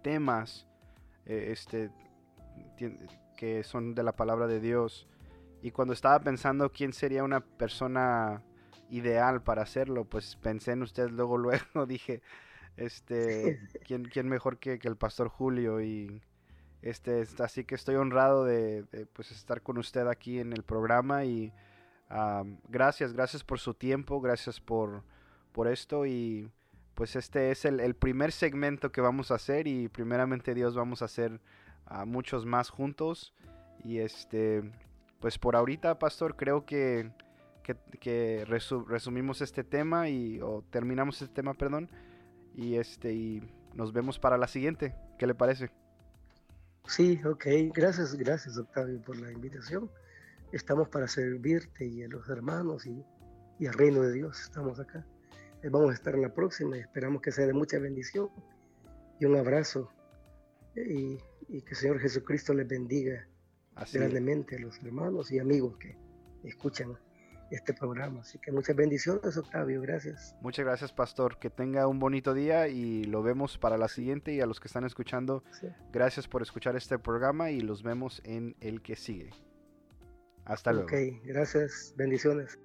temas 0.03 0.67
eh, 1.25 1.49
este, 1.51 1.91
que 3.37 3.63
son 3.63 3.95
de 3.95 4.03
la 4.03 4.15
palabra 4.15 4.47
de 4.47 4.59
Dios. 4.59 5.07
Y 5.61 5.71
cuando 5.71 5.93
estaba 5.93 6.19
pensando 6.19 6.71
quién 6.71 6.93
sería 6.93 7.23
una 7.23 7.39
persona 7.41 8.43
ideal 8.89 9.41
para 9.41 9.61
hacerlo, 9.61 10.05
pues 10.05 10.35
pensé 10.35 10.71
en 10.71 10.83
usted 10.83 11.09
luego, 11.09 11.37
luego 11.39 11.85
dije, 11.87 12.21
este, 12.77 13.59
¿quién, 13.85 14.05
quién 14.05 14.27
mejor 14.27 14.57
que, 14.57 14.79
que, 14.79 14.87
el 14.87 14.95
pastor 14.95 15.29
Julio? 15.29 15.81
Y 15.81 16.21
este, 16.81 17.23
así 17.39 17.63
que 17.63 17.75
estoy 17.75 17.95
honrado 17.95 18.45
de, 18.45 18.85
pues, 19.13 19.31
estar 19.31 19.61
con 19.61 19.77
usted 19.77 20.07
aquí 20.07 20.39
en 20.39 20.53
el 20.53 20.63
programa 20.63 21.25
y 21.25 21.53
gracias, 22.67 23.13
gracias 23.13 23.43
por 23.43 23.59
su 23.59 23.73
tiempo, 23.73 24.19
gracias 24.19 24.59
por, 24.59 25.03
por 25.53 25.67
esto 25.67 26.05
y 26.05 26.51
pues 26.95 27.15
este 27.15 27.51
es 27.51 27.65
el, 27.65 27.95
primer 27.95 28.31
segmento 28.31 28.91
que 28.91 29.01
vamos 29.01 29.31
a 29.31 29.35
hacer 29.35 29.67
y 29.67 29.87
primeramente 29.87 30.53
Dios 30.53 30.75
vamos 30.75 31.01
a 31.01 31.05
hacer 31.05 31.39
a 31.85 32.05
muchos 32.05 32.45
más 32.45 32.69
juntos. 32.69 33.33
Y 33.83 33.99
este, 33.99 34.61
pues 35.19 35.39
por 35.39 35.55
ahorita, 35.55 35.97
pastor, 35.97 36.35
creo 36.35 36.65
que, 36.65 37.09
que, 37.99 38.45
resumimos 38.45 39.41
este 39.41 39.63
tema 39.63 40.09
y, 40.09 40.39
o 40.41 40.63
terminamos 40.69 41.21
este 41.21 41.33
tema, 41.33 41.53
perdón. 41.53 41.89
Y 42.55 42.75
este, 42.75 43.13
y 43.13 43.41
nos 43.73 43.93
vemos 43.93 44.19
para 44.19 44.37
la 44.37 44.47
siguiente. 44.47 44.95
¿Qué 45.17 45.27
le 45.27 45.35
parece? 45.35 45.71
Sí, 46.87 47.21
ok. 47.25 47.45
Gracias, 47.73 48.15
gracias, 48.15 48.57
Octavio, 48.57 49.01
por 49.01 49.17
la 49.17 49.31
invitación. 49.31 49.89
Estamos 50.51 50.89
para 50.89 51.07
servirte 51.07 51.85
y 51.85 52.03
a 52.03 52.07
los 52.07 52.27
hermanos 52.29 52.85
y, 52.85 53.03
y 53.59 53.67
al 53.67 53.73
reino 53.73 54.01
de 54.01 54.13
Dios. 54.13 54.41
Estamos 54.41 54.79
acá. 54.79 55.05
Eh, 55.63 55.69
vamos 55.69 55.91
a 55.91 55.93
estar 55.93 56.15
en 56.15 56.23
la 56.23 56.33
próxima 56.33 56.75
y 56.77 56.79
esperamos 56.79 57.21
que 57.21 57.31
sea 57.31 57.45
de 57.45 57.53
mucha 57.53 57.77
bendición 57.77 58.29
y 59.19 59.25
un 59.25 59.35
abrazo 59.35 59.91
y, 60.75 61.17
que 61.47 61.69
el 61.69 61.75
Señor 61.75 61.99
Jesucristo 61.99 62.53
les 62.53 62.67
bendiga 62.67 63.27
grandemente 63.93 64.55
a 64.55 64.59
los 64.59 64.77
hermanos 64.79 65.31
y 65.31 65.39
amigos 65.39 65.77
que 65.77 65.95
escuchan 66.43 66.97
este 67.51 67.73
programa. 67.73 68.21
Así 68.21 68.39
que 68.39 68.51
muchas 68.51 68.75
bendiciones, 68.75 69.37
Octavio. 69.37 69.81
Gracias. 69.81 70.35
Muchas 70.41 70.65
gracias, 70.65 70.93
Pastor. 70.93 71.37
Que 71.37 71.49
tenga 71.49 71.87
un 71.87 71.99
bonito 71.99 72.33
día 72.33 72.67
y 72.67 73.03
lo 73.03 73.21
vemos 73.23 73.57
para 73.57 73.77
la 73.77 73.87
siguiente. 73.87 74.33
Y 74.33 74.41
a 74.41 74.45
los 74.45 74.59
que 74.59 74.67
están 74.67 74.85
escuchando, 74.85 75.43
gracias 75.91 76.27
por 76.27 76.41
escuchar 76.41 76.75
este 76.75 76.97
programa 76.99 77.51
y 77.51 77.61
los 77.61 77.83
vemos 77.83 78.21
en 78.25 78.55
el 78.59 78.81
que 78.81 78.95
sigue. 78.95 79.31
Hasta 80.45 80.73
luego. 80.73 80.87
Ok, 80.87 81.23
gracias. 81.23 81.93
Bendiciones. 81.97 82.57